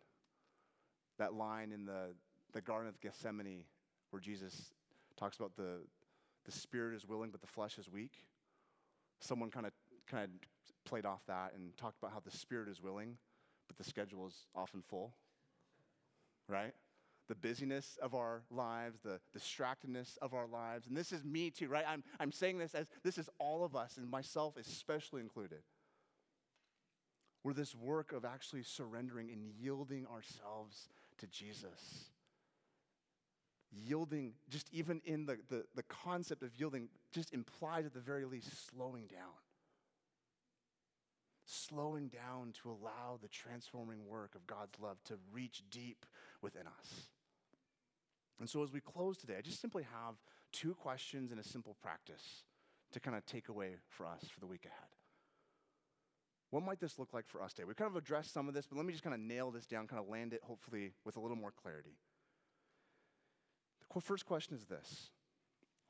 that 1.22 1.36
line 1.36 1.72
in 1.72 1.86
the, 1.86 2.16
the 2.52 2.62
Garden 2.62 2.90
of 2.90 3.00
Gethsemane 3.00 3.64
where 4.10 4.20
Jesus 4.20 4.74
talks 5.18 5.38
about 5.38 5.56
the, 5.56 5.78
the 6.46 6.52
spirit 6.52 6.96
is 6.96 7.08
willing, 7.08 7.30
but 7.30 7.42
the 7.42 7.48
flesh 7.48 7.78
is 7.78 7.90
weak. 7.90 8.26
Someone 9.20 9.52
kind 9.52 9.68
of 9.68 9.72
kind 10.10 10.24
of 10.24 10.30
played 10.84 11.06
off 11.06 11.22
that 11.28 11.54
and 11.56 11.78
talked 11.78 11.98
about 12.02 12.12
how 12.12 12.22
the 12.26 12.36
spirit 12.36 12.68
is 12.68 12.82
willing, 12.82 13.18
but 13.68 13.78
the 13.78 13.84
schedule 13.84 14.26
is 14.28 14.34
often 14.56 14.82
full. 14.82 15.14
Right? 16.50 16.74
The 17.32 17.36
busyness 17.48 17.98
of 18.02 18.14
our 18.14 18.42
lives, 18.52 19.00
the 19.06 19.22
distractedness 19.34 20.18
of 20.22 20.34
our 20.34 20.48
lives. 20.48 20.88
And 20.88 20.98
this 20.98 21.14
is 21.14 21.24
me 21.24 21.50
too, 21.50 21.70
right? 21.70 21.86
I'm, 21.88 22.04
I'm 22.20 22.34
saying 22.34 22.58
this 22.58 22.76
as 22.76 22.88
this 23.04 23.18
is 23.18 23.30
all 23.40 23.64
of 23.64 23.74
us, 23.74 23.96
and 23.96 24.10
myself 24.10 24.58
especially 24.58 25.22
included. 25.22 25.60
We're 27.42 27.54
this 27.54 27.74
work 27.74 28.12
of 28.12 28.26
actually 28.26 28.64
surrendering 28.64 29.30
and 29.32 29.46
yielding 29.46 30.06
ourselves 30.08 30.90
to 31.20 31.28
Jesus. 31.28 32.10
Yielding, 33.72 34.34
just 34.50 34.68
even 34.74 35.00
in 35.06 35.26
the, 35.26 35.38
the, 35.48 35.64
the 35.74 35.84
concept 35.84 36.44
of 36.44 36.50
yielding, 36.58 36.90
just 37.14 37.34
implies 37.34 37.86
at 37.86 37.94
the 37.94 38.02
very 38.02 38.26
least 38.26 38.70
slowing 38.70 39.08
down. 39.08 39.40
slowing 41.46 42.10
down 42.10 42.54
to 42.62 42.70
allow 42.70 43.18
the 43.22 43.30
transforming 43.30 44.06
work 44.06 44.36
of 44.36 44.46
God's 44.48 44.78
love 44.82 44.98
to 45.06 45.16
reach 45.32 45.64
deep 45.72 46.06
within 46.42 46.64
us. 46.68 47.08
And 48.42 48.50
so, 48.50 48.64
as 48.64 48.74
we 48.74 48.82
close 48.82 49.18
today, 49.18 49.36
I 49.38 49.42
just 49.42 49.62
simply 49.62 49.84
have 49.84 50.16
two 50.52 50.74
questions 50.74 51.30
and 51.30 51.40
a 51.40 51.44
simple 51.44 51.78
practice 51.80 52.44
to 52.92 53.00
kind 53.00 53.16
of 53.16 53.24
take 53.28 53.50
away 53.50 53.76
for 53.88 54.08
us 54.08 54.26
for 54.34 54.40
the 54.40 54.48
week 54.48 54.66
ahead. 54.66 54.90
What 56.50 56.64
might 56.64 56.80
this 56.80 56.98
look 56.98 57.14
like 57.14 57.28
for 57.28 57.40
us 57.44 57.54
today? 57.54 57.66
We've 57.66 57.76
kind 57.76 57.92
of 57.92 57.96
addressed 57.96 58.34
some 58.34 58.48
of 58.48 58.56
this, 58.56 58.66
but 58.66 58.78
let 58.78 58.86
me 58.88 58.94
just 58.94 59.04
kind 59.04 59.14
of 59.14 59.22
nail 59.22 59.52
this 59.52 59.68
down, 59.68 59.86
kind 59.86 60.02
of 60.02 60.10
land 60.10 60.34
it 60.34 60.42
hopefully 60.44 60.92
with 61.06 61.18
a 61.18 61.20
little 61.20 61.38
more 61.38 61.52
clarity. 61.52 62.00
The 63.94 64.02
first 64.02 64.26
question 64.26 64.56
is 64.56 64.66
this 64.66 65.12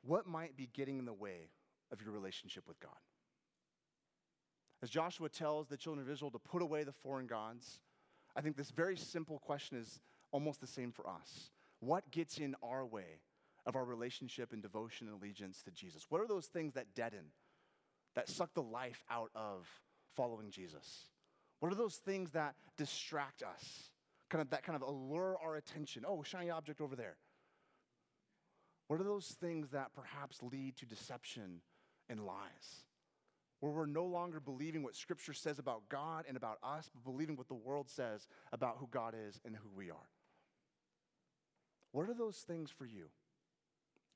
What 0.04 0.26
might 0.26 0.54
be 0.54 0.68
getting 0.74 0.98
in 0.98 1.06
the 1.06 1.14
way 1.14 1.48
of 1.90 2.02
your 2.02 2.12
relationship 2.12 2.68
with 2.68 2.78
God? 2.80 3.00
As 4.82 4.90
Joshua 4.90 5.30
tells 5.30 5.68
the 5.68 5.78
children 5.78 6.04
of 6.06 6.12
Israel 6.12 6.30
to 6.30 6.38
put 6.38 6.60
away 6.60 6.84
the 6.84 6.92
foreign 6.92 7.26
gods, 7.26 7.80
I 8.36 8.42
think 8.42 8.58
this 8.58 8.70
very 8.70 8.98
simple 8.98 9.38
question 9.38 9.78
is 9.78 10.00
almost 10.32 10.60
the 10.60 10.66
same 10.66 10.92
for 10.92 11.08
us. 11.08 11.50
What 11.82 12.12
gets 12.12 12.38
in 12.38 12.54
our 12.62 12.86
way 12.86 13.18
of 13.66 13.74
our 13.74 13.84
relationship 13.84 14.52
and 14.52 14.62
devotion 14.62 15.08
and 15.08 15.20
allegiance 15.20 15.62
to 15.62 15.72
Jesus? 15.72 16.06
What 16.08 16.20
are 16.20 16.28
those 16.28 16.46
things 16.46 16.74
that 16.74 16.94
deaden, 16.94 17.32
that 18.14 18.28
suck 18.28 18.54
the 18.54 18.62
life 18.62 19.02
out 19.10 19.32
of 19.34 19.66
following 20.14 20.52
Jesus? 20.52 21.08
What 21.58 21.72
are 21.72 21.74
those 21.74 21.96
things 21.96 22.30
that 22.30 22.54
distract 22.78 23.42
us? 23.42 23.90
Kind 24.30 24.42
of 24.42 24.50
that 24.50 24.62
kind 24.62 24.76
of 24.80 24.88
allure 24.88 25.36
our 25.44 25.56
attention. 25.56 26.04
Oh, 26.06 26.22
shiny 26.22 26.50
object 26.50 26.80
over 26.80 26.94
there. 26.94 27.16
What 28.86 29.00
are 29.00 29.04
those 29.04 29.26
things 29.40 29.70
that 29.70 29.92
perhaps 29.92 30.40
lead 30.40 30.76
to 30.76 30.86
deception 30.86 31.62
and 32.08 32.24
lies? 32.24 32.84
Where 33.58 33.72
we're 33.72 33.86
no 33.86 34.04
longer 34.04 34.38
believing 34.38 34.84
what 34.84 34.94
Scripture 34.94 35.32
says 35.32 35.58
about 35.58 35.88
God 35.88 36.26
and 36.28 36.36
about 36.36 36.58
us, 36.62 36.88
but 36.94 37.02
believing 37.02 37.34
what 37.34 37.48
the 37.48 37.54
world 37.54 37.90
says 37.90 38.28
about 38.52 38.76
who 38.78 38.86
God 38.88 39.16
is 39.26 39.40
and 39.44 39.56
who 39.56 39.68
we 39.74 39.90
are. 39.90 40.08
What 41.92 42.08
are 42.08 42.14
those 42.14 42.38
things 42.38 42.70
for 42.70 42.86
you? 42.86 43.06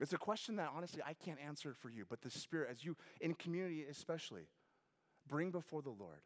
It's 0.01 0.13
a 0.13 0.19
question 0.19 0.57
that 0.57 0.71
honestly 0.75 1.03
I 1.07 1.15
can't 1.15 1.39
answer 1.41 1.75
for 1.75 1.89
you, 1.89 2.05
but 2.09 2.21
the 2.21 2.31
Spirit, 2.31 2.69
as 2.71 2.85
you, 2.85 2.97
in 3.21 3.35
community 3.35 3.85
especially, 3.89 4.49
bring 5.29 5.51
before 5.51 5.83
the 5.83 5.91
Lord. 5.91 6.23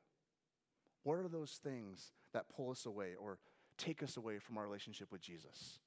What 1.03 1.19
are 1.19 1.29
those 1.29 1.53
things 1.63 2.13
that 2.33 2.49
pull 2.49 2.71
us 2.71 2.87
away 2.87 3.15
or 3.21 3.39
take 3.79 4.03
us 4.03 4.17
away 4.17 4.39
from 4.39 4.59
our 4.59 4.65
relationship 4.65 5.11
with 5.13 5.23
Jesus? 5.23 5.79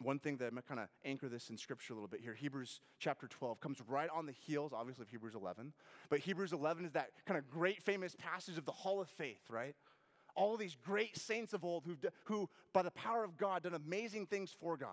One 0.00 0.20
thing 0.20 0.36
that 0.36 0.46
I'm 0.46 0.50
going 0.50 0.62
to 0.62 0.68
kind 0.68 0.80
of 0.80 0.88
anchor 1.04 1.28
this 1.28 1.50
in 1.50 1.58
scripture 1.58 1.92
a 1.92 1.96
little 1.96 2.08
bit 2.08 2.20
here 2.20 2.32
Hebrews 2.32 2.80
chapter 3.00 3.26
12 3.26 3.60
comes 3.60 3.78
right 3.88 4.08
on 4.14 4.26
the 4.26 4.32
heels, 4.32 4.72
obviously, 4.72 5.02
of 5.02 5.08
Hebrews 5.08 5.34
11. 5.34 5.72
But 6.08 6.20
Hebrews 6.20 6.52
11 6.52 6.84
is 6.84 6.92
that 6.92 7.10
kind 7.26 7.36
of 7.36 7.50
great 7.50 7.82
famous 7.82 8.14
passage 8.16 8.58
of 8.58 8.64
the 8.64 8.72
hall 8.72 9.00
of 9.00 9.08
faith, 9.08 9.42
right? 9.50 9.74
All 10.38 10.56
these 10.56 10.76
great 10.84 11.16
saints 11.16 11.52
of 11.52 11.64
old 11.64 11.84
who, 11.84 11.96
who 12.24 12.48
by 12.72 12.82
the 12.82 12.92
power 12.92 13.24
of 13.24 13.36
God, 13.36 13.64
done 13.64 13.74
amazing 13.74 14.26
things 14.26 14.54
for 14.60 14.76
God. 14.76 14.90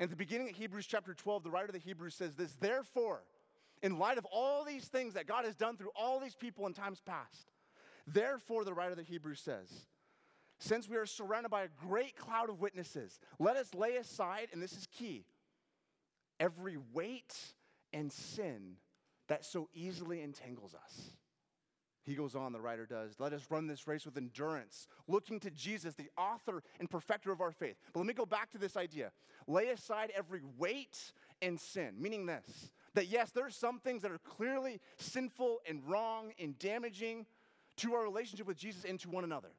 And 0.00 0.06
at 0.06 0.10
the 0.10 0.16
beginning 0.16 0.48
of 0.48 0.56
Hebrews 0.56 0.86
chapter 0.86 1.12
12, 1.12 1.42
the 1.42 1.50
writer 1.50 1.66
of 1.66 1.72
the 1.72 1.78
Hebrews 1.78 2.14
says 2.14 2.34
this 2.34 2.54
Therefore, 2.60 3.22
in 3.82 3.98
light 3.98 4.16
of 4.16 4.24
all 4.26 4.64
these 4.64 4.86
things 4.86 5.14
that 5.14 5.26
God 5.26 5.44
has 5.44 5.54
done 5.54 5.76
through 5.76 5.90
all 5.94 6.18
these 6.18 6.34
people 6.34 6.66
in 6.66 6.72
times 6.72 7.02
past, 7.04 7.52
therefore, 8.06 8.64
the 8.64 8.72
writer 8.72 8.92
of 8.92 8.96
the 8.96 9.02
Hebrews 9.02 9.40
says, 9.40 9.68
since 10.60 10.88
we 10.88 10.96
are 10.96 11.06
surrounded 11.06 11.50
by 11.50 11.62
a 11.62 11.68
great 11.86 12.16
cloud 12.16 12.50
of 12.50 12.60
witnesses, 12.60 13.20
let 13.38 13.56
us 13.56 13.74
lay 13.74 13.96
aside, 13.96 14.48
and 14.52 14.60
this 14.60 14.72
is 14.72 14.88
key, 14.92 15.24
every 16.40 16.76
weight 16.92 17.34
and 17.92 18.12
sin 18.12 18.76
that 19.28 19.44
so 19.44 19.68
easily 19.72 20.20
entangles 20.20 20.74
us. 20.74 21.10
He 22.04 22.14
goes 22.14 22.34
on, 22.34 22.52
the 22.52 22.60
writer 22.60 22.86
does, 22.86 23.16
let 23.18 23.32
us 23.32 23.42
run 23.50 23.66
this 23.66 23.86
race 23.86 24.06
with 24.06 24.16
endurance, 24.16 24.88
looking 25.06 25.38
to 25.40 25.50
Jesus, 25.50 25.94
the 25.94 26.08
author 26.16 26.62
and 26.80 26.88
perfecter 26.88 27.32
of 27.32 27.40
our 27.40 27.52
faith. 27.52 27.76
But 27.92 28.00
let 28.00 28.06
me 28.06 28.14
go 28.14 28.26
back 28.26 28.50
to 28.52 28.58
this 28.58 28.76
idea 28.76 29.12
lay 29.46 29.68
aside 29.68 30.12
every 30.14 30.42
weight 30.58 31.12
and 31.40 31.58
sin, 31.58 31.94
meaning 31.98 32.26
this 32.26 32.70
that 32.94 33.06
yes, 33.06 33.30
there 33.30 33.46
are 33.46 33.50
some 33.50 33.78
things 33.78 34.02
that 34.02 34.10
are 34.10 34.18
clearly 34.18 34.80
sinful 34.96 35.58
and 35.68 35.82
wrong 35.86 36.32
and 36.40 36.58
damaging 36.58 37.26
to 37.76 37.94
our 37.94 38.02
relationship 38.02 38.46
with 38.46 38.56
Jesus 38.56 38.84
and 38.84 38.98
to 39.00 39.08
one 39.08 39.24
another. 39.24 39.50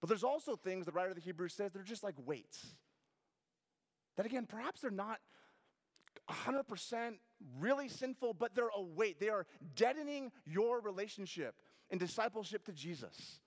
But 0.00 0.08
there's 0.08 0.24
also 0.24 0.56
things 0.56 0.86
the 0.86 0.92
writer 0.92 1.10
of 1.10 1.14
the 1.14 1.20
Hebrews 1.20 1.52
says 1.52 1.72
they're 1.72 1.82
just 1.82 2.02
like 2.02 2.14
weights. 2.24 2.74
That 4.16 4.26
again, 4.26 4.46
perhaps 4.46 4.80
they're 4.80 4.90
not 4.90 5.20
100% 6.28 7.14
really 7.58 7.88
sinful, 7.88 8.34
but 8.34 8.54
they're 8.54 8.70
a 8.74 8.82
weight. 8.82 9.20
They 9.20 9.28
are 9.28 9.46
deadening 9.74 10.32
your 10.44 10.80
relationship 10.80 11.54
and 11.90 12.00
discipleship 12.00 12.64
to 12.66 12.72
Jesus. 12.72 13.40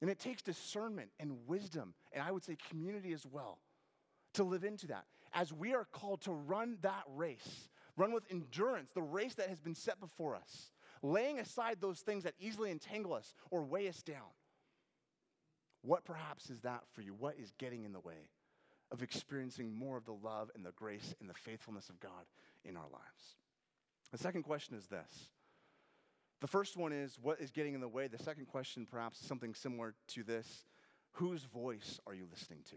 And 0.00 0.10
it 0.10 0.18
takes 0.18 0.42
discernment 0.42 1.10
and 1.18 1.38
wisdom, 1.46 1.94
and 2.12 2.22
I 2.22 2.30
would 2.30 2.44
say 2.44 2.56
community 2.68 3.12
as 3.12 3.24
well, 3.26 3.58
to 4.34 4.44
live 4.44 4.64
into 4.64 4.88
that. 4.88 5.04
As 5.32 5.52
we 5.52 5.74
are 5.74 5.86
called 5.90 6.20
to 6.22 6.32
run 6.32 6.78
that 6.82 7.02
race, 7.08 7.68
run 7.96 8.12
with 8.12 8.24
endurance, 8.30 8.90
the 8.92 9.02
race 9.02 9.34
that 9.34 9.48
has 9.48 9.60
been 9.60 9.74
set 9.74 9.98
before 9.98 10.36
us, 10.36 10.70
laying 11.02 11.38
aside 11.38 11.78
those 11.80 12.00
things 12.00 12.24
that 12.24 12.34
easily 12.38 12.70
entangle 12.70 13.14
us 13.14 13.34
or 13.50 13.62
weigh 13.62 13.88
us 13.88 14.02
down. 14.02 14.34
What 15.82 16.04
perhaps 16.04 16.50
is 16.50 16.60
that 16.60 16.82
for 16.92 17.00
you? 17.00 17.14
What 17.14 17.36
is 17.38 17.52
getting 17.58 17.84
in 17.84 17.92
the 17.92 18.00
way 18.00 18.28
of 18.90 19.02
experiencing 19.02 19.74
more 19.74 19.96
of 19.96 20.04
the 20.04 20.12
love 20.12 20.50
and 20.54 20.64
the 20.64 20.72
grace 20.72 21.14
and 21.20 21.28
the 21.28 21.34
faithfulness 21.34 21.88
of 21.88 22.00
God 22.00 22.26
in 22.64 22.76
our 22.76 22.88
lives? 22.92 23.36
The 24.12 24.18
second 24.18 24.44
question 24.44 24.76
is 24.76 24.86
this. 24.86 25.30
The 26.40 26.46
first 26.46 26.76
one 26.76 26.92
is 26.92 27.18
what 27.20 27.40
is 27.40 27.50
getting 27.50 27.74
in 27.74 27.80
the 27.80 27.88
way? 27.88 28.08
The 28.08 28.22
second 28.22 28.46
question, 28.46 28.86
perhaps 28.88 29.18
something 29.18 29.54
similar 29.54 29.94
to 30.08 30.22
this 30.22 30.64
whose 31.12 31.44
voice 31.44 31.98
are 32.06 32.14
you 32.14 32.26
listening 32.30 32.60
to? 32.70 32.76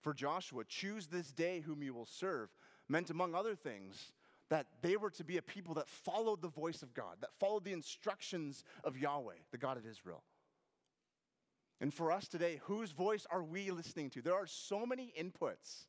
For 0.00 0.14
Joshua, 0.14 0.64
choose 0.64 1.06
this 1.06 1.32
day 1.32 1.60
whom 1.60 1.82
you 1.82 1.92
will 1.92 2.06
serve, 2.06 2.48
meant 2.88 3.10
among 3.10 3.34
other 3.34 3.54
things 3.54 4.12
that 4.48 4.66
they 4.80 4.96
were 4.96 5.10
to 5.10 5.24
be 5.24 5.36
a 5.36 5.42
people 5.42 5.74
that 5.74 5.88
followed 5.88 6.40
the 6.40 6.48
voice 6.48 6.82
of 6.82 6.94
God, 6.94 7.16
that 7.20 7.34
followed 7.38 7.64
the 7.64 7.72
instructions 7.72 8.64
of 8.82 8.96
Yahweh, 8.96 9.34
the 9.50 9.58
God 9.58 9.76
of 9.76 9.86
Israel. 9.86 10.22
And 11.80 11.94
for 11.94 12.10
us 12.10 12.26
today, 12.26 12.60
whose 12.64 12.90
voice 12.90 13.26
are 13.30 13.42
we 13.42 13.70
listening 13.70 14.10
to? 14.10 14.22
There 14.22 14.34
are 14.34 14.46
so 14.46 14.84
many 14.84 15.12
inputs. 15.18 15.86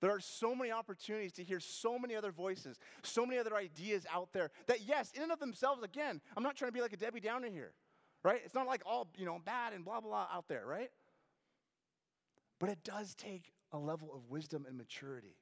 There 0.00 0.10
are 0.10 0.20
so 0.20 0.54
many 0.54 0.70
opportunities 0.70 1.32
to 1.32 1.44
hear 1.44 1.60
so 1.60 1.98
many 1.98 2.16
other 2.16 2.32
voices, 2.32 2.78
so 3.02 3.26
many 3.26 3.38
other 3.38 3.54
ideas 3.54 4.06
out 4.10 4.32
there 4.32 4.50
that, 4.66 4.80
yes, 4.82 5.12
in 5.14 5.22
and 5.22 5.30
of 5.30 5.38
themselves, 5.38 5.82
again, 5.82 6.22
I'm 6.36 6.42
not 6.42 6.56
trying 6.56 6.70
to 6.70 6.74
be 6.74 6.80
like 6.80 6.94
a 6.94 6.96
Debbie 6.96 7.20
Downer 7.20 7.50
here, 7.50 7.72
right? 8.22 8.40
It's 8.42 8.54
not 8.54 8.66
like 8.66 8.82
all, 8.86 9.08
you 9.18 9.26
know, 9.26 9.38
bad 9.44 9.74
and 9.74 9.84
blah, 9.84 10.00
blah, 10.00 10.26
out 10.32 10.48
there, 10.48 10.64
right? 10.66 10.90
But 12.58 12.70
it 12.70 12.82
does 12.82 13.14
take 13.14 13.52
a 13.72 13.78
level 13.78 14.10
of 14.14 14.30
wisdom 14.30 14.64
and 14.66 14.78
maturity 14.78 15.36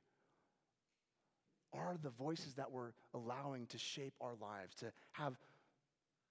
are 1.73 1.97
the 2.03 2.11
voices 2.11 2.55
that 2.55 2.71
we're 2.71 2.93
allowing 3.15 3.67
to 3.67 3.79
shape 3.79 4.15
our 4.21 4.35
lives, 4.41 4.75
to 4.77 4.91
have 5.13 5.37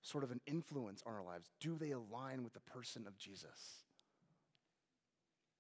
sort 0.07 0.23
of 0.23 0.31
an 0.31 0.41
influence 0.47 1.03
on 1.05 1.13
our 1.13 1.23
lives? 1.23 1.49
Do 1.59 1.77
they 1.77 1.91
align 1.91 2.43
with 2.43 2.53
the 2.53 2.61
person 2.61 3.05
of 3.07 3.17
Jesus? 3.17 3.83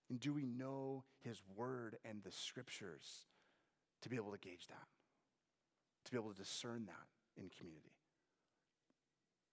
And 0.09 0.19
do 0.19 0.33
we 0.33 0.45
know 0.45 1.03
his 1.19 1.41
word 1.55 1.97
and 2.05 2.23
the 2.23 2.31
scriptures 2.31 3.25
to 4.01 4.09
be 4.09 4.15
able 4.15 4.31
to 4.31 4.37
gauge 4.37 4.67
that, 4.67 4.87
to 6.05 6.11
be 6.11 6.17
able 6.17 6.31
to 6.31 6.37
discern 6.37 6.85
that 6.85 7.41
in 7.41 7.49
community? 7.57 7.91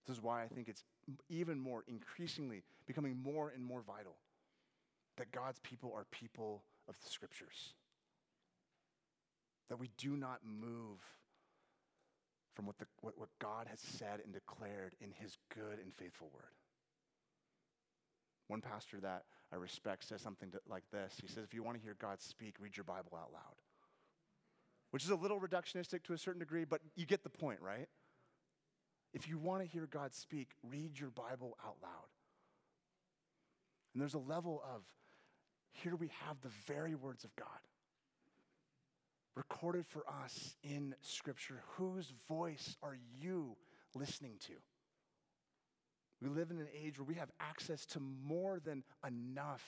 This 0.06 0.16
is 0.16 0.22
why 0.22 0.42
I 0.42 0.48
think 0.48 0.68
it's 0.68 0.84
even 1.28 1.58
more 1.58 1.82
increasingly 1.88 2.62
becoming 2.86 3.16
more 3.20 3.50
and 3.54 3.64
more 3.64 3.82
vital 3.82 4.16
that 5.16 5.32
God's 5.32 5.58
people 5.60 5.92
are 5.94 6.04
people 6.10 6.62
of 6.88 6.94
the 7.02 7.10
scriptures 7.10 7.74
that 9.68 9.78
we 9.78 9.90
do 9.96 10.16
not 10.16 10.40
move 10.44 11.00
from 12.54 12.66
what, 12.66 12.78
the, 12.78 12.86
what, 13.00 13.18
what 13.18 13.28
God 13.40 13.66
has 13.68 13.80
said 13.80 14.20
and 14.24 14.32
declared 14.32 14.94
in 15.00 15.10
his 15.12 15.36
good 15.54 15.78
and 15.82 15.92
faithful 15.94 16.30
word. 16.32 16.54
One 18.48 18.60
pastor 18.60 19.00
that 19.00 19.24
I 19.52 19.56
respect 19.56 20.04
says 20.04 20.20
something 20.20 20.50
to, 20.50 20.60
like 20.68 20.84
this. 20.92 21.14
He 21.20 21.28
says, 21.28 21.44
If 21.44 21.54
you 21.54 21.62
want 21.62 21.78
to 21.78 21.82
hear 21.82 21.96
God 22.00 22.20
speak, 22.20 22.56
read 22.60 22.76
your 22.76 22.84
Bible 22.84 23.12
out 23.14 23.32
loud. 23.32 23.56
Which 24.90 25.04
is 25.04 25.10
a 25.10 25.16
little 25.16 25.40
reductionistic 25.40 26.04
to 26.04 26.12
a 26.12 26.18
certain 26.18 26.38
degree, 26.38 26.64
but 26.64 26.80
you 26.94 27.06
get 27.06 27.24
the 27.24 27.30
point, 27.30 27.60
right? 27.60 27.88
If 29.12 29.28
you 29.28 29.38
want 29.38 29.62
to 29.62 29.68
hear 29.68 29.86
God 29.86 30.14
speak, 30.14 30.50
read 30.62 30.98
your 30.98 31.10
Bible 31.10 31.56
out 31.64 31.76
loud. 31.82 32.08
And 33.92 34.00
there's 34.00 34.14
a 34.14 34.18
level 34.18 34.62
of 34.74 34.82
here 35.72 35.96
we 35.96 36.10
have 36.26 36.36
the 36.42 36.50
very 36.66 36.94
words 36.94 37.24
of 37.24 37.34
God 37.36 37.46
recorded 39.34 39.86
for 39.86 40.04
us 40.24 40.56
in 40.62 40.94
Scripture. 41.00 41.62
Whose 41.76 42.12
voice 42.28 42.76
are 42.82 42.96
you 43.20 43.56
listening 43.94 44.34
to? 44.46 44.52
We 46.22 46.28
live 46.28 46.50
in 46.50 46.58
an 46.58 46.68
age 46.74 46.98
where 46.98 47.06
we 47.06 47.14
have 47.14 47.30
access 47.40 47.84
to 47.86 48.00
more 48.00 48.60
than 48.64 48.82
enough 49.06 49.62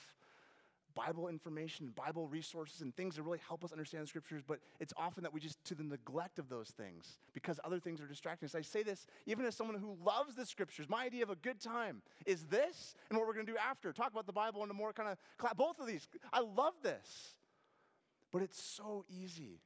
Bible 0.95 1.29
information, 1.29 1.93
Bible 1.95 2.27
resources, 2.27 2.81
and 2.81 2.97
things 2.97 3.17
that 3.17 3.23
really 3.23 3.41
help 3.47 3.63
us 3.63 3.71
understand 3.71 4.05
the 4.05 4.07
scriptures, 4.07 4.43
but 4.45 4.61
it's 4.81 4.95
often 4.97 5.23
that 5.25 5.33
we 5.33 5.39
just 5.39 5.63
to 5.67 5.75
the 5.75 5.85
neglect 5.85 6.39
of 6.39 6.49
those 6.49 6.71
things 6.71 7.19
because 7.35 7.61
other 7.65 7.79
things 7.79 8.01
are 8.01 8.07
distracting 8.07 8.47
us. 8.47 8.55
I 8.55 8.63
say 8.63 8.83
this 8.83 9.07
even 9.27 9.45
as 9.45 9.55
someone 9.55 9.79
who 9.79 9.99
loves 10.03 10.35
the 10.35 10.47
scriptures. 10.47 10.89
My 10.89 11.05
idea 11.05 11.23
of 11.23 11.29
a 11.29 11.37
good 11.37 11.61
time 11.61 12.01
is 12.25 12.45
this 12.45 12.95
and 13.11 13.19
what 13.19 13.29
we're 13.29 13.35
going 13.35 13.45
to 13.45 13.53
do 13.53 13.59
after. 13.59 13.93
Talk 13.93 14.11
about 14.11 14.27
the 14.27 14.33
Bible 14.33 14.65
in 14.65 14.71
a 14.71 14.75
more 14.75 14.95
kind 14.95 15.11
of 15.11 15.57
both 15.59 15.79
of 15.79 15.87
these. 15.87 16.09
I 16.33 16.41
love 16.41 16.73
this. 16.83 17.37
But 18.37 18.43
it's 18.43 18.63
so 18.63 19.07
easy 19.09 19.63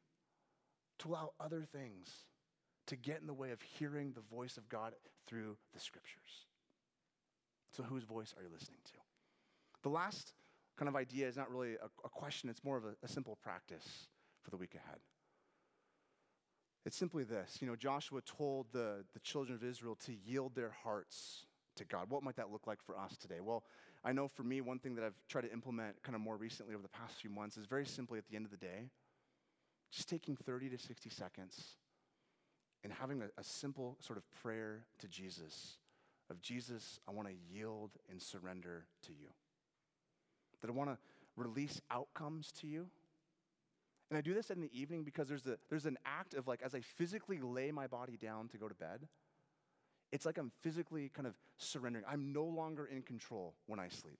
to 1.00 1.08
allow 1.08 1.32
other 1.40 1.64
things 1.72 2.08
to 2.86 2.94
get 2.94 3.20
in 3.20 3.26
the 3.26 3.34
way 3.34 3.50
of 3.50 3.60
hearing 3.60 4.12
the 4.12 4.20
voice 4.20 4.56
of 4.56 4.68
God 4.68 4.92
through 5.26 5.56
the 5.74 5.80
scriptures. 5.80 6.46
So, 7.72 7.82
whose 7.82 8.04
voice 8.04 8.32
are 8.38 8.44
you 8.44 8.48
listening 8.48 8.78
to? 8.84 8.92
The 9.82 9.88
last 9.88 10.34
kind 10.78 10.88
of 10.88 10.94
idea 10.94 11.26
is 11.26 11.36
not 11.36 11.50
really 11.50 11.72
a, 11.82 11.86
a 12.04 12.08
question, 12.10 12.48
it's 12.48 12.62
more 12.62 12.76
of 12.76 12.84
a, 12.84 12.94
a 13.02 13.08
simple 13.08 13.36
practice 13.42 14.06
for 14.44 14.50
the 14.50 14.56
week 14.56 14.76
ahead. 14.76 15.00
It's 16.86 16.96
simply 16.96 17.24
this 17.24 17.58
you 17.60 17.66
know, 17.66 17.74
Joshua 17.74 18.20
told 18.20 18.66
the, 18.72 19.04
the 19.14 19.20
children 19.20 19.56
of 19.56 19.64
Israel 19.64 19.98
to 20.06 20.14
yield 20.14 20.54
their 20.54 20.76
hearts 20.84 21.44
to 21.74 21.84
God. 21.84 22.08
What 22.08 22.22
might 22.22 22.36
that 22.36 22.52
look 22.52 22.68
like 22.68 22.80
for 22.80 22.96
us 22.96 23.16
today? 23.16 23.40
Well, 23.42 23.64
I 24.04 24.12
know 24.12 24.28
for 24.28 24.42
me, 24.42 24.60
one 24.60 24.78
thing 24.78 24.94
that 24.94 25.04
I've 25.04 25.20
tried 25.28 25.42
to 25.42 25.52
implement 25.52 26.02
kind 26.02 26.14
of 26.14 26.20
more 26.20 26.36
recently 26.36 26.74
over 26.74 26.82
the 26.82 26.88
past 26.88 27.20
few 27.20 27.30
months 27.30 27.56
is 27.56 27.66
very 27.66 27.84
simply 27.84 28.18
at 28.18 28.26
the 28.28 28.36
end 28.36 28.46
of 28.46 28.50
the 28.50 28.56
day, 28.56 28.88
just 29.90 30.08
taking 30.08 30.36
30 30.36 30.70
to 30.70 30.78
60 30.78 31.10
seconds 31.10 31.76
and 32.82 32.92
having 32.92 33.22
a, 33.22 33.26
a 33.38 33.44
simple 33.44 33.96
sort 34.00 34.16
of 34.16 34.24
prayer 34.42 34.84
to 35.00 35.08
Jesus 35.08 35.76
of 36.30 36.40
Jesus, 36.40 37.00
I 37.08 37.10
want 37.10 37.28
to 37.28 37.34
yield 37.52 37.90
and 38.08 38.22
surrender 38.22 38.86
to 39.02 39.12
you. 39.12 39.28
That 40.60 40.70
I 40.70 40.72
want 40.72 40.90
to 40.90 40.98
release 41.36 41.80
outcomes 41.90 42.52
to 42.60 42.66
you. 42.66 42.86
And 44.10 44.18
I 44.18 44.20
do 44.20 44.34
this 44.34 44.50
in 44.50 44.60
the 44.60 44.70
evening 44.72 45.04
because 45.04 45.28
there's, 45.28 45.46
a, 45.46 45.58
there's 45.68 45.86
an 45.86 45.98
act 46.04 46.34
of 46.34 46.46
like, 46.46 46.62
as 46.62 46.74
I 46.74 46.80
physically 46.80 47.40
lay 47.40 47.70
my 47.70 47.86
body 47.86 48.16
down 48.16 48.48
to 48.48 48.58
go 48.58 48.68
to 48.68 48.74
bed, 48.74 49.08
it's 50.12 50.26
like 50.26 50.38
I'm 50.38 50.50
physically 50.62 51.10
kind 51.14 51.26
of 51.26 51.34
surrendering. 51.56 52.04
I'm 52.08 52.32
no 52.32 52.44
longer 52.44 52.86
in 52.86 53.02
control 53.02 53.54
when 53.66 53.78
I 53.78 53.88
sleep. 53.88 54.18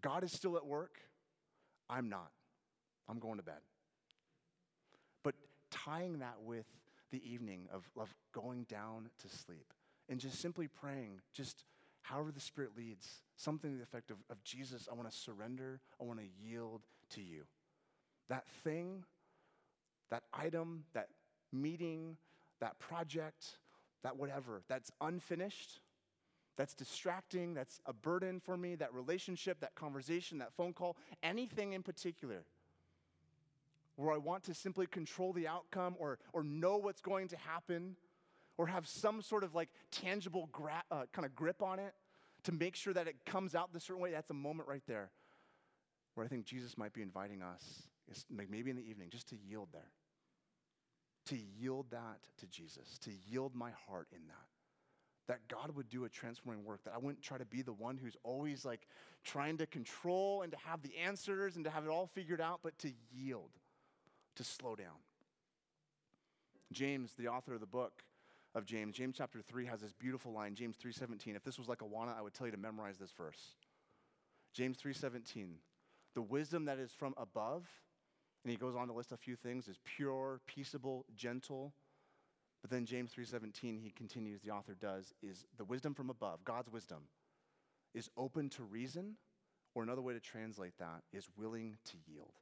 God 0.00 0.24
is 0.24 0.32
still 0.32 0.56
at 0.56 0.66
work. 0.66 0.98
I'm 1.88 2.08
not. 2.08 2.30
I'm 3.08 3.18
going 3.18 3.38
to 3.38 3.42
bed. 3.42 3.60
But 5.22 5.34
tying 5.70 6.18
that 6.18 6.36
with 6.44 6.66
the 7.10 7.22
evening 7.28 7.68
of, 7.72 7.88
of 7.98 8.14
going 8.32 8.64
down 8.64 9.08
to 9.22 9.28
sleep 9.28 9.72
and 10.08 10.20
just 10.20 10.40
simply 10.40 10.68
praying, 10.68 11.20
just 11.32 11.64
however 12.02 12.30
the 12.30 12.40
Spirit 12.40 12.70
leads, 12.76 13.22
something 13.36 13.70
to 13.70 13.76
the 13.76 13.82
effect 13.82 14.10
of, 14.10 14.18
of 14.30 14.42
Jesus, 14.44 14.88
I 14.90 14.94
want 14.94 15.10
to 15.10 15.16
surrender, 15.16 15.80
I 16.00 16.04
want 16.04 16.20
to 16.20 16.26
yield 16.44 16.82
to 17.10 17.22
you. 17.22 17.42
That 18.28 18.46
thing, 18.64 19.04
that 20.10 20.24
item, 20.32 20.84
that 20.94 21.08
meeting, 21.52 22.16
that 22.60 22.78
project, 22.78 23.58
that 24.02 24.16
whatever, 24.16 24.62
that's 24.68 24.90
unfinished, 25.00 25.80
that's 26.56 26.74
distracting, 26.74 27.54
that's 27.54 27.80
a 27.86 27.92
burden 27.92 28.40
for 28.40 28.56
me, 28.56 28.74
that 28.76 28.92
relationship, 28.94 29.60
that 29.60 29.74
conversation, 29.74 30.38
that 30.38 30.52
phone 30.54 30.72
call, 30.72 30.96
anything 31.22 31.72
in 31.72 31.82
particular 31.82 32.44
where 33.96 34.14
I 34.14 34.18
want 34.18 34.44
to 34.44 34.54
simply 34.54 34.86
control 34.86 35.32
the 35.32 35.48
outcome 35.48 35.96
or, 35.98 36.18
or 36.32 36.44
know 36.44 36.76
what's 36.76 37.00
going 37.00 37.28
to 37.28 37.36
happen 37.36 37.96
or 38.58 38.66
have 38.66 38.86
some 38.86 39.22
sort 39.22 39.42
of 39.42 39.54
like 39.54 39.70
tangible 39.90 40.48
gra- 40.52 40.84
uh, 40.90 41.04
kind 41.12 41.24
of 41.24 41.34
grip 41.34 41.62
on 41.62 41.78
it 41.78 41.94
to 42.44 42.52
make 42.52 42.76
sure 42.76 42.92
that 42.92 43.08
it 43.08 43.16
comes 43.24 43.54
out 43.54 43.72
the 43.72 43.80
certain 43.80 44.02
way, 44.02 44.12
that's 44.12 44.30
a 44.30 44.34
moment 44.34 44.68
right 44.68 44.82
there 44.86 45.10
where 46.14 46.24
I 46.24 46.28
think 46.28 46.46
Jesus 46.46 46.78
might 46.78 46.92
be 46.92 47.02
inviting 47.02 47.42
us, 47.42 47.82
maybe 48.30 48.70
in 48.70 48.76
the 48.76 48.88
evening, 48.88 49.08
just 49.10 49.28
to 49.30 49.36
yield 49.36 49.68
there. 49.72 49.90
To 51.26 51.36
yield 51.36 51.86
that 51.90 52.20
to 52.38 52.46
Jesus, 52.46 52.98
to 53.00 53.10
yield 53.28 53.54
my 53.54 53.70
heart 53.88 54.08
in 54.12 54.26
that 54.28 54.46
that 55.26 55.40
God 55.48 55.74
would 55.76 55.88
do 55.88 56.04
a 56.04 56.08
transforming 56.08 56.64
work, 56.64 56.84
that 56.84 56.94
I 56.94 56.98
wouldn't 56.98 57.22
try 57.22 57.38
to 57.38 57.44
be 57.44 57.62
the 57.62 57.72
one 57.72 57.96
who's 57.96 58.16
always 58.22 58.64
like 58.64 58.86
trying 59.24 59.58
to 59.58 59.66
control 59.66 60.42
and 60.42 60.52
to 60.52 60.58
have 60.58 60.82
the 60.82 60.96
answers 60.96 61.56
and 61.56 61.64
to 61.64 61.70
have 61.70 61.84
it 61.84 61.90
all 61.90 62.06
figured 62.06 62.40
out, 62.40 62.60
but 62.62 62.78
to 62.78 62.92
yield, 63.12 63.50
to 64.36 64.44
slow 64.44 64.76
down. 64.76 64.98
James, 66.72 67.12
the 67.18 67.28
author 67.28 67.54
of 67.54 67.60
the 67.60 67.66
book 67.66 68.04
of 68.54 68.64
James, 68.64 68.96
James 68.96 69.16
chapter 69.18 69.40
3 69.40 69.66
has 69.66 69.80
this 69.80 69.92
beautiful 69.92 70.32
line, 70.32 70.54
James 70.54 70.76
3:17. 70.76 71.36
If 71.36 71.44
this 71.44 71.58
was 71.58 71.68
like 71.68 71.78
Awana, 71.78 72.16
I 72.16 72.22
would 72.22 72.34
tell 72.34 72.46
you 72.46 72.52
to 72.52 72.58
memorize 72.58 72.98
this 72.98 73.12
verse. 73.12 73.56
James 74.52 74.78
3:17. 74.78 75.58
The 76.14 76.22
wisdom 76.22 76.64
that 76.64 76.78
is 76.78 76.92
from 76.92 77.14
above, 77.18 77.68
and 78.46 78.52
he 78.52 78.56
goes 78.56 78.76
on 78.76 78.86
to 78.86 78.92
list 78.92 79.10
a 79.10 79.16
few 79.16 79.34
things, 79.34 79.66
is 79.66 79.80
pure, 79.84 80.40
peaceable, 80.46 81.04
gentle. 81.16 81.74
But 82.62 82.70
then 82.70 82.86
James 82.86 83.12
3:17, 83.12 83.80
he 83.80 83.90
continues, 83.90 84.40
the 84.40 84.52
author 84.52 84.76
does, 84.76 85.12
is 85.20 85.46
the 85.56 85.64
wisdom 85.64 85.94
from 85.94 86.10
above, 86.10 86.44
God's 86.44 86.70
wisdom, 86.70 87.08
is 87.92 88.08
open 88.16 88.48
to 88.50 88.62
reason, 88.62 89.16
or 89.74 89.82
another 89.82 90.00
way 90.00 90.14
to 90.14 90.20
translate 90.20 90.78
that 90.78 91.02
is 91.12 91.28
willing 91.36 91.76
to 91.86 91.96
yield. 92.06 92.34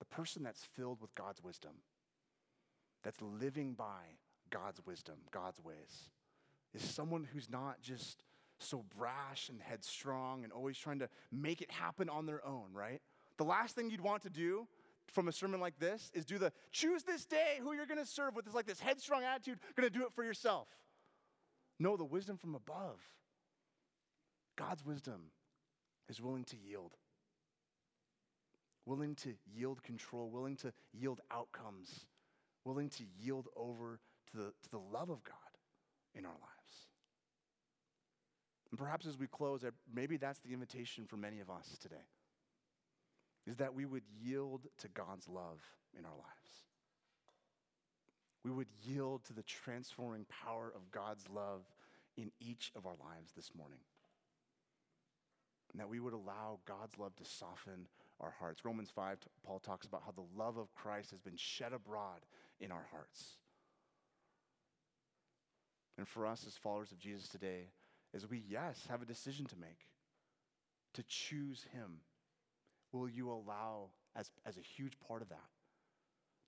The 0.00 0.04
person 0.04 0.42
that's 0.42 0.64
filled 0.76 1.00
with 1.00 1.14
God's 1.14 1.42
wisdom, 1.42 1.76
that's 3.02 3.22
living 3.22 3.72
by 3.72 4.18
God's 4.50 4.84
wisdom, 4.84 5.16
God's 5.30 5.60
ways, 5.64 6.10
is 6.74 6.82
someone 6.82 7.24
who's 7.32 7.48
not 7.48 7.80
just 7.80 8.22
so 8.58 8.84
brash 8.94 9.48
and 9.48 9.62
headstrong 9.62 10.44
and 10.44 10.52
always 10.52 10.76
trying 10.76 10.98
to 10.98 11.08
make 11.30 11.62
it 11.62 11.70
happen 11.70 12.10
on 12.10 12.26
their 12.26 12.44
own, 12.46 12.74
right? 12.74 13.00
The 13.38 13.44
last 13.44 13.74
thing 13.74 13.90
you'd 13.90 14.00
want 14.00 14.22
to 14.22 14.30
do 14.30 14.66
from 15.08 15.28
a 15.28 15.32
sermon 15.32 15.60
like 15.60 15.78
this 15.78 16.10
is 16.14 16.24
do 16.24 16.38
the 16.38 16.52
choose 16.70 17.02
this 17.02 17.26
day 17.26 17.58
who 17.60 17.72
you're 17.72 17.86
going 17.86 17.98
to 17.98 18.06
serve 18.06 18.34
with 18.34 18.44
this 18.44 18.54
like 18.54 18.66
this 18.66 18.80
headstrong 18.80 19.24
attitude, 19.24 19.58
going 19.74 19.90
to 19.90 19.98
do 19.98 20.04
it 20.04 20.12
for 20.14 20.24
yourself. 20.24 20.68
No, 21.78 21.96
the 21.96 22.04
wisdom 22.04 22.36
from 22.36 22.54
above. 22.54 23.00
God's 24.56 24.84
wisdom 24.84 25.30
is 26.08 26.20
willing 26.20 26.44
to 26.44 26.56
yield. 26.56 26.92
Willing 28.84 29.14
to 29.16 29.34
yield 29.52 29.82
control, 29.82 30.30
willing 30.30 30.56
to 30.56 30.72
yield 30.92 31.20
outcomes, 31.30 32.06
willing 32.64 32.90
to 32.90 33.04
yield 33.18 33.48
over 33.56 34.00
to 34.30 34.36
the, 34.36 34.44
to 34.62 34.70
the 34.70 34.78
love 34.78 35.10
of 35.10 35.22
God 35.24 35.36
in 36.14 36.24
our 36.24 36.32
lives. 36.32 36.88
And 38.70 38.78
perhaps 38.78 39.06
as 39.06 39.18
we 39.18 39.26
close, 39.26 39.64
maybe 39.92 40.16
that's 40.16 40.40
the 40.40 40.52
invitation 40.52 41.06
for 41.06 41.16
many 41.16 41.40
of 41.40 41.50
us 41.50 41.76
today, 41.80 42.06
is 43.46 43.56
that 43.56 43.74
we 43.74 43.84
would 43.84 44.04
yield 44.20 44.66
to 44.78 44.88
God's 44.88 45.28
love 45.28 45.60
in 45.98 46.04
our 46.04 46.16
lives. 46.16 46.64
We 48.44 48.50
would 48.50 48.68
yield 48.84 49.24
to 49.24 49.32
the 49.32 49.42
transforming 49.42 50.26
power 50.44 50.72
of 50.74 50.90
God's 50.90 51.28
love 51.28 51.62
in 52.16 52.30
each 52.40 52.72
of 52.76 52.86
our 52.86 52.96
lives 53.00 53.32
this 53.36 53.50
morning. 53.56 53.78
And 55.72 55.80
that 55.80 55.88
we 55.88 56.00
would 56.00 56.12
allow 56.12 56.58
God's 56.66 56.98
love 56.98 57.16
to 57.16 57.24
soften 57.24 57.86
our 58.20 58.34
hearts. 58.38 58.64
Romans 58.64 58.90
5, 58.94 59.18
Paul 59.44 59.58
talks 59.58 59.86
about 59.86 60.02
how 60.04 60.12
the 60.12 60.38
love 60.38 60.56
of 60.56 60.74
Christ 60.74 61.10
has 61.10 61.20
been 61.20 61.36
shed 61.36 61.72
abroad 61.72 62.20
in 62.60 62.70
our 62.70 62.86
hearts. 62.90 63.38
And 65.96 66.06
for 66.06 66.26
us 66.26 66.44
as 66.46 66.54
followers 66.54 66.92
of 66.92 66.98
Jesus 66.98 67.28
today, 67.28 67.70
as 68.14 68.28
we, 68.28 68.42
yes, 68.48 68.86
have 68.88 69.02
a 69.02 69.06
decision 69.06 69.46
to 69.46 69.56
make 69.58 69.86
to 70.94 71.02
choose 71.04 71.64
Him, 71.72 72.00
will 72.92 73.08
you 73.08 73.30
allow, 73.30 73.90
as, 74.14 74.30
as 74.44 74.56
a 74.56 74.60
huge 74.60 74.98
part 75.06 75.22
of 75.22 75.28
that, 75.30 75.48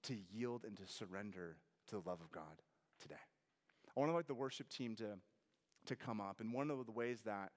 to 0.05 0.15
yield 0.33 0.65
and 0.65 0.77
to 0.77 0.87
surrender 0.87 1.57
to 1.89 1.97
the 1.97 2.09
love 2.09 2.21
of 2.21 2.31
God 2.31 2.63
today? 3.01 3.15
I 3.97 4.01
want 4.01 4.11
to 4.11 4.13
invite 4.13 4.27
the 4.27 4.35
worship 4.35 4.69
team 4.69 4.97
to, 4.97 5.19
to 5.87 5.97
come 5.97 6.21
up. 6.21 6.41
And 6.41 6.53
one 6.53 6.71
of 6.71 6.85
the 6.85 6.93
ways 6.93 7.21
that 7.25 7.53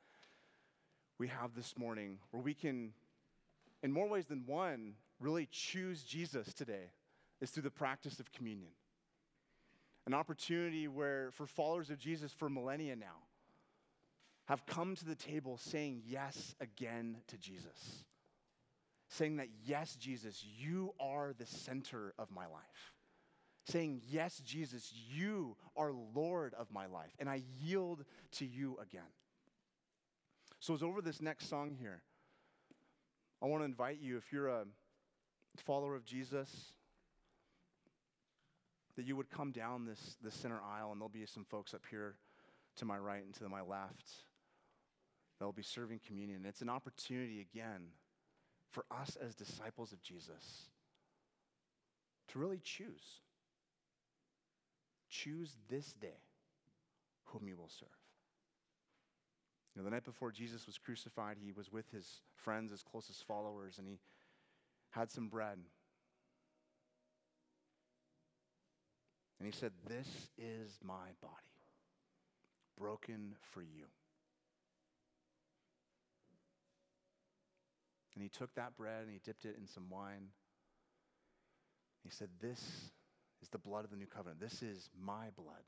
we 1.18 1.28
have 1.28 1.56
this 1.56 1.78
morning 1.78 2.20
where 2.32 2.44
we 2.44 2.54
can, 2.54 2.94
in 3.84 3.92
more 3.92 4.08
ways 4.08 4.26
than 4.26 4.44
one, 4.46 4.94
really 5.20 5.48
choose 5.52 6.04
Jesus 6.04 6.54
today 6.54 6.92
is 7.42 7.50
through 7.50 7.64
the 7.64 7.72
practice 7.72 8.20
of 8.20 8.32
communion. 8.32 8.72
An 10.06 10.14
opportunity 10.14 10.88
where, 10.88 11.32
for 11.34 11.46
followers 11.46 11.90
of 11.90 11.98
Jesus 11.98 12.32
for 12.32 12.50
millennia 12.50 12.96
now, 12.96 13.26
have 14.46 14.66
come 14.66 14.96
to 14.96 15.06
the 15.06 15.16
table 15.16 15.58
saying 15.58 16.04
yes 16.06 16.56
again 16.62 17.18
to 17.28 17.38
Jesus. 17.38 18.06
Saying 19.10 19.38
that, 19.38 19.48
yes, 19.66 19.96
Jesus, 19.96 20.44
you 20.60 20.94
are 21.00 21.34
the 21.38 21.46
center 21.46 22.14
of 22.20 22.30
my 22.32 22.46
life. 22.46 22.94
Saying, 23.66 24.02
yes, 24.10 24.42
Jesus, 24.46 24.92
you 24.94 25.56
are 25.76 25.92
Lord 26.14 26.54
of 26.54 26.72
my 26.72 26.86
life, 26.88 27.12
and 27.20 27.30
I 27.30 27.44
yield 27.60 28.04
to 28.34 28.46
you 28.46 28.78
again. 28.82 29.02
So, 30.60 30.74
as 30.74 30.84
over 30.84 31.02
this 31.02 31.22
next 31.22 31.50
song 31.50 31.76
here, 31.80 32.02
I 33.42 33.46
want 33.46 33.62
to 33.62 33.66
invite 33.66 34.00
you, 34.00 34.18
if 34.18 34.32
you're 34.32 34.48
a 34.48 34.66
follower 35.58 35.96
of 35.96 36.06
Jesus, 36.06 36.74
that 38.96 39.06
you 39.06 39.16
would 39.16 39.30
come 39.30 39.52
down 39.52 39.86
this, 39.86 40.18
this 40.24 40.34
center 40.34 40.60
aisle, 40.62 40.92
and 40.92 41.00
there'll 41.00 41.10
be 41.10 41.26
some 41.26 41.46
folks 41.46 41.74
up 41.74 41.84
here 41.90 42.16
to 42.78 42.86
my 42.86 42.98
right 42.98 43.24
and 43.24 43.34
to 43.36 43.48
my 43.48 43.62
left. 43.62 44.06
that 45.40 45.46
will 45.46 45.54
be 45.54 45.64
serving 45.64 46.00
communion. 46.06 46.46
It's 46.46 46.62
an 46.62 46.70
opportunity 46.70 47.42
again 47.42 47.90
for 48.72 48.86
us 48.92 49.18
as 49.26 49.36
disciples 49.36 49.92
of 49.92 50.02
Jesus 50.02 50.70
to 52.30 52.40
really 52.40 52.60
choose. 52.64 53.22
Choose 55.10 55.56
this 55.70 55.94
day 55.94 56.22
whom 57.26 57.48
you 57.48 57.56
will 57.56 57.70
serve. 57.70 57.90
You 59.74 59.82
know, 59.82 59.86
the 59.86 59.92
night 59.92 60.06
before 60.06 60.32
Jesus 60.32 60.66
was 60.66 60.78
crucified, 60.78 61.38
he 61.40 61.52
was 61.52 61.72
with 61.72 61.90
his 61.92 62.22
friends, 62.36 62.72
his 62.72 62.84
closest 62.84 63.26
followers, 63.26 63.78
and 63.78 63.88
he 63.88 64.00
had 64.92 65.12
some 65.12 65.28
bread. 65.28 65.60
And 69.40 69.46
he 69.46 69.52
said, 69.52 69.72
This 69.88 70.08
is 70.38 70.80
my 70.84 71.10
body, 71.22 71.54
broken 72.78 73.36
for 73.52 73.62
you. 73.62 73.86
And 78.18 78.24
he 78.24 78.30
took 78.30 78.56
that 78.56 78.76
bread 78.76 79.04
and 79.04 79.12
he 79.12 79.20
dipped 79.24 79.46
it 79.46 79.58
in 79.62 79.68
some 79.68 79.92
wine. 79.92 80.30
He 82.04 82.10
said, 82.10 82.30
This 82.42 82.60
is 83.44 83.50
the 83.52 83.60
blood 83.60 83.86
of 83.86 83.92
the 83.92 83.96
new 83.96 84.08
covenant. 84.08 84.40
This 84.40 84.64
is 84.64 84.90
my 85.00 85.28
blood 85.36 85.62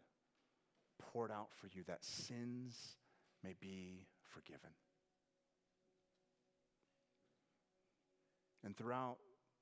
poured 0.99 1.29
out 1.29 1.49
for 1.61 1.67
you 1.67 1.83
that 1.85 2.03
sins 2.03 2.95
may 3.43 3.53
be 3.61 4.07
forgiven. 4.25 4.71
And 8.63 8.75
throughout 8.75 9.17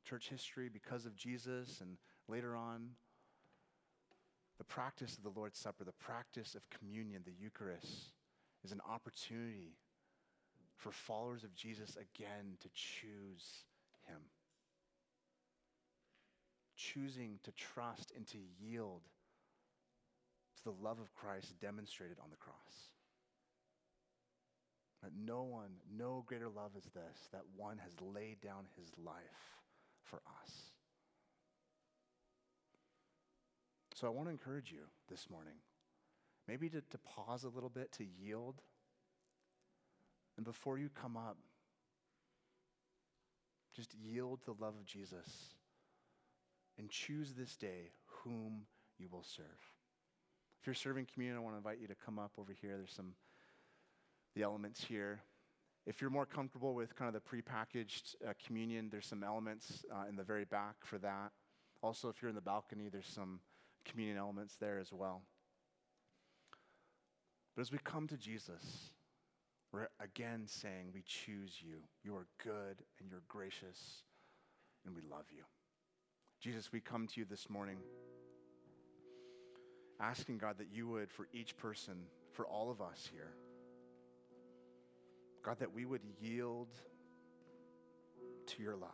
church 0.08 0.30
history, 0.30 0.70
because 0.72 1.06
of 1.06 1.14
Jesus 1.14 1.82
and 1.82 1.98
later 2.30 2.56
on, 2.56 2.92
the 4.60 4.64
practice 4.64 5.18
of 5.18 5.24
the 5.24 5.38
Lord's 5.38 5.60
Supper, 5.60 5.84
the 5.84 5.92
practice 5.92 6.56
of 6.56 6.62
communion, 6.70 7.24
the 7.26 7.34
Eucharist, 7.38 8.14
is 8.64 8.72
an 8.72 8.80
opportunity 8.90 9.76
for 10.78 10.92
followers 10.92 11.44
of 11.44 11.54
Jesus 11.56 11.96
again 11.96 12.58
to 12.62 12.70
choose 12.74 13.66
Him. 14.08 14.22
Choosing 16.76 17.40
to 17.44 17.52
trust 17.52 18.12
and 18.16 18.26
to 18.28 18.38
yield 18.60 19.02
to 20.58 20.64
the 20.64 20.84
love 20.84 21.00
of 21.00 21.14
Christ 21.14 21.60
demonstrated 21.60 22.18
on 22.22 22.30
the 22.30 22.38
cross. 22.38 22.56
That 25.04 25.12
no 25.16 25.44
one, 25.44 25.70
no 25.96 26.24
greater 26.26 26.50
love 26.50 26.72
is 26.78 26.86
this, 26.94 27.30
that 27.32 27.44
one 27.56 27.78
has 27.78 27.92
laid 28.02 28.42
down 28.42 28.66
his 28.76 28.90
life 28.98 29.14
for 30.04 30.18
us. 30.42 30.52
So 33.94 34.08
I 34.08 34.10
want 34.10 34.28
to 34.28 34.32
encourage 34.32 34.72
you 34.72 34.82
this 35.10 35.28
morning, 35.30 35.56
maybe 36.48 36.70
to, 36.70 36.82
to 36.82 36.98
pause 37.00 37.44
a 37.44 37.50
little 37.50 37.70
bit, 37.70 37.92
to 37.94 38.06
yield. 38.06 38.62
And 40.38 40.46
before 40.46 40.78
you 40.78 40.90
come 40.90 41.18
up, 41.18 41.38
just 43.76 43.94
yield 43.94 44.42
to 44.42 44.54
the 44.54 44.64
love 44.64 44.76
of 44.76 44.86
Jesus 44.86 45.56
and 46.78 46.90
choose 46.90 47.34
this 47.34 47.56
day 47.56 47.92
whom 48.06 48.62
you 48.98 49.08
will 49.12 49.24
serve. 49.24 49.46
If 50.62 50.68
you're 50.68 50.74
serving 50.74 51.08
communion, 51.12 51.38
I 51.38 51.42
want 51.42 51.54
to 51.54 51.58
invite 51.58 51.80
you 51.80 51.88
to 51.88 51.96
come 51.96 52.20
up 52.20 52.32
over 52.38 52.54
here. 52.54 52.78
There's 52.78 52.94
some 52.94 53.14
the 54.36 54.44
elements 54.44 54.84
here. 54.84 55.22
If 55.86 56.02
you're 56.02 56.10
more 56.10 56.26
comfortable 56.26 56.76
with 56.76 56.96
kind 56.96 57.14
of 57.14 57.22
the 57.22 57.28
prepackaged 57.28 58.16
uh, 58.28 58.34
communion, 58.46 58.90
there's 58.92 59.08
some 59.08 59.24
elements 59.24 59.86
uh, 59.92 60.08
in 60.08 60.16
the 60.16 60.24
very 60.24 60.46
back 60.46 60.76
for 60.84 60.98
that. 61.00 61.32
Also, 61.82 62.10
if 62.10 62.22
you're 62.22 62.30
in 62.30 62.36
the 62.36 62.42
balcony, 62.42 62.90
there's 62.92 63.08
some 63.08 63.40
communion 63.86 64.18
elements 64.18 64.56
there 64.60 64.80
as 64.80 64.92
well. 64.92 65.24
But 67.56 67.62
as 67.62 67.72
we 67.72 67.80
come 67.84 68.08
to 68.08 68.18
Jesus, 68.18 68.92
we're 69.78 69.90
again 70.04 70.44
saying, 70.46 70.90
We 70.94 71.04
choose 71.06 71.54
you. 71.62 71.78
You 72.04 72.16
are 72.16 72.26
good 72.44 72.78
and 73.00 73.10
you're 73.10 73.24
gracious, 73.28 74.04
and 74.86 74.96
we 74.96 75.02
love 75.10 75.26
you. 75.30 75.44
Jesus, 76.42 76.72
we 76.72 76.80
come 76.80 77.08
to 77.08 77.20
you 77.20 77.26
this 77.30 77.50
morning 77.50 77.78
asking 80.00 80.38
God 80.38 80.58
that 80.60 80.68
you 80.72 80.88
would, 80.88 81.12
for 81.12 81.28
each 81.34 81.58
person, 81.58 81.96
for 82.34 82.46
all 82.46 82.70
of 82.70 82.82
us 82.82 83.10
here, 83.12 83.34
God, 85.44 85.58
that 85.60 85.74
we 85.74 85.86
would 85.86 86.02
yield 86.20 86.70
to 88.48 88.64
your 88.64 88.76
love. 88.76 88.90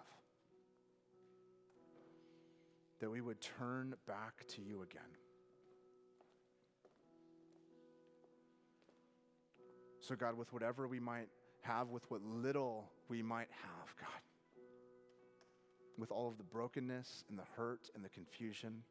That 2.99 3.09
we 3.09 3.21
would 3.21 3.41
turn 3.41 3.95
back 4.07 4.45
to 4.55 4.61
you 4.61 4.81
again. 4.81 5.01
So, 10.03 10.15
God, 10.15 10.37
with 10.37 10.51
whatever 10.51 10.85
we 10.85 10.99
might 10.99 11.29
have, 11.61 11.87
with 11.87 12.03
what 12.11 12.21
little 12.21 12.91
we 13.07 13.23
might 13.23 13.47
have, 13.61 13.95
God, 13.97 14.21
with 15.97 16.11
all 16.11 16.27
of 16.27 16.37
the 16.37 16.43
brokenness 16.43 17.23
and 17.29 17.39
the 17.39 17.45
hurt 17.55 17.89
and 17.95 18.03
the 18.03 18.09
confusion, 18.09 18.83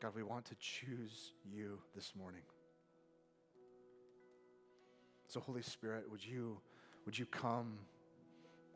God, 0.00 0.12
we 0.14 0.22
want 0.22 0.44
to 0.44 0.54
choose 0.60 1.32
you 1.44 1.80
this 1.96 2.12
morning. 2.16 2.42
So, 5.26 5.40
Holy 5.40 5.62
Spirit, 5.62 6.04
would 6.08 6.24
you, 6.24 6.56
would 7.06 7.18
you 7.18 7.26
come? 7.26 7.78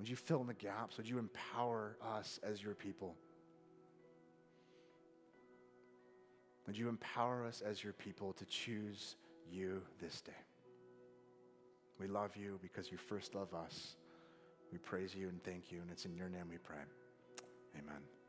Would 0.00 0.08
you 0.08 0.16
fill 0.16 0.40
in 0.40 0.48
the 0.48 0.54
gaps? 0.54 0.96
Would 0.96 1.08
you 1.08 1.20
empower 1.20 1.96
us 2.02 2.40
as 2.42 2.61
your 2.61 2.74
people? 2.74 3.14
Would 6.66 6.76
you 6.76 6.88
empower 6.88 7.44
us 7.44 7.62
as 7.64 7.84
your 7.84 7.92
people 7.92 8.32
to 8.32 8.44
choose 8.46 9.14
you 9.51 9.82
this 10.01 10.20
day? 10.20 10.32
We 11.99 12.07
love 12.07 12.36
you 12.36 12.59
because 12.62 12.91
you 12.91 12.99
first 12.99 13.34
love 13.34 13.53
us. 13.55 13.97
We 14.72 14.78
praise 14.78 15.14
you 15.14 15.28
and 15.28 15.43
thank 15.45 15.70
you, 15.70 15.80
and 15.80 15.91
it's 15.91 16.05
in 16.05 16.14
your 16.14 16.28
name 16.28 16.47
we 16.49 16.59
pray. 16.59 16.82
Amen. 17.78 18.20